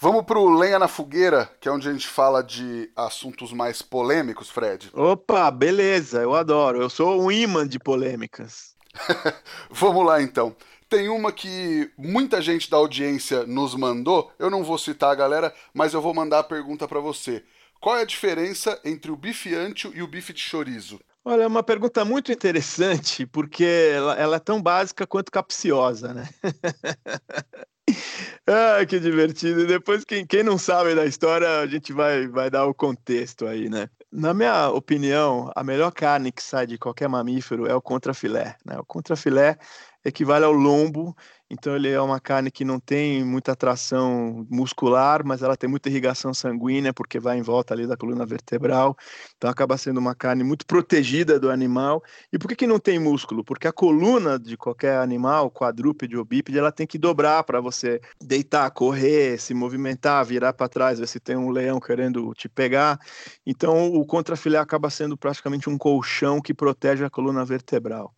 Vamos 0.00 0.24
para 0.24 0.38
o 0.38 0.58
Lenha 0.58 0.78
na 0.78 0.88
Fogueira, 0.88 1.48
que 1.60 1.68
é 1.68 1.72
onde 1.72 1.88
a 1.88 1.92
gente 1.92 2.08
fala 2.08 2.42
de 2.42 2.90
assuntos 2.96 3.52
mais 3.52 3.82
polêmicos, 3.82 4.50
Fred. 4.50 4.90
Opa, 4.94 5.48
beleza, 5.50 6.22
eu 6.22 6.34
adoro. 6.34 6.82
Eu 6.82 6.90
sou 6.90 7.22
um 7.22 7.30
imã 7.30 7.68
de 7.68 7.78
polêmicas. 7.78 8.74
Vamos 9.70 10.04
lá 10.04 10.20
então. 10.20 10.56
Tem 10.92 11.08
uma 11.08 11.32
que 11.32 11.90
muita 11.96 12.42
gente 12.42 12.70
da 12.70 12.76
audiência 12.76 13.46
nos 13.46 13.74
mandou. 13.74 14.30
Eu 14.38 14.50
não 14.50 14.62
vou 14.62 14.76
citar 14.76 15.10
a 15.10 15.14
galera, 15.14 15.50
mas 15.72 15.94
eu 15.94 16.02
vou 16.02 16.12
mandar 16.12 16.40
a 16.40 16.44
pergunta 16.44 16.86
para 16.86 17.00
você. 17.00 17.42
Qual 17.80 17.96
é 17.96 18.02
a 18.02 18.04
diferença 18.04 18.78
entre 18.84 19.10
o 19.10 19.16
bife 19.16 19.54
ancho 19.54 19.90
e 19.94 20.02
o 20.02 20.06
bife 20.06 20.34
de 20.34 20.42
chorizo? 20.42 21.00
Olha, 21.24 21.44
é 21.44 21.46
uma 21.46 21.62
pergunta 21.62 22.04
muito 22.04 22.30
interessante, 22.30 23.24
porque 23.24 23.64
ela, 23.64 24.14
ela 24.16 24.36
é 24.36 24.38
tão 24.38 24.60
básica 24.60 25.06
quanto 25.06 25.32
capciosa, 25.32 26.12
né? 26.12 26.28
ah, 28.46 28.84
que 28.86 29.00
divertido. 29.00 29.66
Depois, 29.66 30.04
quem, 30.04 30.26
quem 30.26 30.42
não 30.42 30.58
sabe 30.58 30.94
da 30.94 31.06
história, 31.06 31.60
a 31.60 31.66
gente 31.66 31.90
vai, 31.90 32.28
vai 32.28 32.50
dar 32.50 32.66
o 32.66 32.74
contexto 32.74 33.46
aí, 33.46 33.70
né? 33.70 33.88
Na 34.12 34.34
minha 34.34 34.68
opinião, 34.68 35.50
a 35.56 35.64
melhor 35.64 35.90
carne 35.90 36.30
que 36.30 36.42
sai 36.42 36.66
de 36.66 36.76
qualquer 36.76 37.08
mamífero 37.08 37.66
é 37.66 37.74
o 37.74 37.80
contrafilé. 37.80 38.56
Né? 38.62 38.78
O 38.78 38.84
contrafilé 38.84 39.56
equivale 40.04 40.44
ao 40.44 40.52
lombo, 40.52 41.14
então 41.52 41.76
ele 41.76 41.90
é 41.90 42.00
uma 42.00 42.18
carne 42.18 42.50
que 42.50 42.64
não 42.64 42.80
tem 42.80 43.22
muita 43.22 43.52
atração 43.52 44.46
muscular, 44.48 45.22
mas 45.22 45.42
ela 45.42 45.54
tem 45.54 45.68
muita 45.68 45.90
irrigação 45.90 46.32
sanguínea, 46.32 46.94
porque 46.94 47.20
vai 47.20 47.36
em 47.36 47.42
volta 47.42 47.74
ali 47.74 47.86
da 47.86 47.94
coluna 47.94 48.24
vertebral, 48.24 48.96
então 49.36 49.50
acaba 49.50 49.76
sendo 49.76 49.98
uma 49.98 50.14
carne 50.14 50.42
muito 50.42 50.64
protegida 50.64 51.38
do 51.38 51.50
animal. 51.50 52.02
E 52.32 52.38
por 52.38 52.48
que, 52.48 52.56
que 52.56 52.66
não 52.66 52.78
tem 52.78 52.98
músculo? 52.98 53.44
Porque 53.44 53.68
a 53.68 53.72
coluna 53.72 54.38
de 54.38 54.56
qualquer 54.56 54.96
animal, 54.96 55.50
quadrúpede 55.50 56.16
ou 56.16 56.24
bípede, 56.24 56.58
ela 56.58 56.72
tem 56.72 56.86
que 56.86 56.96
dobrar 56.96 57.44
para 57.44 57.60
você 57.60 58.00
deitar, 58.18 58.70
correr, 58.70 59.38
se 59.38 59.52
movimentar, 59.52 60.24
virar 60.24 60.54
para 60.54 60.70
trás, 60.70 60.98
ver 60.98 61.06
se 61.06 61.20
tem 61.20 61.36
um 61.36 61.50
leão 61.50 61.78
querendo 61.78 62.32
te 62.32 62.48
pegar. 62.48 62.98
Então 63.46 63.92
o 63.92 64.06
contrafilé 64.06 64.58
acaba 64.58 64.88
sendo 64.88 65.18
praticamente 65.18 65.68
um 65.68 65.76
colchão 65.76 66.40
que 66.40 66.54
protege 66.54 67.04
a 67.04 67.10
coluna 67.10 67.44
vertebral. 67.44 68.14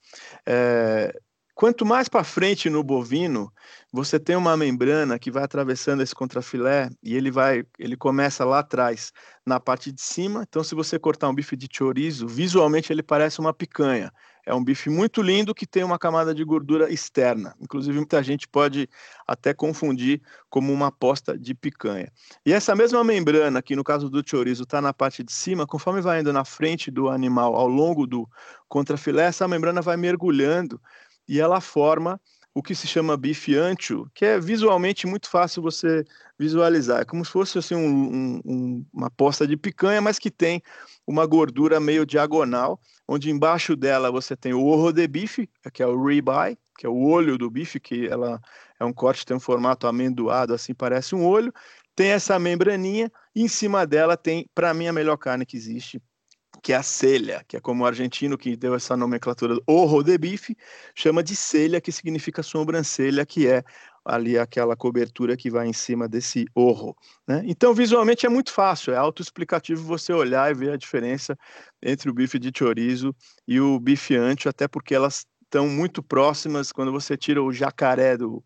É, 0.46 1.12
Quanto 1.54 1.86
mais 1.86 2.08
para 2.08 2.24
frente 2.24 2.68
no 2.68 2.82
bovino, 2.82 3.52
você 3.92 4.18
tem 4.18 4.34
uma 4.34 4.56
membrana 4.56 5.20
que 5.20 5.30
vai 5.30 5.44
atravessando 5.44 6.02
esse 6.02 6.12
contrafilé 6.12 6.90
e 7.00 7.14
ele 7.14 7.30
vai, 7.30 7.64
ele 7.78 7.96
começa 7.96 8.44
lá 8.44 8.58
atrás, 8.58 9.12
na 9.46 9.60
parte 9.60 9.92
de 9.92 10.02
cima. 10.02 10.44
Então, 10.48 10.64
se 10.64 10.74
você 10.74 10.98
cortar 10.98 11.28
um 11.28 11.34
bife 11.34 11.56
de 11.56 11.68
chorizo, 11.70 12.26
visualmente 12.26 12.92
ele 12.92 13.04
parece 13.04 13.38
uma 13.38 13.54
picanha. 13.54 14.12
É 14.46 14.52
um 14.54 14.62
bife 14.62 14.90
muito 14.90 15.22
lindo 15.22 15.54
que 15.54 15.66
tem 15.66 15.82
uma 15.84 15.98
camada 15.98 16.34
de 16.34 16.44
gordura 16.44 16.92
externa. 16.92 17.54
Inclusive, 17.60 17.96
muita 17.96 18.22
gente 18.22 18.46
pode 18.46 18.88
até 19.26 19.54
confundir 19.54 20.20
como 20.50 20.72
uma 20.72 20.92
posta 20.92 21.38
de 21.38 21.54
picanha. 21.54 22.12
E 22.44 22.52
essa 22.52 22.74
mesma 22.74 23.02
membrana, 23.02 23.62
que 23.62 23.74
no 23.74 23.82
caso 23.82 24.10
do 24.10 24.22
chorizo 24.28 24.64
está 24.64 24.82
na 24.82 24.92
parte 24.92 25.22
de 25.22 25.32
cima, 25.32 25.66
conforme 25.66 26.00
vai 26.00 26.20
indo 26.20 26.32
na 26.32 26.44
frente 26.44 26.90
do 26.90 27.08
animal 27.08 27.54
ao 27.54 27.68
longo 27.68 28.06
do 28.06 28.28
contrafilé, 28.68 29.24
essa 29.24 29.48
membrana 29.48 29.80
vai 29.80 29.96
mergulhando 29.96 30.80
e 31.28 31.40
ela 31.40 31.60
forma 31.60 32.20
o 32.54 32.62
que 32.62 32.74
se 32.74 32.86
chama 32.86 33.16
bife 33.16 33.56
ancho, 33.56 34.08
que 34.14 34.24
é 34.24 34.38
visualmente 34.38 35.08
muito 35.08 35.28
fácil 35.28 35.60
você 35.60 36.04
visualizar. 36.38 37.02
É 37.02 37.04
como 37.04 37.24
se 37.24 37.32
fosse 37.32 37.58
assim, 37.58 37.74
um, 37.74 38.40
um, 38.44 38.86
uma 38.92 39.10
posta 39.10 39.44
de 39.44 39.56
picanha, 39.56 40.00
mas 40.00 40.20
que 40.20 40.30
tem 40.30 40.62
uma 41.04 41.26
gordura 41.26 41.80
meio 41.80 42.06
diagonal, 42.06 42.80
onde 43.08 43.28
embaixo 43.28 43.74
dela 43.74 44.10
você 44.10 44.36
tem 44.36 44.54
o 44.54 44.64
orro 44.64 44.92
de 44.92 45.06
bife, 45.08 45.50
que 45.72 45.82
é 45.82 45.86
o 45.86 46.00
ribeye, 46.00 46.56
que 46.78 46.86
é 46.86 46.88
o 46.88 47.02
olho 47.02 47.36
do 47.36 47.50
bife, 47.50 47.80
que 47.80 48.06
ela 48.06 48.40
é 48.78 48.84
um 48.84 48.92
corte, 48.92 49.26
tem 49.26 49.36
um 49.36 49.40
formato 49.40 49.88
amendoado, 49.88 50.54
assim 50.54 50.72
parece 50.72 51.16
um 51.16 51.26
olho. 51.26 51.52
Tem 51.96 52.08
essa 52.10 52.38
membraninha, 52.38 53.10
e 53.34 53.42
em 53.42 53.48
cima 53.48 53.84
dela 53.84 54.16
tem, 54.16 54.48
para 54.54 54.72
mim, 54.72 54.86
a 54.86 54.92
melhor 54.92 55.16
carne 55.16 55.44
que 55.44 55.56
existe, 55.56 56.00
que 56.64 56.72
é 56.72 56.76
a 56.76 56.82
celha, 56.82 57.44
que 57.46 57.58
é 57.58 57.60
como 57.60 57.84
o 57.84 57.86
argentino 57.86 58.38
que 58.38 58.56
deu 58.56 58.74
essa 58.74 58.96
nomenclatura, 58.96 59.54
orro 59.66 60.02
de 60.02 60.16
bife, 60.16 60.56
chama 60.94 61.22
de 61.22 61.36
celha, 61.36 61.78
que 61.78 61.92
significa 61.92 62.42
sobrancelha, 62.42 63.26
que 63.26 63.46
é 63.46 63.62
ali 64.02 64.38
aquela 64.38 64.74
cobertura 64.74 65.36
que 65.36 65.50
vai 65.50 65.66
em 65.66 65.74
cima 65.74 66.08
desse 66.08 66.46
orro. 66.54 66.96
Né? 67.28 67.42
Então, 67.44 67.74
visualmente 67.74 68.24
é 68.24 68.30
muito 68.30 68.50
fácil, 68.50 68.94
é 68.94 68.96
autoexplicativo 68.96 69.84
você 69.84 70.14
olhar 70.14 70.50
e 70.50 70.54
ver 70.54 70.72
a 70.72 70.76
diferença 70.78 71.36
entre 71.82 72.08
o 72.08 72.14
bife 72.14 72.38
de 72.38 72.50
chorizo 72.56 73.14
e 73.46 73.60
o 73.60 73.78
bife 73.78 74.16
ancho, 74.16 74.48
até 74.48 74.66
porque 74.66 74.94
elas 74.94 75.26
estão 75.42 75.68
muito 75.68 76.02
próximas 76.02 76.72
quando 76.72 76.90
você 76.90 77.14
tira 77.14 77.42
o 77.42 77.52
jacaré 77.52 78.16
do, 78.16 78.42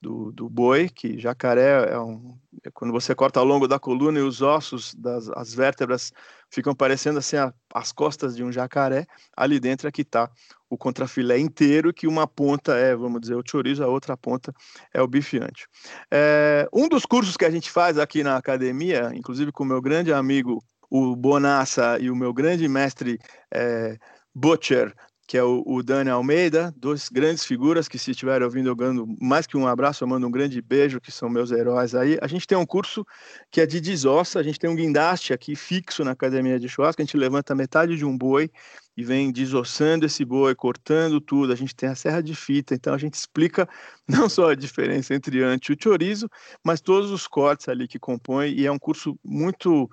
do, 0.00 0.32
do 0.32 0.48
boi, 0.48 0.88
que 0.88 1.18
jacaré 1.18 1.92
é 1.92 1.98
um. 1.98 2.38
É 2.64 2.70
quando 2.70 2.92
você 2.92 3.14
corta 3.14 3.38
ao 3.38 3.46
longo 3.46 3.68
da 3.68 3.78
coluna 3.78 4.18
e 4.18 4.22
os 4.22 4.42
ossos 4.42 4.94
das 4.94 5.28
as 5.30 5.54
vértebras 5.54 6.12
ficam 6.50 6.74
parecendo 6.74 7.18
assim 7.18 7.36
a, 7.36 7.52
as 7.72 7.92
costas 7.92 8.34
de 8.34 8.42
um 8.42 8.50
jacaré, 8.50 9.06
ali 9.36 9.60
dentro 9.60 9.88
é 9.88 9.92
que 9.92 10.02
está 10.02 10.30
o 10.68 10.76
contrafilé 10.76 11.38
inteiro, 11.38 11.92
que 11.92 12.06
uma 12.06 12.26
ponta 12.26 12.76
é, 12.76 12.94
vamos 12.94 13.20
dizer, 13.20 13.34
o 13.34 13.42
chorizo, 13.46 13.84
a 13.84 13.88
outra 13.88 14.16
ponta 14.16 14.52
é 14.92 15.02
o 15.02 15.06
bife 15.06 15.38
ancho. 15.38 15.68
É, 16.10 16.68
um 16.72 16.88
dos 16.88 17.04
cursos 17.04 17.36
que 17.36 17.44
a 17.44 17.50
gente 17.50 17.70
faz 17.70 17.98
aqui 17.98 18.22
na 18.22 18.36
academia, 18.36 19.10
inclusive 19.14 19.52
com 19.52 19.64
o 19.64 19.66
meu 19.66 19.80
grande 19.80 20.12
amigo, 20.12 20.62
o 20.88 21.14
Bonassa, 21.14 21.98
e 22.00 22.10
o 22.10 22.16
meu 22.16 22.32
grande 22.32 22.66
mestre 22.66 23.18
é, 23.52 23.96
Butcher, 24.34 24.94
que 25.30 25.38
é 25.38 25.44
o, 25.44 25.62
o 25.64 25.80
Dani 25.80 26.10
Almeida, 26.10 26.74
duas 26.76 27.08
grandes 27.08 27.44
figuras 27.44 27.86
que 27.86 27.96
se 27.96 28.10
estiverem 28.10 28.44
ouvindo 28.44 28.68
eu 28.68 28.74
mando 28.74 29.06
mais 29.20 29.46
que 29.46 29.56
um 29.56 29.64
abraço, 29.64 30.02
eu 30.02 30.08
mando 30.08 30.26
um 30.26 30.30
grande 30.30 30.60
beijo, 30.60 31.00
que 31.00 31.12
são 31.12 31.30
meus 31.30 31.52
heróis 31.52 31.94
aí. 31.94 32.18
A 32.20 32.26
gente 32.26 32.48
tem 32.48 32.58
um 32.58 32.66
curso 32.66 33.06
que 33.48 33.60
é 33.60 33.64
de 33.64 33.80
desossa, 33.80 34.40
a 34.40 34.42
gente 34.42 34.58
tem 34.58 34.68
um 34.68 34.74
guindaste 34.74 35.32
aqui 35.32 35.54
fixo 35.54 36.02
na 36.02 36.10
academia 36.10 36.58
de 36.58 36.68
churrasco, 36.68 37.00
a 37.00 37.04
gente 37.04 37.16
levanta 37.16 37.54
metade 37.54 37.96
de 37.96 38.04
um 38.04 38.18
boi 38.18 38.50
e 38.96 39.04
vem 39.04 39.30
desossando 39.30 40.04
esse 40.04 40.24
boi, 40.24 40.52
cortando 40.56 41.20
tudo. 41.20 41.52
A 41.52 41.56
gente 41.56 41.76
tem 41.76 41.88
a 41.88 41.94
serra 41.94 42.20
de 42.20 42.34
fita, 42.34 42.74
então 42.74 42.92
a 42.92 42.98
gente 42.98 43.14
explica 43.14 43.68
não 44.08 44.28
só 44.28 44.50
a 44.50 44.56
diferença 44.56 45.14
entre 45.14 45.44
ante 45.44 45.70
e 45.70 45.74
o 45.74 45.78
chorizo, 45.80 46.28
mas 46.64 46.80
todos 46.80 47.12
os 47.12 47.28
cortes 47.28 47.68
ali 47.68 47.86
que 47.86 48.00
compõem, 48.00 48.52
e 48.52 48.66
é 48.66 48.72
um 48.72 48.80
curso 48.80 49.16
muito 49.24 49.88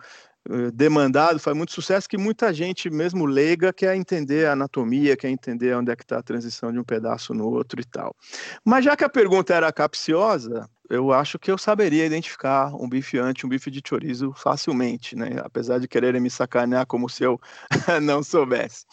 demandado, 0.73 1.39
faz 1.39 1.55
muito 1.55 1.71
sucesso, 1.71 2.07
que 2.07 2.17
muita 2.17 2.53
gente, 2.53 2.89
mesmo 2.89 3.25
leiga, 3.25 3.73
quer 3.73 3.95
entender 3.95 4.47
a 4.47 4.53
anatomia, 4.53 5.17
quer 5.17 5.29
entender 5.29 5.75
onde 5.75 5.91
é 5.91 5.95
que 5.95 6.03
está 6.03 6.19
a 6.19 6.23
transição 6.23 6.71
de 6.71 6.79
um 6.79 6.83
pedaço 6.83 7.33
no 7.33 7.47
outro 7.49 7.81
e 7.81 7.85
tal. 7.85 8.15
Mas 8.63 8.85
já 8.85 8.95
que 8.95 9.03
a 9.03 9.09
pergunta 9.09 9.53
era 9.53 9.71
capciosa, 9.71 10.69
eu 10.89 11.11
acho 11.11 11.37
que 11.37 11.51
eu 11.51 11.57
saberia 11.57 12.05
identificar 12.05 12.73
um 12.73 12.87
bife 12.87 13.17
ante 13.17 13.45
um 13.45 13.49
bife 13.49 13.69
de 13.69 13.81
chorizo 13.87 14.33
facilmente, 14.33 15.15
né? 15.15 15.41
Apesar 15.43 15.79
de 15.79 15.87
quererem 15.87 16.21
me 16.21 16.29
sacanear 16.29 16.85
como 16.85 17.09
se 17.09 17.23
eu 17.23 17.39
não 18.01 18.23
soubesse. 18.23 18.85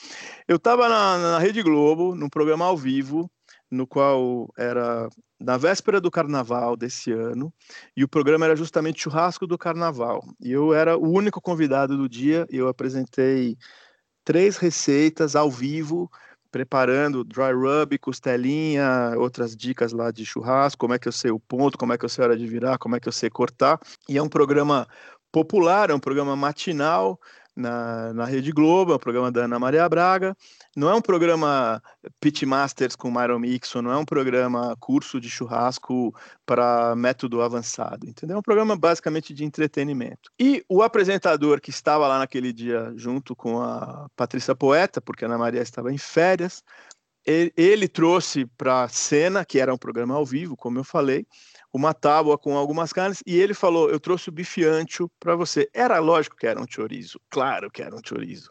Eu 0.48 0.56
estava 0.56 0.88
na, 0.88 1.18
na 1.18 1.38
Rede 1.38 1.62
Globo, 1.62 2.14
num 2.14 2.28
programa 2.28 2.64
ao 2.64 2.76
vivo, 2.76 3.30
no 3.70 3.86
qual 3.86 4.48
era 4.56 5.08
na 5.40 5.56
véspera 5.56 6.00
do 6.00 6.10
carnaval 6.10 6.76
desse 6.76 7.12
ano, 7.12 7.52
e 7.96 8.04
o 8.04 8.08
programa 8.08 8.46
era 8.46 8.56
justamente 8.56 9.02
churrasco 9.02 9.46
do 9.46 9.58
carnaval. 9.58 10.24
E 10.40 10.52
eu 10.52 10.72
era 10.72 10.96
o 10.96 11.10
único 11.10 11.40
convidado 11.40 11.96
do 11.96 12.08
dia, 12.08 12.46
eu 12.50 12.68
apresentei 12.68 13.56
três 14.24 14.56
receitas 14.56 15.36
ao 15.36 15.50
vivo, 15.50 16.10
preparando 16.50 17.24
dry 17.24 17.52
rub, 17.52 17.98
costelinha, 17.98 19.14
outras 19.18 19.56
dicas 19.56 19.92
lá 19.92 20.10
de 20.10 20.24
churrasco, 20.24 20.78
como 20.78 20.94
é 20.94 20.98
que 20.98 21.08
eu 21.08 21.12
sei 21.12 21.30
o 21.30 21.40
ponto, 21.40 21.76
como 21.76 21.92
é 21.92 21.98
que 21.98 22.04
eu 22.04 22.08
sei 22.08 22.24
a 22.24 22.28
hora 22.28 22.36
de 22.36 22.46
virar, 22.46 22.78
como 22.78 22.96
é 22.96 23.00
que 23.00 23.08
eu 23.08 23.12
sei 23.12 23.28
cortar. 23.28 23.78
E 24.08 24.16
é 24.16 24.22
um 24.22 24.28
programa 24.28 24.86
popular, 25.32 25.90
é 25.90 25.94
um 25.94 26.00
programa 26.00 26.36
matinal, 26.36 27.18
na, 27.56 28.12
na 28.12 28.24
Rede 28.24 28.52
Globo, 28.52 28.92
é 28.92 28.96
um 28.96 28.98
programa 28.98 29.30
da 29.30 29.44
Ana 29.44 29.58
Maria 29.58 29.88
Braga. 29.88 30.36
Não 30.76 30.90
é 30.90 30.94
um 30.94 31.00
programa 31.00 31.82
Pitmasters 32.20 32.96
com 32.96 33.10
Myron 33.10 33.38
Mixon, 33.38 33.82
não 33.82 33.92
é 33.92 33.96
um 33.96 34.04
programa 34.04 34.76
curso 34.80 35.20
de 35.20 35.30
churrasco 35.30 36.14
para 36.44 36.94
método 36.96 37.42
avançado, 37.42 38.08
entendeu? 38.08 38.36
É 38.36 38.38
um 38.38 38.42
programa 38.42 38.76
basicamente 38.76 39.32
de 39.32 39.44
entretenimento. 39.44 40.30
E 40.38 40.64
o 40.68 40.82
apresentador 40.82 41.60
que 41.60 41.70
estava 41.70 42.08
lá 42.08 42.18
naquele 42.18 42.52
dia 42.52 42.92
junto 42.96 43.36
com 43.36 43.62
a 43.62 44.08
Patrícia 44.16 44.54
Poeta, 44.54 45.00
porque 45.00 45.24
a 45.24 45.28
Ana 45.28 45.38
Maria 45.38 45.62
estava 45.62 45.92
em 45.92 45.98
férias, 45.98 46.62
ele, 47.24 47.52
ele 47.56 47.88
trouxe 47.88 48.44
para 48.44 48.82
a 48.82 48.88
cena, 48.88 49.44
que 49.44 49.58
era 49.58 49.72
um 49.72 49.78
programa 49.78 50.14
ao 50.14 50.26
vivo, 50.26 50.56
como 50.56 50.78
eu 50.78 50.84
falei, 50.84 51.26
uma 51.72 51.94
tábua 51.94 52.38
com 52.38 52.56
algumas 52.56 52.92
carnes 52.92 53.22
e 53.26 53.36
ele 53.36 53.54
falou: 53.54 53.90
Eu 53.90 53.98
trouxe 53.98 54.28
o 54.28 54.32
bife 54.32 54.64
ancho 54.64 55.10
para 55.18 55.34
você. 55.34 55.68
Era 55.72 55.98
lógico 55.98 56.36
que 56.36 56.46
era 56.46 56.60
um 56.60 56.66
chorizo, 56.68 57.18
claro 57.30 57.70
que 57.70 57.82
era 57.82 57.94
um 57.96 58.00
chorizo, 58.04 58.50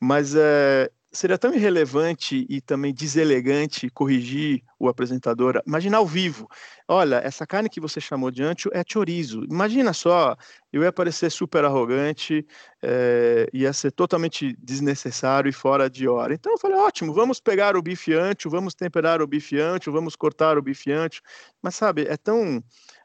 mas 0.00 0.34
é, 0.34 0.90
seria 1.14 1.38
tão 1.38 1.54
irrelevante 1.54 2.44
e 2.48 2.60
também 2.60 2.92
deselegante 2.92 3.88
corrigir 3.88 4.62
o 4.78 4.88
apresentador. 4.88 5.62
Imagina 5.66 5.98
ao 5.98 6.06
vivo. 6.06 6.48
Olha, 6.88 7.16
essa 7.24 7.46
carne 7.46 7.70
que 7.70 7.80
você 7.80 8.00
chamou 8.00 8.30
de 8.30 8.42
ancho 8.42 8.68
é 8.72 8.82
chorizo. 8.86 9.44
Imagina 9.44 9.92
só, 9.92 10.36
eu 10.72 10.82
ia 10.82 10.92
parecer 10.92 11.30
super 11.30 11.64
arrogante, 11.64 12.44
é, 12.82 13.46
ia 13.52 13.72
ser 13.72 13.92
totalmente 13.92 14.56
desnecessário 14.58 15.48
e 15.48 15.52
fora 15.52 15.88
de 15.88 16.08
hora. 16.08 16.34
Então 16.34 16.52
eu 16.52 16.58
falei, 16.58 16.76
ótimo, 16.76 17.14
vamos 17.14 17.40
pegar 17.40 17.76
o 17.76 17.82
bife 17.82 18.12
ancho, 18.12 18.50
vamos 18.50 18.74
temperar 18.74 19.22
o 19.22 19.26
bife 19.26 19.58
ancho, 19.58 19.92
vamos 19.92 20.16
cortar 20.16 20.58
o 20.58 20.62
bife 20.62 20.90
ancho. 20.90 21.22
Mas 21.62 21.76
sabe, 21.76 22.06
é 22.08 22.16
tão 22.16 22.62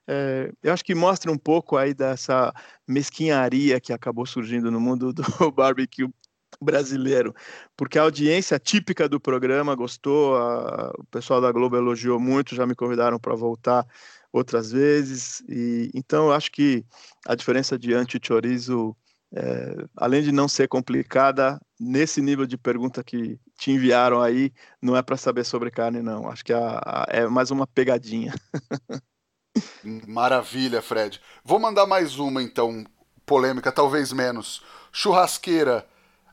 é, 0.07 0.51
eu 0.63 0.73
acho 0.73 0.83
que 0.83 0.95
mostra 0.95 1.31
um 1.31 1.37
pouco 1.37 1.77
aí 1.77 1.93
dessa 1.93 2.51
mesquinharia 2.87 3.79
que 3.79 3.93
acabou 3.93 4.25
surgindo 4.25 4.71
no 4.71 4.79
mundo 4.79 5.13
do 5.13 5.21
barbecue 5.53 6.09
brasileiro, 6.61 7.33
porque 7.75 7.97
a 7.99 8.03
audiência 8.03 8.59
típica 8.59 9.07
do 9.07 9.19
programa 9.19 9.75
gostou, 9.75 10.35
a, 10.35 10.91
o 10.97 11.05
pessoal 11.05 11.41
da 11.41 11.51
Globo 11.51 11.75
elogiou 11.75 12.19
muito, 12.19 12.55
já 12.55 12.65
me 12.65 12.75
convidaram 12.75 13.19
para 13.19 13.35
voltar 13.35 13.85
outras 14.31 14.71
vezes, 14.71 15.41
e 15.47 15.89
então 15.93 16.27
eu 16.27 16.33
acho 16.33 16.51
que 16.51 16.85
a 17.27 17.35
diferença 17.35 17.77
de 17.77 17.93
anti-chorizo, 17.93 18.95
é, 19.33 19.75
além 19.95 20.21
de 20.21 20.31
não 20.31 20.47
ser 20.47 20.67
complicada, 20.67 21.59
nesse 21.79 22.21
nível 22.21 22.45
de 22.45 22.57
pergunta 22.57 23.03
que 23.03 23.39
te 23.57 23.71
enviaram 23.71 24.21
aí, 24.21 24.51
não 24.81 24.95
é 24.95 25.01
para 25.01 25.17
saber 25.17 25.43
sobre 25.43 25.71
carne, 25.71 26.01
não, 26.01 26.29
acho 26.29 26.43
que 26.43 26.53
a, 26.53 26.79
a, 26.85 27.05
é 27.09 27.27
mais 27.27 27.51
uma 27.51 27.65
pegadinha. 27.65 28.33
Maravilha, 30.07 30.81
Fred. 30.81 31.19
Vou 31.43 31.59
mandar 31.59 31.85
mais 31.85 32.19
uma, 32.19 32.41
então, 32.41 32.85
polêmica, 33.25 33.71
talvez 33.71 34.11
menos. 34.11 34.63
Churrasqueira, 34.91 35.87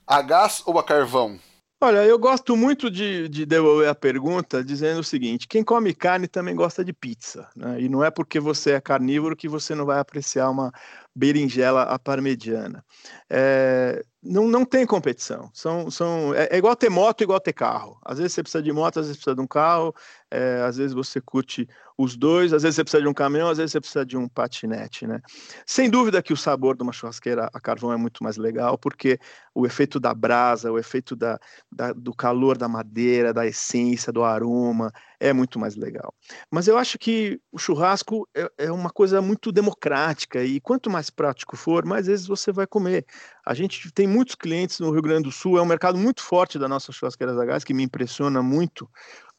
a 0.07 0.23
gás 0.23 0.63
ou 0.65 0.79
a 0.79 0.85
carvão? 0.85 1.39
Olha, 1.79 2.03
eu 2.07 2.19
gosto 2.19 2.57
muito 2.57 2.91
de, 2.91 3.29
de, 3.29 3.45
devolver 3.45 3.87
a 3.87 3.95
pergunta 3.95 4.65
dizendo 4.65 5.01
o 5.01 5.05
seguinte: 5.05 5.47
quem 5.47 5.63
come 5.63 5.93
carne 5.93 6.27
também 6.27 6.55
gosta 6.55 6.83
de 6.83 6.91
pizza, 6.91 7.47
né? 7.55 7.79
E 7.79 7.87
não 7.87 8.03
é 8.03 8.11
porque 8.11 8.41
você 8.41 8.73
é 8.73 8.81
carnívoro 8.81 9.37
que 9.37 9.47
você 9.47 9.75
não 9.75 9.85
vai 9.85 9.99
apreciar 9.99 10.49
uma 10.49 10.73
berinjela 11.15 11.83
à 11.83 11.99
parmegiana. 11.99 12.83
É, 13.29 14.03
não, 14.23 14.49
não 14.49 14.65
tem 14.65 14.87
competição. 14.87 15.51
São, 15.53 15.91
são, 15.91 16.35
é, 16.35 16.49
é, 16.51 16.57
igual 16.57 16.75
ter 16.75 16.89
moto, 16.89 17.23
igual 17.23 17.39
ter 17.39 17.53
carro. 17.53 17.99
Às 18.03 18.19
vezes 18.19 18.33
você 18.33 18.43
precisa 18.43 18.63
de 18.63 18.73
moto, 18.73 19.01
às 19.01 19.07
vezes 19.07 19.19
precisa 19.19 19.37
de 19.37 19.43
um 19.43 19.47
carro, 19.47 19.95
é, 20.31 20.63
às 20.63 20.79
vezes 20.79 20.95
você 20.95 21.21
curte 21.21 21.69
os 21.99 22.17
dois, 22.17 22.53
às 22.53 22.63
vezes 22.63 22.77
você 22.77 22.85
precisa 22.85 23.03
de 23.03 23.09
um 23.09 23.15
caminhão, 23.15 23.49
às 23.49 23.59
vezes 23.59 23.73
você 23.73 23.81
precisa 23.81 24.05
de 24.05 24.17
um 24.17 24.29
patinete, 24.29 25.07
né? 25.07 25.21
Sem 25.67 25.89
dúvida 25.89 26.23
que 26.23 26.33
o 26.33 26.37
sabor 26.37 26.77
de 26.77 26.83
uma 26.83 26.93
churrasqueira 26.93 27.49
a 27.53 27.61
carvão 27.61 27.93
é 27.93 27.97
muito 27.97 28.23
mais 28.23 28.37
legal, 28.37 28.77
porque 28.77 29.19
o 29.55 29.65
efeito 29.65 29.99
da 29.99 30.13
brasa, 30.13 30.71
o 30.71 30.79
efeito 30.79 31.17
da, 31.17 31.39
da 31.73 31.93
do 31.93 32.15
calor 32.15 32.59
da 32.59 32.69
madeira, 32.69 33.33
da 33.33 33.47
essência, 33.47 34.13
do 34.13 34.23
aroma, 34.23 34.93
é 35.19 35.33
muito 35.33 35.59
mais 35.59 35.75
legal. 35.75 36.15
Mas 36.51 36.69
eu 36.69 36.77
acho 36.77 36.99
que 36.99 37.41
o 37.51 37.59
churrasco 37.59 38.29
é, 38.37 38.51
é 38.59 38.73
uma 38.73 38.91
coisa 38.91 39.23
muito 39.23 39.51
democrática 39.51 40.45
e 40.45 40.61
quanto 40.61 40.91
mais 40.91 41.09
prático 41.09 41.57
for, 41.57 41.87
mais 41.87 42.07
vezes 42.07 42.27
você 42.27 42.53
vai 42.53 42.67
comer. 42.67 43.07
A 43.47 43.55
gente 43.55 43.91
tem 43.93 44.07
muitos 44.07 44.35
clientes 44.35 44.79
no 44.81 44.91
Rio 44.91 45.03
Grande 45.03 45.25
do 45.25 45.33
Sul, 45.33 45.57
é 45.57 45.63
um 45.63 45.67
mercado 45.67 45.97
muito 45.97 46.23
forte 46.23 46.59
da 46.59 46.69
nossa 46.69 46.93
churrasqueiras 46.93 47.39
a 47.39 47.45
gás, 47.45 47.65
que 47.65 47.73
me 47.73 47.83
impressiona 47.83 48.43
muito, 48.43 48.91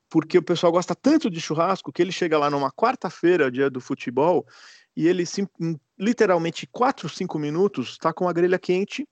porque 0.10 0.38
o 0.38 0.44
pessoal 0.44 0.72
gosta 0.72 0.96
tanto 0.96 1.30
de 1.30 1.42
churrasco 1.42 1.92
que 1.92 2.02
ele 2.02 2.12
chega 2.12 2.38
lá 2.38 2.50
numa 2.50 2.72
quarta-feira, 2.72 3.52
dia 3.52 3.70
do 3.70 3.82
futebol, 3.82 4.46
e 4.96 5.08
ele 5.08 5.26
sim, 5.26 5.48
literalmente 5.98 6.68
4, 6.72 7.08
5 7.10 7.38
minutos 7.38 7.90
está 7.92 8.14
com 8.14 8.28
a 8.28 8.34
grelha 8.34 8.58
quente 8.58 9.08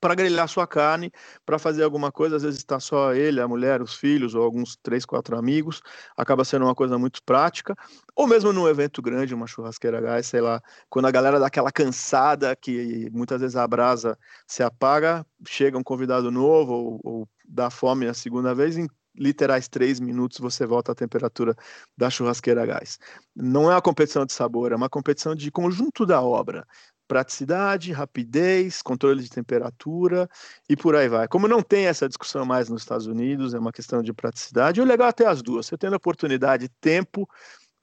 para 0.00 0.14
grelhar 0.14 0.48
sua 0.48 0.66
carne, 0.66 1.10
para 1.44 1.58
fazer 1.58 1.82
alguma 1.82 2.12
coisa, 2.12 2.36
às 2.36 2.42
vezes 2.42 2.58
está 2.58 2.78
só 2.78 3.14
ele, 3.14 3.40
a 3.40 3.48
mulher, 3.48 3.80
os 3.82 3.94
filhos 3.94 4.34
ou 4.34 4.42
alguns 4.42 4.76
três, 4.82 5.04
quatro 5.04 5.36
amigos, 5.36 5.80
acaba 6.16 6.44
sendo 6.44 6.64
uma 6.64 6.74
coisa 6.74 6.98
muito 6.98 7.22
prática, 7.24 7.74
ou 8.14 8.26
mesmo 8.26 8.52
num 8.52 8.68
evento 8.68 9.00
grande, 9.00 9.34
uma 9.34 9.46
churrasqueira 9.46 10.00
gás, 10.00 10.26
sei 10.26 10.40
lá, 10.40 10.60
quando 10.88 11.06
a 11.06 11.10
galera 11.10 11.40
dá 11.40 11.46
aquela 11.46 11.72
cansada 11.72 12.54
que 12.54 13.08
muitas 13.12 13.40
vezes 13.40 13.56
a 13.56 13.66
brasa 13.66 14.18
se 14.46 14.62
apaga, 14.62 15.26
chega 15.46 15.78
um 15.78 15.82
convidado 15.82 16.30
novo 16.30 16.72
ou, 16.72 17.00
ou 17.02 17.28
dá 17.46 17.70
fome 17.70 18.06
a 18.06 18.14
segunda 18.14 18.54
vez, 18.54 18.76
literais 19.18 19.68
três 19.68 20.00
minutos 20.00 20.38
você 20.38 20.64
volta 20.64 20.92
à 20.92 20.94
temperatura 20.94 21.54
da 21.96 22.08
churrasqueira 22.08 22.62
a 22.62 22.66
gás. 22.66 22.98
Não 23.34 23.70
é 23.70 23.74
uma 23.74 23.82
competição 23.82 24.24
de 24.24 24.32
sabor, 24.32 24.72
é 24.72 24.76
uma 24.76 24.88
competição 24.88 25.34
de 25.34 25.50
conjunto 25.50 26.06
da 26.06 26.22
obra 26.22 26.66
praticidade, 27.08 27.90
rapidez, 27.90 28.82
controle 28.82 29.22
de 29.22 29.30
temperatura 29.30 30.28
e 30.68 30.76
por 30.76 30.94
aí 30.94 31.08
vai. 31.08 31.26
Como 31.26 31.48
não 31.48 31.62
tem 31.62 31.86
essa 31.86 32.06
discussão 32.06 32.44
mais 32.44 32.68
nos 32.68 32.82
Estados 32.82 33.06
Unidos, 33.06 33.54
é 33.54 33.58
uma 33.58 33.72
questão 33.72 34.02
de 34.02 34.12
praticidade, 34.12 34.80
o 34.80 34.84
legal 34.84 35.08
é 35.08 35.12
ter 35.12 35.26
as 35.26 35.42
duas. 35.42 35.66
Você 35.66 35.78
tendo 35.78 35.96
oportunidade, 35.96 36.68
tempo, 36.80 37.26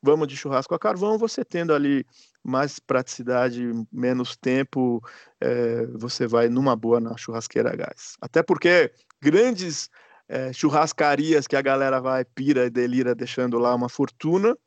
vamos 0.01 0.27
de 0.27 0.37
churrasco 0.37 0.75
a 0.75 0.79
carvão, 0.79 1.17
você 1.17 1.43
tendo 1.43 1.73
ali 1.73 2.05
mais 2.43 2.77
praticidade, 2.77 3.63
menos 3.91 4.37
tempo, 4.37 5.03
é, 5.41 5.87
você 5.87 6.27
vai 6.27 6.47
numa 6.47 6.75
boa 6.75 6.99
na 6.99 7.17
churrasqueira 7.17 7.73
a 7.73 7.75
gás. 7.75 8.13
Até 8.21 8.43
porque 8.43 8.93
grandes 9.19 9.89
é, 10.27 10.51
churrascarias 10.53 11.47
que 11.47 11.55
a 11.55 11.61
galera 11.61 11.99
vai, 11.99 12.25
pira 12.25 12.65
e 12.65 12.69
delira 12.69 13.13
deixando 13.13 13.57
lá 13.57 13.73
uma 13.73 13.89
fortuna, 13.89 14.57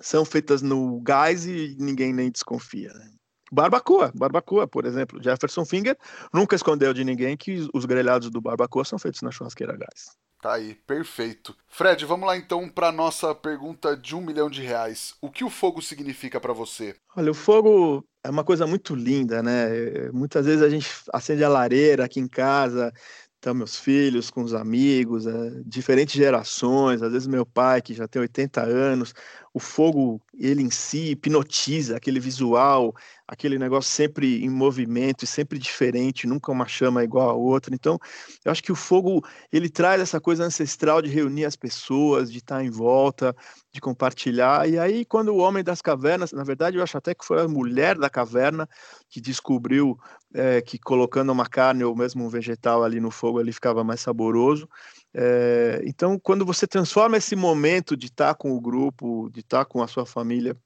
são 0.00 0.24
feitas 0.24 0.62
no 0.62 1.00
gás 1.00 1.46
e 1.46 1.76
ninguém 1.78 2.12
nem 2.12 2.30
desconfia. 2.30 2.92
Né? 2.92 3.10
Barbacoa, 3.50 4.12
barbacoa, 4.14 4.68
por 4.68 4.84
exemplo. 4.84 5.22
Jefferson 5.22 5.64
Finger 5.64 5.96
nunca 6.32 6.54
escondeu 6.54 6.92
de 6.92 7.04
ninguém 7.04 7.36
que 7.36 7.68
os 7.72 7.84
grelhados 7.84 8.30
do 8.30 8.40
barbacoa 8.40 8.84
são 8.84 8.98
feitos 8.98 9.22
na 9.22 9.30
churrasqueira 9.30 9.72
a 9.74 9.76
gás. 9.76 10.16
Tá 10.40 10.52
aí, 10.52 10.76
perfeito. 10.86 11.56
Fred, 11.66 12.04
vamos 12.04 12.26
lá 12.26 12.36
então 12.36 12.68
para 12.68 12.92
nossa 12.92 13.34
pergunta 13.34 13.96
de 13.96 14.14
um 14.14 14.20
milhão 14.20 14.48
de 14.48 14.62
reais. 14.62 15.16
O 15.20 15.30
que 15.30 15.42
o 15.42 15.50
fogo 15.50 15.82
significa 15.82 16.40
para 16.40 16.52
você? 16.52 16.94
Olha, 17.16 17.32
o 17.32 17.34
fogo 17.34 18.04
é 18.22 18.30
uma 18.30 18.44
coisa 18.44 18.64
muito 18.64 18.94
linda, 18.94 19.42
né? 19.42 20.10
Muitas 20.12 20.46
vezes 20.46 20.62
a 20.62 20.68
gente 20.68 20.88
acende 21.12 21.42
a 21.42 21.48
lareira 21.48 22.04
aqui 22.04 22.20
em 22.20 22.28
casa, 22.28 22.92
então, 23.38 23.54
meus 23.54 23.76
filhos, 23.78 24.30
com 24.30 24.42
os 24.42 24.52
amigos, 24.52 25.26
é, 25.26 25.62
diferentes 25.64 26.14
gerações, 26.14 27.02
às 27.02 27.12
vezes 27.12 27.28
meu 27.28 27.46
pai, 27.46 27.80
que 27.80 27.94
já 27.94 28.08
tem 28.08 28.20
80 28.20 28.62
anos, 28.62 29.14
o 29.58 29.60
fogo, 29.60 30.22
ele 30.32 30.62
em 30.62 30.70
si, 30.70 31.10
hipnotiza 31.10 31.96
aquele 31.96 32.20
visual, 32.20 32.94
aquele 33.26 33.58
negócio 33.58 33.90
sempre 33.90 34.44
em 34.44 34.48
movimento 34.48 35.24
e 35.24 35.26
sempre 35.26 35.58
diferente, 35.58 36.28
nunca 36.28 36.52
uma 36.52 36.66
chama 36.66 37.02
igual 37.02 37.28
a 37.28 37.34
outra. 37.34 37.74
Então, 37.74 37.98
eu 38.44 38.52
acho 38.52 38.62
que 38.62 38.70
o 38.70 38.76
fogo, 38.76 39.22
ele 39.52 39.68
traz 39.68 40.00
essa 40.00 40.20
coisa 40.20 40.44
ancestral 40.44 41.02
de 41.02 41.10
reunir 41.10 41.44
as 41.44 41.56
pessoas, 41.56 42.30
de 42.30 42.38
estar 42.38 42.64
em 42.64 42.70
volta, 42.70 43.34
de 43.72 43.80
compartilhar. 43.80 44.68
E 44.68 44.78
aí, 44.78 45.04
quando 45.04 45.30
o 45.30 45.38
homem 45.38 45.64
das 45.64 45.82
cavernas, 45.82 46.30
na 46.32 46.44
verdade, 46.44 46.76
eu 46.76 46.82
acho 46.82 46.96
até 46.96 47.12
que 47.14 47.24
foi 47.24 47.42
a 47.42 47.48
mulher 47.48 47.98
da 47.98 48.08
caverna 48.08 48.68
que 49.10 49.20
descobriu 49.20 49.98
é, 50.32 50.62
que 50.62 50.78
colocando 50.78 51.32
uma 51.32 51.46
carne 51.46 51.82
ou 51.82 51.96
mesmo 51.96 52.24
um 52.24 52.28
vegetal 52.28 52.84
ali 52.84 53.00
no 53.00 53.10
fogo, 53.10 53.40
ali 53.40 53.52
ficava 53.52 53.82
mais 53.82 54.00
saboroso. 54.00 54.68
É, 55.14 55.80
então, 55.84 56.18
quando 56.18 56.44
você 56.44 56.66
transforma 56.66 57.16
esse 57.16 57.34
momento 57.34 57.96
de 57.96 58.06
estar 58.06 58.34
com 58.34 58.52
o 58.52 58.60
grupo, 58.60 59.30
de 59.30 59.40
estar 59.40 59.64
com 59.64 59.82
a 59.82 59.88
sua 59.88 60.04
família 60.04 60.56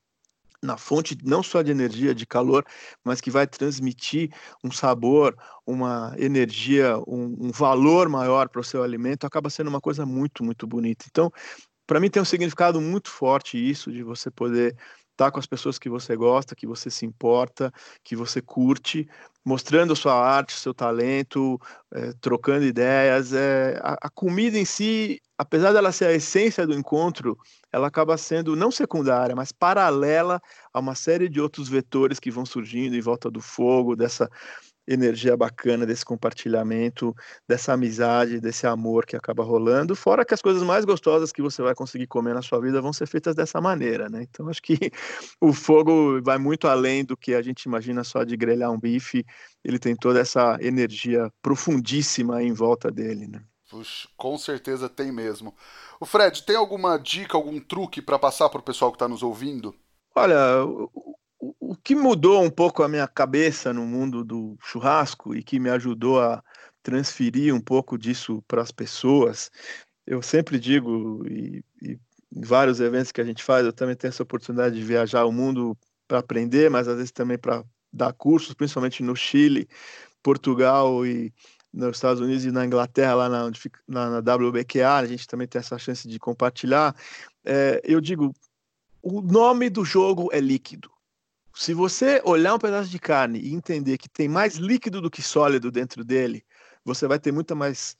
na 0.63 0.77
fonte 0.77 1.19
não 1.25 1.43
só 1.43 1.61
de 1.61 1.73
energia, 1.73 2.15
de 2.15 2.25
calor, 2.25 2.65
mas 3.05 3.21
que 3.21 3.31
vai 3.31 3.47
transmitir 3.47 4.31
um 4.63 4.71
sabor, 4.71 5.37
uma 5.67 6.15
energia, 6.17 6.97
um, 6.99 7.49
um 7.49 7.51
valor 7.51 8.09
maior 8.09 8.49
para 8.49 8.61
o 8.61 8.65
seu 8.65 8.83
alimento, 8.83 9.27
acaba 9.27 9.51
sendo 9.51 9.69
uma 9.69 9.81
coisa 9.81 10.07
muito, 10.07 10.45
muito 10.45 10.65
bonita. 10.67 11.05
Então, 11.11 11.33
para 11.85 11.99
mim 11.99 12.09
tem 12.09 12.23
um 12.23 12.25
significado 12.25 12.81
muito 12.81 13.11
forte 13.11 13.59
isso 13.59 13.91
de 13.91 14.05
você 14.05 14.31
poder 14.31 14.77
estar 15.11 15.31
com 15.31 15.39
as 15.39 15.47
pessoas 15.47 15.79
que 15.79 15.89
você 15.89 16.17
gosta, 16.17 16.55
que 16.55 16.67
você 16.67 16.91
se 16.91 17.05
importa, 17.05 17.73
que 18.05 18.17
você 18.17 18.41
curte, 18.41 19.09
mostrando 19.45 19.97
sua 19.97 20.15
arte, 20.15 20.53
seu 20.53 20.73
talento, 20.73 21.61
é, 21.93 22.13
trocando 22.21 22.65
ideias. 22.65 23.33
É, 23.33 23.81
a, 23.83 23.97
a, 24.03 24.11
comida 24.11 24.57
em 24.57 24.65
si, 24.65 25.21
apesar 25.37 25.73
dela 25.73 25.93
ser 25.93 26.07
a 26.07 26.13
essência 26.13 26.67
do 26.67 26.75
encontro, 26.75 27.37
ela 27.73 27.89
acaba 27.89 28.17
sendo 28.17 28.55
não 28.55 28.71
secundária, 28.71 29.35
mas 29.35 29.51
paralela 29.51 30.41
a 30.73 30.81
uma 30.81 30.95
série 30.95 31.29
de 31.29 31.41
outros 31.41 31.69
vetores 31.69 32.21
que 32.21 32.31
vão 32.31 32.47
surgindo 32.47 32.95
em 32.95 33.01
volta 33.01 33.31
do 33.31 33.41
fogo, 33.41 33.97
dessa 33.97 34.31
energia 34.87 35.37
bacana 35.37 35.87
desse 35.87 36.05
compartilhamento, 36.05 37.15
dessa 37.49 37.73
amizade, 37.73 38.41
desse 38.41 38.67
amor 38.67 39.07
que 39.07 39.17
acaba 39.17 39.45
rolando, 39.45 39.95
fora 39.95 40.25
que 40.25 40.35
as 40.35 40.43
coisas 40.43 40.63
mais 40.63 40.85
gostosas 40.85 41.33
que 41.33 41.43
você 41.43 41.63
vai 41.63 41.75
conseguir 41.75 42.07
comer 42.07 42.35
na 42.35 42.43
sua 42.43 42.61
vida 42.61 42.81
vão 42.81 42.93
ser 42.93 43.07
feitas 43.07 43.35
dessa 43.35 43.61
maneira, 43.61 44.09
né? 44.09 44.23
Então 44.23 44.49
acho 44.49 44.63
que 44.63 44.77
o 45.41 45.53
fogo 45.53 46.21
vai 46.23 46.39
muito 46.39 46.67
além 46.67 47.05
do 47.05 47.17
que 47.17 47.35
a 47.35 47.43
gente 47.43 47.65
imagina 47.65 48.03
só 48.05 48.25
de 48.25 48.37
grelhar 48.37 48.71
um 48.71 48.79
bife, 48.79 49.25
ele 49.65 49.79
tem 49.79 49.95
toda 49.95 50.21
essa 50.21 50.59
energia 50.61 51.31
profundíssima 51.41 52.43
em 52.43 52.53
volta 52.53 52.91
dele, 52.91 53.29
né? 53.29 53.43
Puxa, 53.71 54.07
com 54.19 54.37
certeza 54.37 54.87
tem 54.87 55.11
mesmo. 55.11 55.55
O 55.99 56.05
Fred, 56.05 56.43
tem 56.43 56.57
alguma 56.57 56.99
dica, 56.99 57.39
algum 57.39 57.59
truque 57.59 58.03
para 58.03 58.19
passar 58.19 58.51
para 58.51 58.61
o 58.61 58.63
pessoal 58.63 58.91
que 58.91 58.97
está 58.97 59.09
nos 59.09 59.23
ouvindo? 59.23 59.75
Olha, 60.15 60.37
o, 61.43 61.77
que 61.77 61.95
mudou 61.95 62.43
um 62.43 62.51
pouco 62.51 62.85
a 62.85 62.89
minha 62.89 63.09
cabeça 63.09 63.73
no 63.73 63.85
mundo 63.85 64.25
do 64.25 64.57
churrasco 64.61 65.35
e 65.35 65.43
que 65.43 65.59
me 65.59 65.71
ajudou 65.71 66.21
a 66.21 66.43
transferir 66.83 67.53
um 67.53 67.61
pouco 67.61 67.99
disso 67.99 68.43
para 68.47 68.63
as 68.63 68.71
pessoas, 68.71 69.51
eu 70.07 70.23
sempre 70.23 70.59
digo, 70.59 71.25
e, 71.29 71.65
e 71.83 71.99
em 72.35 72.41
vários 72.41 72.81
eventos 72.81 73.11
que 73.11 73.21
a 73.21 73.25
gente 73.25 73.43
faz, 73.43 73.67
eu 73.67 73.73
também 73.73 73.97
tenho 73.97 74.11
essa 74.11 74.23
oportunidade 74.23 74.77
de 74.77 74.83
viajar 74.83 75.25
o 75.25 75.33
mundo 75.33 75.77
para 76.07 76.19
aprender, 76.19 76.71
mas 76.71 76.87
às 76.87 76.97
vezes 76.97 77.11
também 77.11 77.39
para 77.39 77.65
dar 77.93 78.13
cursos, 78.13 78.55
principalmente 78.55 79.03
no 79.03 79.15
Chile, 79.17 79.69
Portugal 80.23 81.05
e 81.05 81.33
nos 81.73 81.97
Estados 81.97 82.21
Unidos 82.21 82.45
e 82.45 82.53
na 82.53 82.65
Inglaterra, 82.65 83.15
lá 83.15 83.29
na, 83.29 83.51
na, 83.89 84.21
na 84.21 84.35
WBQA, 84.35 84.97
a 84.97 85.07
gente 85.07 85.27
também 85.27 85.49
tem 85.49 85.59
essa 85.59 85.79
chance 85.79 86.07
de 86.07 86.19
compartilhar. 86.19 86.95
É, 87.45 87.81
eu 87.85 88.01
digo, 88.01 88.33
o 89.03 89.21
nome 89.23 89.69
do 89.69 89.85
jogo 89.85 90.29
é 90.33 90.41
líquido. 90.41 90.92
Se 91.55 91.75
você 91.75 92.21
olhar 92.25 92.55
um 92.55 92.59
pedaço 92.59 92.91
de 92.91 92.99
carne 92.99 93.41
e 93.41 93.55
entender 93.55 93.99
que 93.99 94.09
tem 94.09 94.29
mais 94.29 94.57
líquido 94.57 95.01
do 95.01 95.11
que 95.11 95.23
sólido 95.23 95.71
dentro 95.71 96.05
dele, 96.05 96.45
você 96.85 97.07
vai 97.07 97.19
ter 97.19 97.33
muita 97.33 97.55
mais 97.55 97.97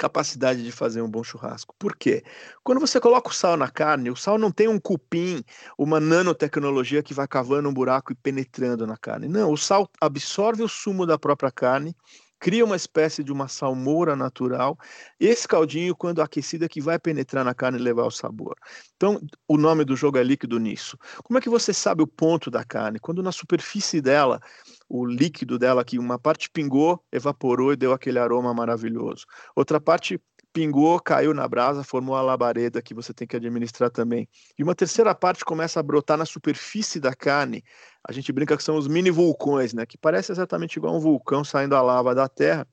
capacidade 0.00 0.64
de 0.64 0.72
fazer 0.72 1.02
um 1.02 1.10
bom 1.10 1.22
churrasco. 1.22 1.74
Por 1.78 1.94
quê? 1.94 2.24
Quando 2.64 2.80
você 2.80 2.98
coloca 2.98 3.28
o 3.28 3.34
sal 3.34 3.54
na 3.56 3.68
carne, 3.68 4.10
o 4.10 4.16
sal 4.16 4.38
não 4.38 4.50
tem 4.50 4.66
um 4.66 4.80
cupim, 4.80 5.44
uma 5.76 6.00
nanotecnologia 6.00 7.02
que 7.02 7.12
vai 7.12 7.28
cavando 7.28 7.68
um 7.68 7.74
buraco 7.74 8.10
e 8.10 8.14
penetrando 8.14 8.86
na 8.86 8.96
carne. 8.96 9.28
Não, 9.28 9.52
o 9.52 9.58
sal 9.58 9.90
absorve 10.00 10.62
o 10.62 10.68
sumo 10.68 11.04
da 11.04 11.18
própria 11.18 11.52
carne 11.52 11.94
cria 12.40 12.64
uma 12.64 12.74
espécie 12.74 13.22
de 13.22 13.30
uma 13.30 13.46
salmoura 13.46 14.16
natural. 14.16 14.76
Esse 15.20 15.46
caldinho, 15.46 15.94
quando 15.94 16.22
aquecido, 16.22 16.64
é 16.64 16.68
que 16.68 16.80
vai 16.80 16.98
penetrar 16.98 17.44
na 17.44 17.54
carne 17.54 17.78
e 17.78 17.82
levar 17.82 18.04
o 18.04 18.10
sabor. 18.10 18.56
Então, 18.96 19.20
o 19.46 19.58
nome 19.58 19.84
do 19.84 19.94
jogo 19.94 20.16
é 20.16 20.24
líquido 20.24 20.58
nisso. 20.58 20.96
Como 21.22 21.38
é 21.38 21.42
que 21.42 21.50
você 21.50 21.72
sabe 21.74 22.02
o 22.02 22.06
ponto 22.06 22.50
da 22.50 22.64
carne? 22.64 22.98
Quando 22.98 23.22
na 23.22 23.30
superfície 23.30 24.00
dela, 24.00 24.40
o 24.88 25.04
líquido 25.04 25.58
dela, 25.58 25.84
que 25.84 25.98
uma 25.98 26.18
parte 26.18 26.48
pingou, 26.50 27.04
evaporou 27.12 27.72
e 27.72 27.76
deu 27.76 27.92
aquele 27.92 28.18
aroma 28.18 28.54
maravilhoso. 28.54 29.26
Outra 29.54 29.78
parte 29.78 30.18
pingou, 30.52 30.98
caiu 31.00 31.32
na 31.32 31.46
brasa, 31.46 31.84
formou 31.84 32.16
a 32.16 32.22
labareda 32.22 32.82
que 32.82 32.94
você 32.94 33.14
tem 33.14 33.26
que 33.26 33.36
administrar 33.36 33.90
também. 33.90 34.28
E 34.58 34.62
uma 34.62 34.74
terceira 34.74 35.14
parte 35.14 35.44
começa 35.44 35.78
a 35.78 35.82
brotar 35.82 36.18
na 36.18 36.26
superfície 36.26 36.98
da 36.98 37.14
carne. 37.14 37.62
A 38.06 38.12
gente 38.12 38.32
brinca 38.32 38.56
que 38.56 38.62
são 38.62 38.76
os 38.76 38.88
mini 38.88 39.10
vulcões, 39.10 39.72
né? 39.72 39.84
Que 39.84 39.98
parece 39.98 40.32
exatamente 40.32 40.76
igual 40.76 40.96
um 40.96 41.00
vulcão 41.00 41.44
saindo 41.44 41.76
a 41.76 41.82
lava 41.82 42.14
da 42.14 42.28
terra. 42.28 42.66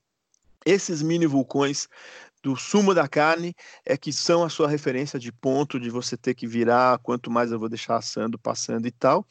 Esses 0.66 1.02
mini 1.02 1.26
vulcões 1.26 1.88
do 2.44 2.56
sumo 2.56 2.94
da 2.94 3.08
carne 3.08 3.56
é 3.86 3.98
que 3.98 4.14
são 4.14 4.44
a 4.44 4.50
sua 4.50 4.68
referência 4.68 5.20
de 5.20 5.32
ponto 5.32 5.80
de 5.80 5.90
você 5.90 6.16
ter 6.16 6.34
que 6.34 6.48
virar, 6.48 7.00
quanto 7.00 7.32
mais 7.32 7.52
eu 7.52 7.60
vou 7.60 7.68
deixar 7.68 7.98
assando, 7.98 8.38
passando 8.38 8.88
e 8.88 8.92
tal. 8.92 9.26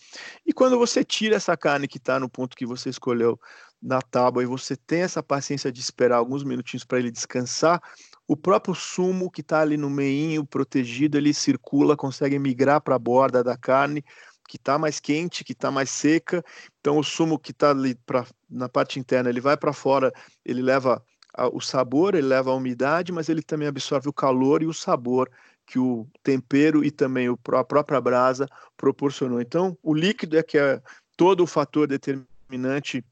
E 0.44 0.52
quando 0.52 0.78
você 0.78 1.04
tira 1.04 1.36
essa 1.36 1.56
carne 1.56 1.88
que 1.88 1.98
está 1.98 2.18
no 2.20 2.28
ponto 2.28 2.56
que 2.56 2.66
você 2.66 2.90
escolheu 2.90 3.40
na 3.82 4.02
tábua 4.02 4.42
e 4.42 4.46
você 4.46 4.76
tem 4.76 5.02
essa 5.02 5.22
paciência 5.22 5.70
de 5.70 5.80
esperar 5.80 6.16
alguns 6.16 6.42
minutinhos 6.42 6.84
para 6.84 6.98
ele 6.98 7.10
descansar, 7.10 7.80
o 8.26 8.36
próprio 8.36 8.74
sumo 8.74 9.30
que 9.30 9.40
está 9.40 9.60
ali 9.60 9.76
no 9.76 9.88
meinho, 9.88 10.44
protegido, 10.44 11.16
ele 11.16 11.32
circula, 11.32 11.96
consegue 11.96 12.38
migrar 12.38 12.80
para 12.80 12.96
a 12.96 12.98
borda 12.98 13.42
da 13.44 13.56
carne, 13.56 14.04
que 14.46 14.56
está 14.56 14.78
mais 14.78 15.00
quente, 15.00 15.44
que 15.44 15.52
está 15.52 15.70
mais 15.70 15.90
seca. 15.90 16.44
Então, 16.80 16.98
o 16.98 17.04
sumo 17.04 17.38
que 17.38 17.50
está 17.50 17.70
ali 17.70 17.94
pra, 18.06 18.26
na 18.48 18.68
parte 18.68 18.98
interna, 18.98 19.28
ele 19.28 19.40
vai 19.40 19.56
para 19.56 19.72
fora, 19.72 20.12
ele 20.44 20.62
leva 20.62 21.02
a, 21.34 21.48
o 21.48 21.60
sabor, 21.60 22.14
ele 22.14 22.26
leva 22.26 22.50
a 22.50 22.54
umidade, 22.54 23.12
mas 23.12 23.28
ele 23.28 23.42
também 23.42 23.68
absorve 23.68 24.08
o 24.08 24.12
calor 24.12 24.62
e 24.62 24.66
o 24.66 24.74
sabor 24.74 25.30
que 25.66 25.78
o 25.78 26.06
tempero 26.22 26.84
e 26.84 26.90
também 26.90 27.28
o, 27.28 27.38
a 27.52 27.64
própria 27.64 28.00
brasa 28.00 28.46
proporcionou. 28.76 29.40
Então, 29.40 29.76
o 29.82 29.92
líquido 29.92 30.38
é 30.38 30.42
que 30.42 30.56
é 30.56 30.80
todo 31.16 31.42
o 31.42 31.46
fator 31.46 31.88
determinante 31.88 33.04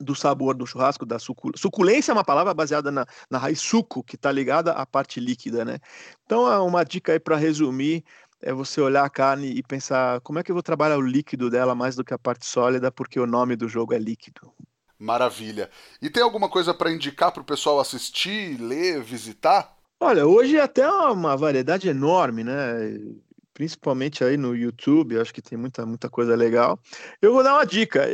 do 0.00 0.14
sabor 0.14 0.54
do 0.54 0.66
churrasco, 0.66 1.04
da 1.04 1.18
suculência. 1.18 1.60
Suculência 1.60 2.12
é 2.12 2.14
uma 2.14 2.24
palavra 2.24 2.54
baseada 2.54 2.90
na, 2.90 3.04
na 3.28 3.38
raiz 3.38 3.60
suco, 3.60 4.02
que 4.04 4.14
está 4.14 4.30
ligada 4.30 4.72
à 4.72 4.86
parte 4.86 5.18
líquida, 5.18 5.64
né? 5.64 5.78
Então, 6.24 6.44
uma 6.64 6.84
dica 6.84 7.12
aí 7.12 7.18
para 7.18 7.36
resumir 7.36 8.04
é 8.40 8.52
você 8.52 8.80
olhar 8.80 9.04
a 9.04 9.10
carne 9.10 9.50
e 9.50 9.62
pensar 9.62 10.20
como 10.20 10.38
é 10.38 10.42
que 10.42 10.50
eu 10.50 10.54
vou 10.54 10.62
trabalhar 10.62 10.98
o 10.98 11.02
líquido 11.02 11.50
dela 11.50 11.74
mais 11.74 11.96
do 11.96 12.04
que 12.04 12.14
a 12.14 12.18
parte 12.18 12.46
sólida, 12.46 12.90
porque 12.90 13.18
o 13.18 13.26
nome 13.26 13.56
do 13.56 13.68
jogo 13.68 13.94
é 13.94 13.98
líquido. 13.98 14.52
Maravilha. 14.98 15.70
E 16.02 16.10
tem 16.10 16.22
alguma 16.22 16.48
coisa 16.48 16.74
para 16.74 16.92
indicar 16.92 17.30
para 17.32 17.42
o 17.42 17.44
pessoal 17.44 17.78
assistir, 17.78 18.60
ler, 18.60 19.02
visitar? 19.02 19.76
Olha, 20.00 20.26
hoje 20.26 20.56
é 20.56 20.60
até 20.60 20.88
uma 20.88 21.36
variedade 21.36 21.88
enorme, 21.88 22.44
né? 22.44 22.54
Principalmente 23.54 24.22
aí 24.22 24.36
no 24.36 24.54
YouTube, 24.54 25.18
acho 25.18 25.34
que 25.34 25.42
tem 25.42 25.58
muita, 25.58 25.84
muita 25.84 26.08
coisa 26.08 26.34
legal. 26.36 26.78
Eu 27.20 27.32
vou 27.32 27.42
dar 27.42 27.54
uma 27.54 27.64
dica 27.64 28.06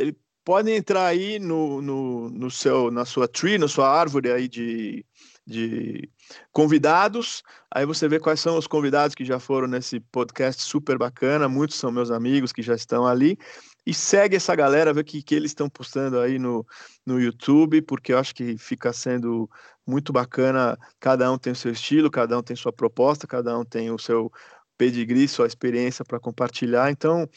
podem 0.45 0.75
entrar 0.75 1.07
aí 1.07 1.39
no, 1.39 1.81
no, 1.81 2.29
no, 2.29 2.51
seu, 2.51 2.91
na 2.91 3.03
sua 3.03 3.27
tree, 3.27 3.57
na 3.57 3.67
sua 3.67 3.89
árvore 3.89 4.31
aí 4.31 4.47
de, 4.47 5.03
de 5.45 6.09
convidados. 6.51 7.43
Aí 7.69 7.85
você 7.85 8.07
vê 8.07 8.19
quais 8.19 8.39
são 8.39 8.57
os 8.57 8.67
convidados 8.67 9.13
que 9.15 9.23
já 9.23 9.39
foram 9.39 9.67
nesse 9.67 9.99
podcast 9.99 10.63
super 10.63 10.97
bacana. 10.97 11.47
Muitos 11.47 11.77
são 11.77 11.91
meus 11.91 12.09
amigos 12.09 12.51
que 12.51 12.61
já 12.61 12.73
estão 12.73 13.05
ali. 13.05 13.37
E 13.85 13.93
segue 13.93 14.35
essa 14.35 14.55
galera, 14.55 14.93
vê 14.93 15.01
o 15.01 15.05
que, 15.05 15.21
que 15.21 15.35
eles 15.35 15.51
estão 15.51 15.69
postando 15.69 16.19
aí 16.19 16.39
no, 16.39 16.65
no 17.05 17.19
YouTube, 17.21 17.83
porque 17.83 18.13
eu 18.13 18.17
acho 18.17 18.33
que 18.33 18.57
fica 18.57 18.91
sendo 18.91 19.47
muito 19.85 20.11
bacana. 20.11 20.77
Cada 20.99 21.31
um 21.31 21.37
tem 21.37 21.53
o 21.53 21.55
seu 21.55 21.71
estilo, 21.71 22.09
cada 22.09 22.37
um 22.37 22.41
tem 22.41 22.55
sua 22.55 22.73
proposta, 22.73 23.27
cada 23.27 23.57
um 23.57 23.63
tem 23.63 23.91
o 23.91 23.99
seu 23.99 24.31
pedigree, 24.77 25.27
sua 25.27 25.45
experiência 25.45 26.03
para 26.03 26.19
compartilhar. 26.19 26.89
Então, 26.89 27.29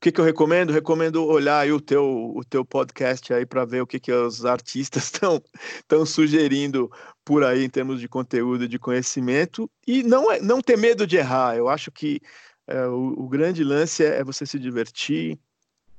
que, 0.00 0.10
que 0.10 0.20
eu 0.20 0.24
recomendo? 0.24 0.72
Recomendo 0.72 1.24
olhar 1.26 1.60
aí 1.60 1.72
o 1.72 1.80
teu, 1.80 2.32
o 2.34 2.42
teu 2.42 2.64
podcast 2.64 3.32
aí 3.34 3.44
para 3.44 3.64
ver 3.66 3.82
o 3.82 3.86
que, 3.86 4.00
que 4.00 4.10
os 4.10 4.44
artistas 4.46 5.04
estão 5.12 5.42
estão 5.78 6.06
sugerindo 6.06 6.90
por 7.24 7.44
aí 7.44 7.64
em 7.64 7.68
termos 7.68 8.00
de 8.00 8.08
conteúdo 8.08 8.66
de 8.66 8.78
conhecimento 8.78 9.70
e 9.86 10.02
não, 10.02 10.32
é, 10.32 10.40
não 10.40 10.62
ter 10.62 10.78
medo 10.78 11.06
de 11.06 11.16
errar. 11.16 11.56
Eu 11.56 11.68
acho 11.68 11.92
que 11.92 12.20
é, 12.66 12.86
o, 12.86 13.24
o 13.24 13.28
grande 13.28 13.62
lance 13.62 14.02
é 14.02 14.24
você 14.24 14.46
se 14.46 14.58
divertir, 14.58 15.38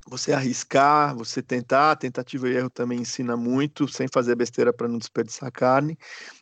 você 0.08 0.34
arriscar, 0.34 1.16
você 1.16 1.42
tentar, 1.42 1.96
tentativa 1.96 2.50
e 2.50 2.56
erro 2.56 2.70
também 2.70 3.00
ensina 3.00 3.38
muito, 3.38 3.88
sem 3.88 4.08
fazer 4.08 4.36
besteira 4.36 4.74
para 4.74 4.88
não 4.88 4.98
desperdiçar 4.98 5.52
carne, 5.52 5.98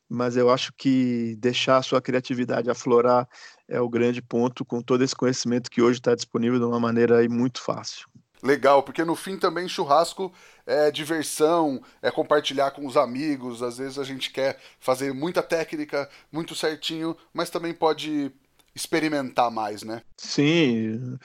mas 0.09 0.35
eu 0.35 0.49
acho 0.49 0.73
que 0.73 1.35
deixar 1.37 1.77
a 1.77 1.83
sua 1.83 2.01
criatividade 2.01 2.69
aflorar 2.69 3.27
é 3.67 3.79
o 3.79 3.87
grande 3.87 4.21
ponto 4.21 4.65
com 4.65 4.81
todo 4.81 5.03
esse 5.03 5.15
conhecimento 5.15 5.69
que 5.69 5.81
hoje 5.81 5.99
está 5.99 6.15
disponível 6.15 6.57
de 6.57 6.65
uma 6.65 6.79
maneira 6.79 7.19
aí 7.19 7.29
muito 7.29 7.61
fácil. 7.61 8.07
Legal, 8.41 8.81
porque 8.81 9.03
no 9.03 9.15
fim 9.15 9.37
também 9.37 9.67
churrasco 9.67 10.33
é 10.65 10.89
diversão, 10.89 11.81
é 12.01 12.09
compartilhar 12.09 12.71
com 12.71 12.87
os 12.87 12.95
amigos. 12.95 13.61
Às 13.61 13.77
vezes 13.77 13.99
a 13.99 14.03
gente 14.03 14.31
quer 14.31 14.57
fazer 14.79 15.13
muita 15.13 15.43
técnica, 15.43 16.09
muito 16.31 16.55
certinho, 16.55 17.15
mas 17.33 17.49
também 17.49 17.73
pode 17.73 18.31
experimentar 18.73 19.51
mais, 19.51 19.83
né? 19.83 20.01
Sim, 20.15 21.17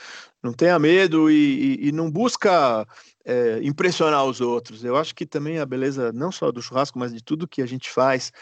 não 0.42 0.52
tenha 0.52 0.78
medo 0.78 1.30
e, 1.30 1.78
e, 1.84 1.88
e 1.88 1.92
não 1.92 2.10
busca 2.10 2.86
é, 3.24 3.60
impressionar 3.62 4.24
os 4.24 4.40
outros. 4.40 4.82
Eu 4.84 4.96
acho 4.96 5.14
que 5.14 5.24
também 5.24 5.58
a 5.60 5.66
beleza, 5.66 6.12
não 6.12 6.32
só 6.32 6.50
do 6.50 6.60
churrasco, 6.60 6.98
mas 6.98 7.14
de 7.14 7.22
tudo 7.22 7.46
que 7.46 7.62
a 7.62 7.66
gente 7.66 7.88
faz, 7.88 8.32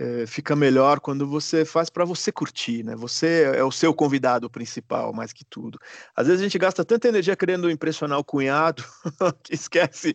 é, 0.00 0.26
fica 0.26 0.54
melhor 0.54 1.00
quando 1.00 1.26
você 1.26 1.64
faz 1.64 1.90
para 1.90 2.04
você 2.04 2.30
curtir, 2.30 2.84
né? 2.84 2.94
Você 2.94 3.50
é 3.56 3.64
o 3.64 3.72
seu 3.72 3.92
convidado 3.92 4.48
principal, 4.48 5.12
mais 5.12 5.32
que 5.32 5.44
tudo. 5.44 5.76
Às 6.14 6.28
vezes 6.28 6.40
a 6.40 6.44
gente 6.44 6.56
gasta 6.56 6.84
tanta 6.84 7.08
energia 7.08 7.34
querendo 7.34 7.68
impressionar 7.68 8.16
o 8.16 8.24
cunhado 8.24 8.84
que 9.42 9.54
esquece 9.54 10.14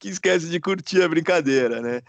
que 0.00 0.08
esquece 0.08 0.48
de 0.48 0.58
curtir 0.58 1.02
a 1.02 1.08
brincadeira, 1.08 1.80
né? 1.80 2.02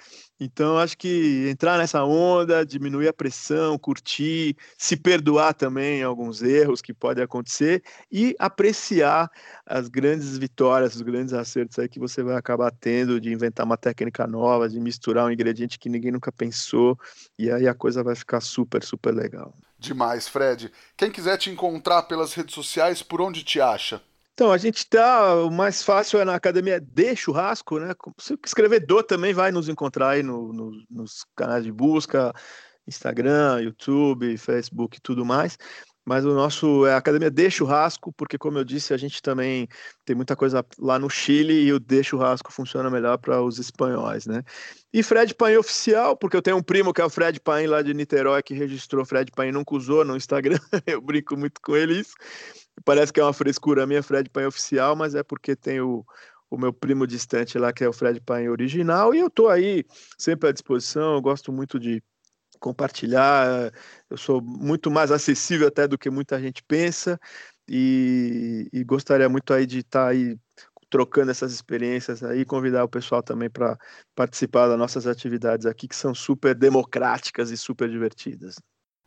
Então, 0.43 0.77
acho 0.77 0.97
que 0.97 1.47
entrar 1.49 1.77
nessa 1.77 2.03
onda, 2.03 2.65
diminuir 2.65 3.07
a 3.07 3.13
pressão, 3.13 3.79
curtir, 3.79 4.57
se 4.77 4.97
perdoar 4.97 5.53
também 5.53 6.03
alguns 6.03 6.41
erros 6.41 6.81
que 6.81 6.93
podem 6.93 7.23
acontecer 7.23 7.81
e 8.11 8.35
apreciar 8.37 9.31
as 9.65 9.87
grandes 9.87 10.37
vitórias, 10.37 10.95
os 10.95 11.01
grandes 11.01 11.33
acertos 11.33 11.79
aí 11.79 11.87
que 11.87 11.97
você 11.97 12.21
vai 12.21 12.35
acabar 12.35 12.71
tendo 12.71 13.21
de 13.21 13.31
inventar 13.31 13.65
uma 13.65 13.77
técnica 13.77 14.27
nova, 14.27 14.67
de 14.67 14.79
misturar 14.81 15.25
um 15.25 15.31
ingrediente 15.31 15.79
que 15.79 15.87
ninguém 15.87 16.11
nunca 16.11 16.31
pensou 16.31 16.99
e 17.39 17.49
aí 17.49 17.65
a 17.65 17.73
coisa 17.73 18.03
vai 18.03 18.15
ficar 18.15 18.41
super, 18.41 18.83
super 18.83 19.13
legal. 19.13 19.55
Demais, 19.79 20.27
Fred. 20.27 20.71
Quem 20.97 21.09
quiser 21.09 21.37
te 21.37 21.49
encontrar 21.49 22.03
pelas 22.03 22.33
redes 22.33 22.53
sociais, 22.53 23.01
por 23.01 23.21
onde 23.21 23.43
te 23.43 23.61
acha? 23.61 24.01
Então, 24.33 24.51
a 24.51 24.57
gente 24.57 24.87
tá. 24.87 25.35
O 25.35 25.51
mais 25.51 25.83
fácil 25.83 26.19
é 26.19 26.25
na 26.25 26.35
academia 26.35 26.79
de 26.79 27.15
churrasco, 27.15 27.79
né? 27.79 27.93
Se 28.19 28.37
escrever 28.45 28.85
do 28.85 29.03
também 29.03 29.33
vai 29.33 29.51
nos 29.51 29.69
encontrar 29.69 30.09
aí 30.09 30.23
no, 30.23 30.51
no, 30.51 30.71
nos 30.89 31.23
canais 31.35 31.63
de 31.63 31.71
busca, 31.71 32.33
Instagram, 32.87 33.61
YouTube, 33.61 34.37
Facebook 34.37 34.97
e 34.97 35.01
tudo 35.01 35.23
mais. 35.23 35.57
Mas 36.05 36.25
o 36.25 36.33
nosso 36.33 36.85
é 36.85 36.93
a 36.93 36.97
Academia 36.97 37.31
de 37.31 37.49
Churrasco, 37.49 38.11
porque, 38.11 38.37
como 38.37 38.57
eu 38.57 38.65
disse, 38.65 38.93
a 38.93 38.97
gente 38.97 39.21
também 39.21 39.69
tem 40.03 40.13
muita 40.15 40.35
coisa 40.35 40.65
lá 40.77 40.99
no 40.99 41.09
Chile 41.09 41.53
e 41.53 41.71
o 41.71 41.79
de 41.79 42.03
churrasco 42.03 42.51
funciona 42.51 42.89
melhor 42.89 43.17
para 43.17 43.41
os 43.41 43.57
espanhóis, 43.57 44.25
né? 44.25 44.43
E 44.91 45.01
Fred 45.01 45.33
Paim 45.33 45.55
Oficial, 45.55 46.17
porque 46.17 46.35
eu 46.35 46.41
tenho 46.41 46.57
um 46.57 46.63
primo 46.63 46.91
que 46.93 46.99
é 46.99 47.05
o 47.05 47.09
Fred 47.09 47.39
Paim 47.39 47.67
lá 47.67 47.81
de 47.81 47.93
Niterói, 47.93 48.43
que 48.43 48.53
registrou 48.53 49.05
Fred 49.05 49.31
Paim, 49.31 49.53
nunca 49.53 49.75
usou 49.75 50.03
no 50.03 50.17
Instagram, 50.17 50.59
eu 50.85 50.99
brinco 50.99 51.37
muito 51.37 51.61
com 51.61 51.73
ele 51.73 52.01
isso. 52.01 52.15
Parece 52.85 53.13
que 53.13 53.19
é 53.19 53.23
uma 53.23 53.33
frescura 53.33 53.85
minha, 53.85 54.03
Fred 54.03 54.29
Pain 54.29 54.45
oficial, 54.45 54.95
mas 54.95 55.15
é 55.15 55.23
porque 55.23 55.55
tem 55.55 55.79
o, 55.79 56.05
o 56.49 56.57
meu 56.57 56.73
primo 56.73 57.07
distante 57.07 57.57
lá, 57.57 57.71
que 57.71 57.83
é 57.83 57.89
o 57.89 57.93
Fred 57.93 58.19
Pain 58.21 58.49
original, 58.49 59.13
e 59.13 59.19
eu 59.19 59.29
tô 59.29 59.47
aí 59.49 59.85
sempre 60.17 60.49
à 60.49 60.51
disposição, 60.51 61.15
eu 61.15 61.21
gosto 61.21 61.51
muito 61.51 61.79
de 61.79 62.03
compartilhar, 62.59 63.71
eu 64.09 64.17
sou 64.17 64.41
muito 64.41 64.89
mais 64.89 65.11
acessível 65.11 65.67
até 65.67 65.87
do 65.87 65.97
que 65.97 66.09
muita 66.09 66.39
gente 66.39 66.63
pensa, 66.63 67.19
e, 67.67 68.69
e 68.71 68.83
gostaria 68.83 69.29
muito 69.29 69.53
aí 69.53 69.65
de 69.65 69.79
estar 69.79 70.05
tá 70.05 70.09
aí 70.09 70.37
trocando 70.89 71.31
essas 71.31 71.51
experiências 71.51 72.23
aí, 72.23 72.45
convidar 72.45 72.83
o 72.83 72.89
pessoal 72.89 73.23
também 73.23 73.49
para 73.49 73.77
participar 74.13 74.67
das 74.67 74.77
nossas 74.77 75.07
atividades 75.07 75.65
aqui, 75.65 75.87
que 75.87 75.95
são 75.95 76.13
super 76.13 76.53
democráticas 76.53 77.49
e 77.49 77.57
super 77.57 77.89
divertidas. 77.89 78.55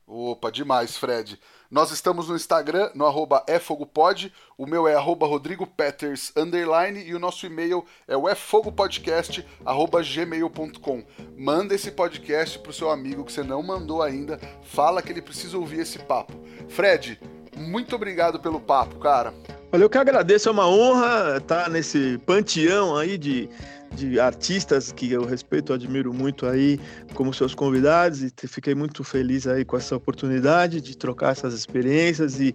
Opa, 0.06 0.52
demais, 0.52 0.96
Fred. 0.96 1.36
Nós 1.68 1.90
estamos 1.90 2.28
no 2.28 2.36
Instagram, 2.36 2.90
no 2.94 3.04
arroba 3.04 3.44
efogopod, 3.48 4.32
o 4.56 4.64
meu 4.64 4.86
é 4.86 4.94
arroba 4.94 5.26
rodrigopeters, 5.26 6.32
underline, 6.36 7.02
e 7.02 7.12
o 7.12 7.18
nosso 7.18 7.44
e-mail 7.44 7.84
é 8.06 8.16
o 8.16 8.28
efogopodcast, 8.28 9.44
arroba 9.64 10.00
gmail.com. 10.04 11.02
Manda 11.36 11.74
esse 11.74 11.90
podcast 11.90 12.56
pro 12.60 12.72
seu 12.72 12.88
amigo 12.88 13.24
que 13.24 13.32
você 13.32 13.42
não 13.42 13.64
mandou 13.64 14.00
ainda, 14.00 14.38
fala 14.62 15.02
que 15.02 15.10
ele 15.10 15.20
precisa 15.20 15.58
ouvir 15.58 15.80
esse 15.80 15.98
papo. 15.98 16.34
Fred, 16.68 17.20
muito 17.56 17.96
obrigado 17.96 18.38
pelo 18.38 18.60
papo, 18.60 19.00
cara. 19.00 19.34
Olha, 19.72 19.82
eu 19.82 19.90
que 19.90 19.98
agradeço, 19.98 20.48
é 20.48 20.52
uma 20.52 20.68
honra 20.68 21.38
estar 21.38 21.68
nesse 21.68 22.16
panteão 22.18 22.96
aí 22.96 23.18
de, 23.18 23.50
de 23.96 24.20
artistas 24.20 24.92
que 24.92 25.10
eu 25.10 25.24
respeito, 25.24 25.72
admiro 25.72 26.12
muito 26.12 26.46
aí 26.46 26.78
como 27.14 27.32
seus 27.32 27.54
convidados 27.54 28.22
e 28.22 28.30
fiquei 28.46 28.74
muito 28.74 29.02
feliz 29.02 29.46
aí 29.46 29.64
com 29.64 29.76
essa 29.76 29.96
oportunidade 29.96 30.80
de 30.80 30.96
trocar 30.96 31.32
essas 31.32 31.54
experiências 31.54 32.38
e 32.38 32.54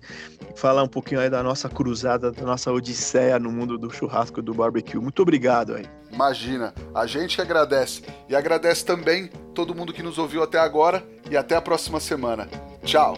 falar 0.56 0.84
um 0.84 0.88
pouquinho 0.88 1.20
aí 1.20 1.30
da 1.30 1.42
nossa 1.42 1.68
cruzada, 1.68 2.32
da 2.32 2.44
nossa 2.44 2.72
odisseia 2.72 3.40
no 3.40 3.52
mundo 3.52 3.78
do 3.78 3.90
churrasco 3.90 4.40
e 4.40 4.44
do 4.44 4.54
barbecue. 4.54 5.00
Muito 5.00 5.22
obrigado 5.24 5.74
aí. 5.74 5.86
Imagina, 6.12 6.74
a 6.94 7.08
gente 7.08 7.36
que 7.36 7.42
agradece 7.42 8.04
e 8.30 8.36
agradece 8.36 8.86
também 8.86 9.28
todo 9.56 9.74
mundo 9.74 9.92
que 9.92 10.04
nos 10.04 10.18
ouviu 10.18 10.44
até 10.44 10.60
agora 10.60 11.04
e 11.30 11.36
até 11.36 11.56
a 11.56 11.62
próxima 11.62 12.00
semana. 12.00 12.48
Tchau. 12.84 13.16